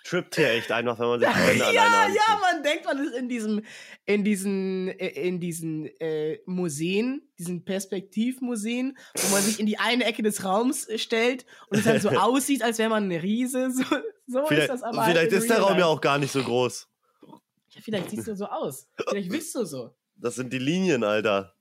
trippt 0.09 0.37
hier 0.37 0.51
echt 0.51 0.73
einfach, 0.73 0.99
wenn 0.99 1.07
man 1.07 1.21
sich 1.21 1.29
die 1.29 1.35
alleine 1.35 1.75
ja, 1.75 2.09
ja, 2.09 2.41
man 2.41 2.63
denkt, 2.63 2.85
man 2.87 2.99
ist 3.05 3.15
in 3.15 3.29
diesem, 3.29 3.63
in 4.07 4.25
diesen, 4.25 4.89
in 4.89 5.41
diesen 5.41 5.87
äh, 6.01 6.39
Museen, 6.47 7.29
diesen 7.39 7.65
Perspektivmuseen, 7.65 8.97
wo 9.15 9.35
man 9.35 9.43
sich 9.43 9.61
in 9.61 9.67
die 9.67 9.79
eine 9.79 10.05
Ecke 10.05 10.23
des 10.23 10.45
Raums 10.45 10.89
äh, 10.89 10.99
stellt 10.99 11.45
und 11.69 11.79
es 11.79 11.85
dann 11.85 12.01
so 12.01 12.09
aussieht, 12.19 12.63
als 12.63 12.79
wäre 12.79 12.91
man 12.91 13.05
eine 13.05 13.23
Riese. 13.23 13.71
So, 13.71 13.85
so 14.27 14.49
ist 14.49 14.69
das 14.69 14.83
aber. 14.83 15.05
halt 15.05 15.17
vielleicht 15.17 15.33
ist 15.33 15.51
der 15.51 15.61
Raum 15.61 15.79
ja 15.79 15.87
auch 15.87 16.01
gar 16.01 16.19
nicht 16.19 16.33
so 16.33 16.43
groß. 16.43 16.89
Ja, 17.71 17.81
vielleicht 17.83 18.11
siehst 18.11 18.27
du 18.27 18.37
so 18.37 18.47
aus. 18.47 18.89
Vielleicht 19.09 19.31
bist 19.31 19.55
du 19.55 19.65
so. 19.65 19.95
Das 20.17 20.35
sind 20.35 20.53
die 20.53 20.59
Linien, 20.59 21.05
Alter. 21.05 21.55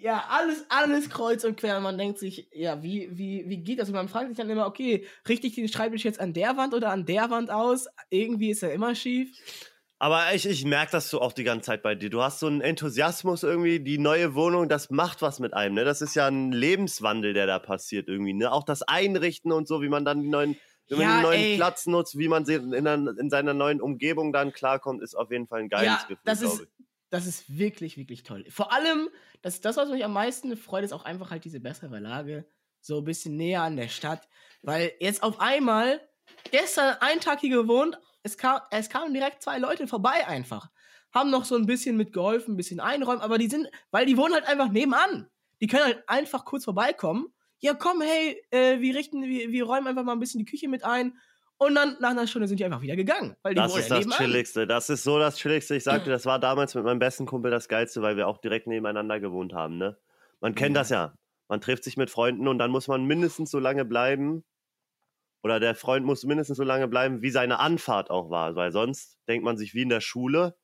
Ja, 0.00 0.24
alles, 0.28 0.64
alles 0.68 1.10
kreuz 1.10 1.44
und 1.44 1.56
quer. 1.56 1.80
Man 1.80 1.98
denkt 1.98 2.18
sich, 2.18 2.48
ja, 2.52 2.82
wie, 2.82 3.08
wie, 3.12 3.44
wie 3.48 3.58
geht 3.58 3.80
das? 3.80 3.88
Und 3.88 3.94
man 3.94 4.08
fragt 4.08 4.28
sich 4.28 4.36
dann 4.36 4.50
immer, 4.50 4.66
okay, 4.66 5.06
richte 5.28 5.46
ich 5.46 5.54
den 5.54 5.68
Schreibtisch 5.68 6.04
jetzt 6.04 6.20
an 6.20 6.32
der 6.32 6.56
Wand 6.56 6.74
oder 6.74 6.90
an 6.90 7.06
der 7.06 7.30
Wand 7.30 7.50
aus? 7.50 7.86
Irgendwie 8.10 8.50
ist 8.50 8.62
er 8.62 8.72
immer 8.72 8.94
schief. 8.94 9.30
Aber 10.00 10.32
ich, 10.32 10.46
ich 10.46 10.64
merke 10.64 10.92
das 10.92 11.10
so 11.10 11.20
auch 11.20 11.32
die 11.32 11.42
ganze 11.42 11.66
Zeit 11.66 11.82
bei 11.82 11.96
dir. 11.96 12.08
Du 12.08 12.22
hast 12.22 12.38
so 12.38 12.46
einen 12.46 12.60
Enthusiasmus 12.60 13.42
irgendwie, 13.42 13.80
die 13.80 13.98
neue 13.98 14.34
Wohnung, 14.34 14.68
das 14.68 14.90
macht 14.90 15.22
was 15.22 15.40
mit 15.40 15.54
einem. 15.54 15.74
Ne? 15.74 15.84
Das 15.84 16.02
ist 16.02 16.14
ja 16.14 16.28
ein 16.28 16.52
Lebenswandel, 16.52 17.32
der 17.32 17.46
da 17.46 17.58
passiert 17.58 18.08
irgendwie. 18.08 18.32
Ne? 18.32 18.52
Auch 18.52 18.64
das 18.64 18.82
Einrichten 18.82 19.50
und 19.50 19.66
so, 19.66 19.82
wie 19.82 19.88
man 19.88 20.04
dann 20.04 20.22
die 20.22 20.28
neuen, 20.28 20.56
wie 20.86 20.94
man 20.94 21.16
den 21.16 21.22
neuen 21.22 21.40
ey. 21.40 21.56
Platz 21.56 21.86
nutzt, 21.86 22.16
wie 22.16 22.28
man 22.28 22.44
in, 22.44 22.72
in 22.72 23.30
seiner 23.30 23.54
neuen 23.54 23.80
Umgebung 23.80 24.32
dann 24.32 24.52
klarkommt, 24.52 25.02
ist 25.02 25.16
auf 25.16 25.32
jeden 25.32 25.48
Fall 25.48 25.60
ein 25.60 25.68
geiles 25.68 25.86
ja, 25.86 26.00
Gefühl, 26.08 26.18
das 26.24 26.40
glaube 26.40 26.54
ist, 26.54 26.62
ich. 26.62 26.87
Das 27.10 27.26
ist 27.26 27.58
wirklich, 27.58 27.96
wirklich 27.96 28.22
toll. 28.22 28.44
Vor 28.50 28.72
allem, 28.72 29.08
das, 29.42 29.60
das, 29.60 29.76
was 29.76 29.88
mich 29.88 30.04
am 30.04 30.12
meisten 30.12 30.56
freut, 30.56 30.84
ist 30.84 30.92
auch 30.92 31.04
einfach 31.04 31.30
halt 31.30 31.44
diese 31.44 31.60
bessere 31.60 32.00
Lage. 32.00 32.46
So 32.80 32.98
ein 32.98 33.04
bisschen 33.04 33.36
näher 33.36 33.62
an 33.62 33.76
der 33.76 33.88
Stadt. 33.88 34.28
Weil 34.62 34.92
jetzt 35.00 35.22
auf 35.22 35.40
einmal, 35.40 36.00
gestern 36.50 36.96
einen 37.00 37.20
Tag 37.20 37.40
hier 37.40 37.50
gewohnt, 37.62 37.98
es, 38.22 38.36
kam, 38.36 38.60
es 38.70 38.88
kamen 38.90 39.14
direkt 39.14 39.42
zwei 39.42 39.58
Leute 39.58 39.86
vorbei 39.86 40.26
einfach. 40.26 40.70
Haben 41.12 41.30
noch 41.30 41.44
so 41.44 41.56
ein 41.56 41.66
bisschen 41.66 41.96
mitgeholfen, 41.96 42.54
ein 42.54 42.56
bisschen 42.56 42.80
einräumen, 42.80 43.22
aber 43.22 43.38
die 43.38 43.48
sind, 43.48 43.68
weil 43.90 44.04
die 44.04 44.16
wohnen 44.16 44.34
halt 44.34 44.46
einfach 44.46 44.68
nebenan. 44.68 45.28
Die 45.60 45.66
können 45.66 45.84
halt 45.84 46.08
einfach 46.08 46.44
kurz 46.44 46.64
vorbeikommen. 46.64 47.32
Ja, 47.60 47.74
komm, 47.74 48.02
hey, 48.02 48.40
äh, 48.50 48.80
wir 48.80 48.94
richten, 48.94 49.22
wir, 49.22 49.50
wir 49.50 49.64
räumen 49.64 49.88
einfach 49.88 50.04
mal 50.04 50.12
ein 50.12 50.20
bisschen 50.20 50.38
die 50.38 50.44
Küche 50.44 50.68
mit 50.68 50.84
ein. 50.84 51.18
Und 51.60 51.74
dann 51.74 51.96
nach 52.00 52.10
einer 52.10 52.26
Stunde 52.26 52.46
sind 52.46 52.60
die 52.60 52.64
einfach 52.64 52.82
wieder 52.82 52.94
gegangen. 52.96 53.36
Weil 53.42 53.54
die 53.54 53.60
Das 53.60 53.76
ist 53.76 53.90
das. 53.90 54.06
Chilligste. 54.16 54.66
Das 54.66 54.88
ist 54.90 55.02
so 55.02 55.18
das 55.18 55.36
Chilligste. 55.38 55.74
Ich 55.74 55.84
sagte, 55.84 56.08
das 56.10 56.24
war 56.24 56.38
damals 56.38 56.74
mit 56.74 56.84
meinem 56.84 57.00
besten 57.00 57.26
Kumpel 57.26 57.50
das 57.50 57.68
Geilste, 57.68 58.00
weil 58.00 58.16
wir 58.16 58.28
auch 58.28 58.38
direkt 58.38 58.66
nebeneinander 58.68 59.18
gewohnt 59.20 59.52
haben. 59.52 59.76
Ne? 59.76 59.98
Man 60.40 60.54
kennt 60.54 60.76
Ja. 60.76 60.80
das 60.82 60.90
ja. 60.90 61.14
Man 61.48 61.60
trifft 61.60 61.82
sich 61.84 61.96
mit 61.96 62.10
Freunden 62.10 62.46
und 62.46 62.58
dann 62.58 62.70
muss 62.70 62.88
man 62.88 63.04
mindestens 63.04 63.50
so 63.50 63.58
lange 63.58 63.84
bleiben. 63.84 64.44
Oder 65.42 65.60
der 65.60 65.74
Freund 65.74 66.04
muss 66.04 66.24
mindestens 66.24 66.56
so 66.58 66.64
lange 66.64 66.88
bleiben, 66.88 67.22
wie 67.22 67.30
seine 67.30 67.58
Anfahrt 67.58 68.10
auch 68.10 68.28
war. 68.30 68.54
Weil 68.56 68.70
sonst 68.72 69.18
denkt 69.28 69.44
man 69.44 69.56
sich 69.56 69.72
wie 69.74 69.82
in 69.82 69.88
der 69.88 70.00
Schule, 70.00 70.56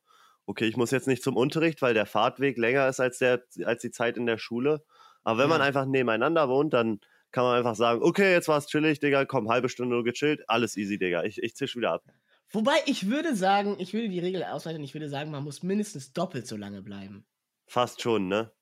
okay, 0.45 0.65
ich 0.65 0.77
muss 0.77 0.91
jetzt 0.91 1.07
nicht 1.07 1.23
zum 1.23 1.35
Unterricht, 1.37 1.81
weil 1.81 1.93
der 1.93 2.05
Fahrtweg 2.05 2.57
länger 2.57 2.87
ist 2.87 2.99
als, 2.99 3.17
der, 3.17 3.43
als 3.63 3.81
die 3.81 3.91
Zeit 3.91 4.15
in 4.17 4.25
der 4.27 4.37
Schule. 4.37 4.83
Aber 5.23 5.39
wenn 5.39 5.49
man 5.49 5.59
Ja. 5.61 5.65
einfach 5.67 5.85
nebeneinander 5.85 6.47
wohnt, 6.49 6.73
dann 6.73 6.99
kann 7.35 7.43
man 7.43 7.57
einfach 7.57 7.75
sagen, 7.75 8.01
okay, 8.01 8.31
jetzt 8.31 8.47
war 8.47 8.57
es 8.57 8.67
chillig, 8.67 9.01
Digga, 9.01 9.25
komm, 9.25 9.49
halbe 9.49 9.67
Stunde 9.67 9.93
nur 9.93 10.05
gechillt, 10.05 10.43
alles 10.47 10.77
easy, 10.77 10.97
Digga. 10.97 11.23
Ich, 11.23 11.43
ich 11.43 11.53
zisch 11.53 11.75
wieder 11.75 11.91
ab. 11.91 12.03
Wobei 12.49 12.75
ich 12.85 13.09
würde 13.09 13.35
sagen, 13.35 13.75
ich 13.77 13.93
würde 13.93 14.07
die 14.07 14.19
Regel 14.19 14.43
ausweiten, 14.43 14.81
ich 14.83 14.93
würde 14.93 15.09
sagen, 15.09 15.31
man 15.31 15.43
muss 15.43 15.61
mindestens 15.61 16.13
doppelt 16.13 16.47
so 16.47 16.55
lange 16.55 16.81
bleiben. 16.81 17.25
Fast 17.67 18.01
schon, 18.01 18.29
ne? 18.29 18.53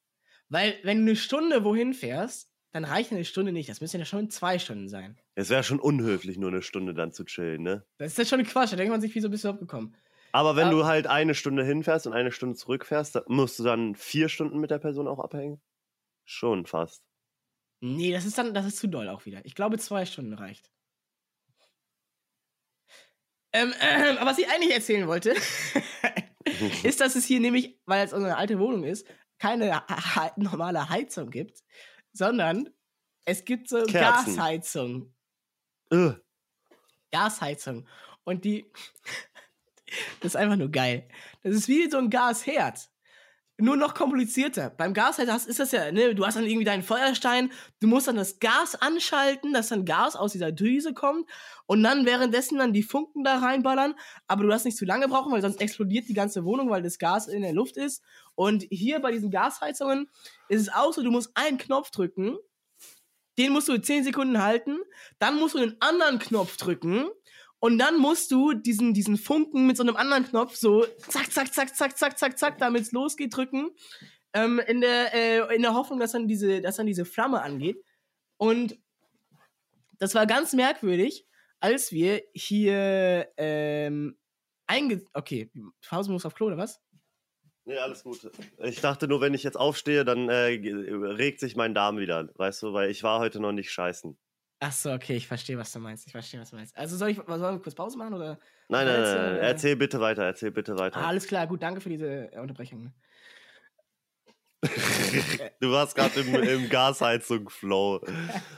Weil, 0.49 0.79
wenn 0.83 0.97
du 0.97 1.03
eine 1.11 1.15
Stunde 1.15 1.63
wohin 1.63 1.93
fährst, 1.93 2.51
dann 2.71 2.85
reicht 2.85 3.11
eine 3.11 3.25
Stunde 3.25 3.51
nicht. 3.51 3.69
Das 3.69 3.81
müssen 3.81 3.99
ja 3.99 4.05
schon 4.05 4.31
zwei 4.31 4.57
Stunden 4.57 4.89
sein. 4.89 5.19
Es 5.35 5.49
wäre 5.49 5.63
schon 5.63 5.79
unhöflich, 5.79 6.37
nur 6.37 6.49
eine 6.49 6.61
Stunde 6.63 6.93
dann 6.95 7.11
zu 7.11 7.23
chillen, 7.23 7.61
ne? 7.61 7.85
Das 7.97 8.13
ist 8.13 8.17
ja 8.17 8.25
schon 8.25 8.43
Quatsch. 8.43 8.71
Da 8.71 8.77
denkt 8.77 8.91
man 8.91 9.01
sich, 9.01 9.13
wieso 9.13 9.29
bist 9.29 9.43
du 9.43 9.49
überhaupt 9.49 9.61
gekommen? 9.61 9.95
Aber 10.31 10.55
wenn 10.55 10.67
Ja. 10.67 10.71
du 10.71 10.85
halt 10.85 11.05
eine 11.07 11.35
Stunde 11.35 11.63
hinfährst 11.63 12.07
und 12.07 12.13
eine 12.13 12.31
Stunde 12.31 12.55
zurückfährst, 12.55 13.15
dann 13.15 13.23
musst 13.27 13.59
du 13.59 13.63
dann 13.63 13.95
vier 13.95 14.29
Stunden 14.29 14.59
mit 14.59 14.71
der 14.71 14.79
Person 14.79 15.07
auch 15.07 15.19
abhängen? 15.19 15.61
Schon 16.25 16.65
fast. 16.65 17.03
Nee, 17.85 18.13
das 18.13 18.23
ist 18.23 18.37
dann, 18.37 18.53
das 18.53 18.65
ist 18.65 18.77
zu 18.77 18.87
doll 18.87 19.09
auch 19.09 19.25
wieder. 19.25 19.43
Ich 19.43 19.55
glaube, 19.55 19.77
zwei 19.77 20.05
Stunden 20.05 20.33
reicht. 20.35 20.71
Ähm, 23.51 23.73
ähm, 23.81 24.17
aber 24.19 24.31
was 24.31 24.37
ich 24.37 24.47
eigentlich 24.47 24.73
erzählen 24.73 25.05
wollte, 25.05 25.35
ist, 26.83 27.01
dass 27.01 27.15
es 27.17 27.25
hier 27.25 27.41
nämlich, 27.41 27.77
weil 27.85 28.05
es 28.05 28.13
unsere 28.13 28.37
alte 28.37 28.57
Wohnung 28.57 28.85
ist, 28.85 29.05
keine 29.37 29.83
normale 30.37 30.87
Heizung 30.87 31.29
gibt, 31.29 31.61
sondern 32.13 32.69
es 33.25 33.43
gibt 33.43 33.67
so 33.67 33.83
Kerzen. 33.83 34.37
Gasheizung. 34.37 35.13
Ugh. 35.91 36.21
Gasheizung. 37.11 37.87
Und 38.23 38.45
die. 38.45 38.65
Das 40.21 40.31
ist 40.31 40.35
einfach 40.37 40.55
nur 40.55 40.71
geil. 40.71 41.07
Das 41.43 41.53
ist 41.53 41.67
wie 41.67 41.87
so 41.87 41.99
ein 41.99 42.09
Gasherd. 42.09 42.89
Nur 43.63 43.77
noch 43.77 43.93
komplizierter. 43.93 44.71
Beim 44.71 44.93
Gasherd 44.93 45.31
hast, 45.31 45.47
ist 45.47 45.57
das 45.57 45.71
ja, 45.71 45.89
ne, 45.89 46.13
du 46.13 46.25
hast 46.25 46.35
dann 46.35 46.45
irgendwie 46.45 46.65
deinen 46.65 46.83
Feuerstein, 46.83 47.49
du 47.79 47.87
musst 47.87 48.09
dann 48.09 48.17
das 48.17 48.39
Gas 48.39 48.75
anschalten, 48.75 49.53
dass 49.53 49.69
dann 49.69 49.85
Gas 49.85 50.17
aus 50.17 50.33
dieser 50.33 50.51
Düse 50.51 50.93
kommt 50.93 51.29
und 51.65 51.81
dann 51.81 52.05
währenddessen 52.05 52.57
dann 52.57 52.73
die 52.73 52.83
Funken 52.83 53.23
da 53.23 53.37
reinballern, 53.37 53.95
aber 54.27 54.43
du 54.43 54.49
darfst 54.49 54.65
nicht 54.65 54.75
zu 54.75 54.83
lange 54.83 55.07
brauchen, 55.07 55.31
weil 55.31 55.41
sonst 55.41 55.61
explodiert 55.61 56.09
die 56.09 56.13
ganze 56.13 56.43
Wohnung, 56.43 56.69
weil 56.69 56.81
das 56.81 56.99
Gas 56.99 57.29
in 57.29 57.41
der 57.41 57.53
Luft 57.53 57.77
ist. 57.77 58.03
Und 58.35 58.65
hier 58.69 58.99
bei 58.99 59.13
diesen 59.13 59.31
Gasheizungen 59.31 60.09
ist 60.49 60.63
es 60.63 60.67
auch 60.67 60.91
so, 60.91 61.01
du 61.01 61.11
musst 61.11 61.31
einen 61.35 61.57
Knopf 61.57 61.89
drücken, 61.89 62.35
den 63.37 63.53
musst 63.53 63.69
du 63.69 63.77
10 63.77 64.03
Sekunden 64.03 64.43
halten, 64.43 64.79
dann 65.19 65.39
musst 65.39 65.55
du 65.55 65.59
den 65.59 65.77
anderen 65.79 66.19
Knopf 66.19 66.57
drücken 66.57 67.07
und 67.63 67.77
dann 67.77 67.97
musst 67.97 68.29
du 68.29 68.51
diesen, 68.51 68.93
diesen 68.93 69.15
Funken 69.15 69.65
mit 69.65 69.77
so 69.77 69.83
einem 69.83 69.95
anderen 69.95 70.25
Knopf 70.25 70.57
so 70.57 70.85
zack, 70.97 71.31
zack, 71.31 71.53
zack, 71.53 71.73
zack, 71.73 71.97
zack, 71.97 72.19
zack, 72.19 72.37
zack, 72.37 72.57
damit 72.57 72.81
es 72.81 72.91
losgeht, 72.91 73.33
drücken. 73.33 73.69
Ähm, 74.33 74.59
in, 74.67 74.81
der, 74.81 75.13
äh, 75.13 75.55
in 75.55 75.61
der 75.61 75.73
Hoffnung, 75.73 75.97
dass 75.97 76.11
dann, 76.11 76.27
diese, 76.27 76.59
dass 76.59 76.75
dann 76.75 76.87
diese 76.87 77.05
Flamme 77.05 77.41
angeht. 77.41 77.81
Und 78.35 78.77
das 79.97 80.13
war 80.13 80.27
ganz 80.27 80.51
merkwürdig, 80.51 81.25
als 81.61 81.93
wir 81.93 82.23
hier 82.33 83.31
ähm, 83.37 84.17
einge... 84.67 85.05
Okay, 85.13 85.49
Pause 85.87 86.11
muss 86.11 86.25
auf 86.25 86.35
Klo, 86.35 86.47
oder 86.47 86.57
was? 86.57 86.81
Nee, 87.63 87.77
alles 87.77 88.03
gut. 88.03 88.29
Ich 88.57 88.81
dachte 88.81 89.07
nur, 89.07 89.21
wenn 89.21 89.33
ich 89.33 89.43
jetzt 89.43 89.55
aufstehe, 89.55 90.03
dann 90.03 90.27
äh, 90.27 90.47
regt 90.47 91.39
sich 91.39 91.55
mein 91.55 91.73
Darm 91.73 91.97
wieder, 91.97 92.27
weißt 92.35 92.61
du, 92.61 92.73
weil 92.73 92.89
ich 92.89 93.03
war 93.03 93.19
heute 93.21 93.39
noch 93.39 93.53
nicht 93.53 93.71
scheißen. 93.71 94.17
Ach 94.65 94.71
so, 94.71 94.93
okay, 94.93 95.17
ich 95.17 95.27
verstehe, 95.27 95.57
was 95.57 95.73
du 95.73 95.79
meinst. 95.79 96.05
Ich 96.05 96.13
verstehe, 96.13 96.39
was 96.39 96.51
du 96.51 96.55
meinst. 96.55 96.77
Also 96.77 96.95
soll 96.95 97.09
ich 97.09 97.17
sollen 97.17 97.41
wir 97.41 97.59
kurz 97.59 97.75
Pause 97.75 97.97
machen 97.97 98.13
oder? 98.13 98.39
Nein, 98.69 98.85
nein, 98.87 98.95
Erzähl, 98.95 99.15
nein, 99.15 99.33
nein. 99.33 99.35
äh, 99.35 99.47
Erzähl 99.47 99.75
bitte 99.75 99.99
weiter, 99.99 100.23
erzähl 100.23 100.51
bitte 100.51 100.79
weiter. 100.79 100.99
Ah, 101.01 101.07
alles 101.07 101.27
klar, 101.27 101.47
gut, 101.47 101.61
danke 101.61 101.81
für 101.81 101.89
diese 101.89 102.31
äh, 102.31 102.39
Unterbrechung. 102.39 102.93
du 105.59 105.69
warst 105.69 105.97
gerade 105.97 106.21
im, 106.21 106.33
im 106.35 106.69
Gasheizung-Flow. 106.69 108.05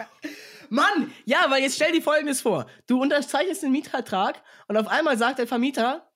Mann, 0.70 1.12
ja, 1.26 1.48
weil 1.50 1.64
jetzt 1.64 1.76
stell 1.76 1.92
dir 1.92 2.04
folgendes 2.04 2.42
vor. 2.42 2.68
Du 2.86 3.02
unterzeichnest 3.02 3.64
den 3.64 3.72
Mietvertrag 3.72 4.44
und 4.68 4.78
auf 4.78 4.88
einmal 4.88 5.18
sagt 5.18 5.40
der 5.40 5.48
Vermieter, 5.48 6.12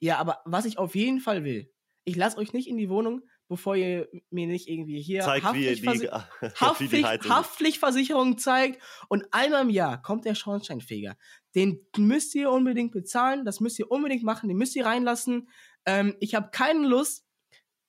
ja, 0.00 0.18
aber 0.18 0.42
was 0.46 0.64
ich 0.64 0.78
auf 0.78 0.96
jeden 0.96 1.20
Fall 1.20 1.44
will, 1.44 1.72
ich 2.02 2.16
lasse 2.16 2.38
euch 2.38 2.52
nicht 2.52 2.68
in 2.68 2.76
die 2.76 2.88
Wohnung, 2.88 3.22
bevor 3.48 3.76
ihr 3.76 4.08
mir 4.30 4.46
nicht 4.46 4.68
irgendwie 4.68 5.00
hier 5.00 5.22
Zeigt, 5.22 5.52
wie 5.54 5.64
ihr 5.64 5.74
die, 5.74 5.88
Haftpflichtversi- 5.88 6.30
wie 6.80 6.88
die 6.88 7.04
Haftpflicht, 7.04 7.28
Haftpflichtversicherung 7.28 8.38
zeigt 8.38 8.82
und 9.08 9.26
einmal 9.32 9.62
im 9.62 9.70
Jahr 9.70 10.00
kommt 10.00 10.24
der 10.24 10.34
Schornsteinfeger. 10.34 11.16
Den 11.54 11.86
müsst 11.96 12.34
ihr 12.34 12.50
unbedingt 12.50 12.92
bezahlen, 12.92 13.44
das 13.44 13.60
müsst 13.60 13.78
ihr 13.78 13.90
unbedingt 13.90 14.22
machen, 14.22 14.48
den 14.48 14.58
müsst 14.58 14.76
ihr 14.76 14.86
reinlassen. 14.86 15.48
Ähm, 15.86 16.16
ich 16.20 16.34
habe 16.34 16.50
keine 16.50 16.86
Lust, 16.86 17.26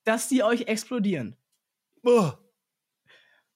dass 0.05 0.29
die 0.29 0.43
euch 0.43 0.61
explodieren. 0.67 1.37
Oh. 2.03 2.31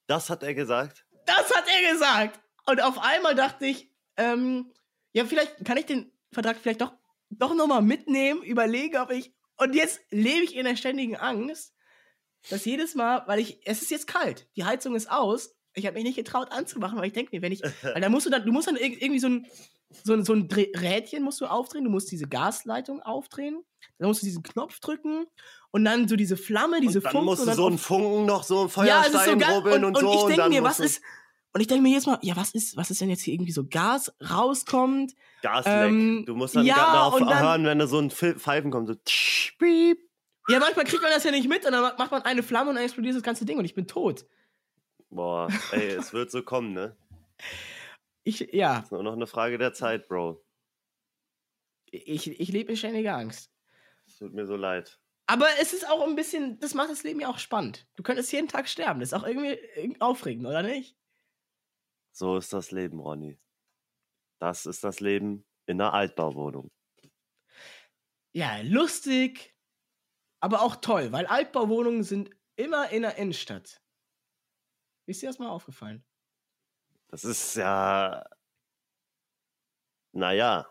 Das 0.06 0.28
hat 0.28 0.42
er 0.42 0.54
gesagt. 0.54 1.06
Das 1.26 1.50
hat 1.54 1.64
er 1.66 1.92
gesagt. 1.92 2.40
Und 2.66 2.82
auf 2.82 2.98
einmal 2.98 3.34
dachte 3.34 3.66
ich, 3.66 3.90
ähm, 4.16 4.72
ja, 5.12 5.24
vielleicht 5.24 5.64
kann 5.64 5.78
ich 5.78 5.86
den 5.86 6.12
Vertrag 6.32 6.58
vielleicht 6.58 6.82
doch, 6.82 6.92
doch 7.30 7.54
nochmal 7.54 7.82
mitnehmen, 7.82 8.42
überlege, 8.42 9.00
ob 9.00 9.10
ich. 9.10 9.32
Und 9.56 9.74
jetzt 9.74 10.00
lebe 10.10 10.44
ich 10.44 10.54
in 10.54 10.64
der 10.64 10.76
ständigen 10.76 11.16
Angst, 11.16 11.73
dass 12.50 12.64
jedes 12.64 12.94
Mal, 12.94 13.22
weil 13.26 13.40
ich, 13.40 13.58
es 13.64 13.82
ist 13.82 13.90
jetzt 13.90 14.06
kalt, 14.06 14.46
die 14.56 14.64
Heizung 14.64 14.94
ist 14.94 15.10
aus, 15.10 15.54
ich 15.74 15.86
habe 15.86 15.94
mich 15.94 16.04
nicht 16.04 16.16
getraut 16.16 16.52
anzumachen, 16.52 16.98
weil 16.98 17.06
ich 17.06 17.12
denke 17.12 17.34
mir, 17.34 17.42
wenn 17.42 17.52
ich, 17.52 17.62
weil 17.82 18.00
da 18.00 18.08
musst 18.08 18.26
du 18.26 18.30
dann, 18.30 18.44
du 18.44 18.52
musst 18.52 18.68
dann 18.68 18.76
irg- 18.76 18.98
irgendwie 19.00 19.18
so 19.20 19.28
ein, 19.28 19.46
so 20.02 20.12
ein, 20.12 20.24
so 20.24 20.32
ein 20.34 20.48
Rädchen 20.50 21.22
musst 21.22 21.40
du 21.40 21.46
aufdrehen, 21.46 21.84
du 21.84 21.90
musst 21.90 22.10
diese 22.10 22.26
Gasleitung 22.28 23.00
aufdrehen, 23.02 23.62
dann 23.98 24.08
musst 24.08 24.22
du 24.22 24.26
diesen 24.26 24.42
Knopf 24.42 24.80
drücken 24.80 25.26
und 25.70 25.84
dann 25.84 26.08
so 26.08 26.16
diese 26.16 26.36
Flamme, 26.36 26.80
diese 26.80 26.98
und 26.98 27.04
dann 27.04 27.12
Funken 27.12 27.26
musst 27.26 27.40
und 27.40 27.46
du 27.46 27.50
dann 27.50 27.56
so 27.56 27.66
einen 27.66 27.78
Funken 27.78 28.26
noch 28.26 28.42
so 28.42 28.60
einen 28.60 28.86
ja, 28.86 29.02
Feuerstein 29.02 29.40
so 29.40 29.46
rubbeln 29.46 29.84
und, 29.84 29.96
und, 29.96 30.00
so. 30.00 30.10
Und 30.10 30.30
ich 30.30 30.36
denke 30.36 30.48
mir, 30.50 30.62
was 30.64 30.80
ist. 30.80 31.00
Und 31.52 31.60
ich 31.60 31.68
denke 31.68 31.82
mir 31.84 31.92
jetzt 31.92 32.06
mal, 32.08 32.18
ja, 32.22 32.34
was 32.34 32.50
ist, 32.52 32.76
was 32.76 32.90
ist 32.90 33.00
denn 33.00 33.10
jetzt 33.10 33.22
hier 33.22 33.34
irgendwie 33.34 33.52
so 33.52 33.64
Gas 33.64 34.12
rauskommt? 34.28 35.12
Gasleck. 35.42 35.88
ähm, 35.88 36.24
du 36.26 36.34
musst 36.34 36.56
dann 36.56 36.66
ja, 36.66 36.74
darauf 36.74 37.14
und 37.14 37.28
hören, 37.32 37.64
wenn 37.64 37.78
da 37.78 37.86
so 37.86 37.98
ein 37.98 38.10
Pfe- 38.10 38.34
Pfeifen 38.38 38.72
kommt. 38.72 38.88
So 38.88 38.94
tsch, 39.04 39.56
piep. 39.58 39.98
Ja, 40.48 40.58
manchmal 40.58 40.84
kriegt 40.84 41.02
man 41.02 41.10
das 41.10 41.24
ja 41.24 41.30
nicht 41.30 41.48
mit 41.48 41.64
und 41.64 41.72
dann 41.72 41.96
macht 41.96 42.10
man 42.10 42.22
eine 42.22 42.42
Flamme 42.42 42.70
und 42.70 42.76
dann 42.76 42.84
explodiert 42.84 43.16
das 43.16 43.22
ganze 43.22 43.44
Ding 43.44 43.58
und 43.58 43.64
ich 43.64 43.74
bin 43.74 43.86
tot. 43.86 44.26
Boah, 45.10 45.48
ey, 45.72 45.88
es 45.92 46.12
wird 46.12 46.30
so 46.30 46.42
kommen, 46.42 46.72
ne? 46.72 46.96
Ich, 48.24 48.40
ja, 48.52 48.80
Ist 48.80 48.92
nur 48.92 49.02
noch 49.02 49.12
eine 49.14 49.26
Frage 49.26 49.58
der 49.58 49.72
Zeit, 49.72 50.08
Bro. 50.08 50.44
ich, 51.90 52.28
ich 52.40 52.48
lebe 52.50 52.72
in 52.72 52.76
ständiger 52.76 53.16
Angst. 53.16 53.50
Es 54.06 54.18
tut 54.18 54.34
mir 54.34 54.46
so 54.46 54.56
leid. 54.56 55.00
Aber 55.26 55.46
es 55.60 55.72
ist 55.72 55.88
auch 55.88 56.06
ein 56.06 56.16
bisschen, 56.16 56.58
das 56.58 56.74
macht 56.74 56.90
das 56.90 57.02
Leben 57.02 57.20
ja 57.20 57.28
auch 57.28 57.38
spannend. 57.38 57.86
Du 57.96 58.02
könntest 58.02 58.30
jeden 58.32 58.48
Tag 58.48 58.68
sterben. 58.68 59.00
Das 59.00 59.10
ist 59.10 59.14
auch 59.14 59.26
irgendwie 59.26 59.58
irgendwie 59.76 60.00
aufregend, 60.00 60.46
oder 60.46 60.62
nicht? 60.62 60.96
So 62.12 62.36
ist 62.36 62.52
das 62.52 62.70
Leben, 62.70 62.98
Ronny. 63.00 63.38
Das 64.38 64.66
ist 64.66 64.84
das 64.84 65.00
Leben 65.00 65.46
in 65.66 65.80
einer 65.80 65.94
Altbauwohnung. 65.94 66.70
Ja, 68.32 68.58
lustig, 68.62 69.53
aber 70.44 70.60
auch 70.60 70.76
toll, 70.76 71.10
weil 71.10 71.24
Altbauwohnungen 71.24 72.02
sind 72.02 72.28
immer 72.56 72.90
in 72.90 73.00
der 73.00 73.16
Innenstadt. 73.16 73.80
Ist 75.06 75.22
dir 75.22 75.30
das 75.30 75.38
mal 75.38 75.48
aufgefallen? 75.48 76.04
Das 77.08 77.24
ist 77.24 77.54
ja. 77.56 78.22
Naja. 80.12 80.66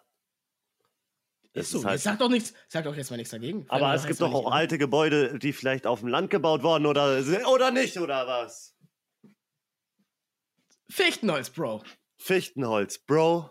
Ist 1.53 1.65
Es 1.65 1.69
so. 1.71 1.79
ist 1.79 1.85
halt- 1.85 2.01
sag 2.01 2.19
doch 2.19 2.29
nichts, 2.29 2.53
sag 2.67 2.83
doch 2.83 2.95
jetzt 2.95 3.09
mal 3.09 3.17
nichts 3.17 3.31
dagegen. 3.31 3.65
Aber 3.69 3.91
es 3.95 4.05
gibt 4.05 4.21
doch 4.21 4.31
auch 4.33 4.51
alte 4.51 4.77
Gebäude, 4.77 5.39
die 5.39 5.53
vielleicht 5.53 5.87
auf 5.87 6.01
dem 6.01 6.09
Land 6.09 6.29
gebaut 6.29 6.61
wurden 6.61 6.85
oder, 6.85 7.23
oder 7.47 7.71
nicht, 7.71 7.97
oder 7.97 8.27
was? 8.27 8.75
Fichtenholz, 10.87 11.49
Bro. 11.49 11.81
Fichtenholz, 12.17 12.99
Bro. 12.99 13.49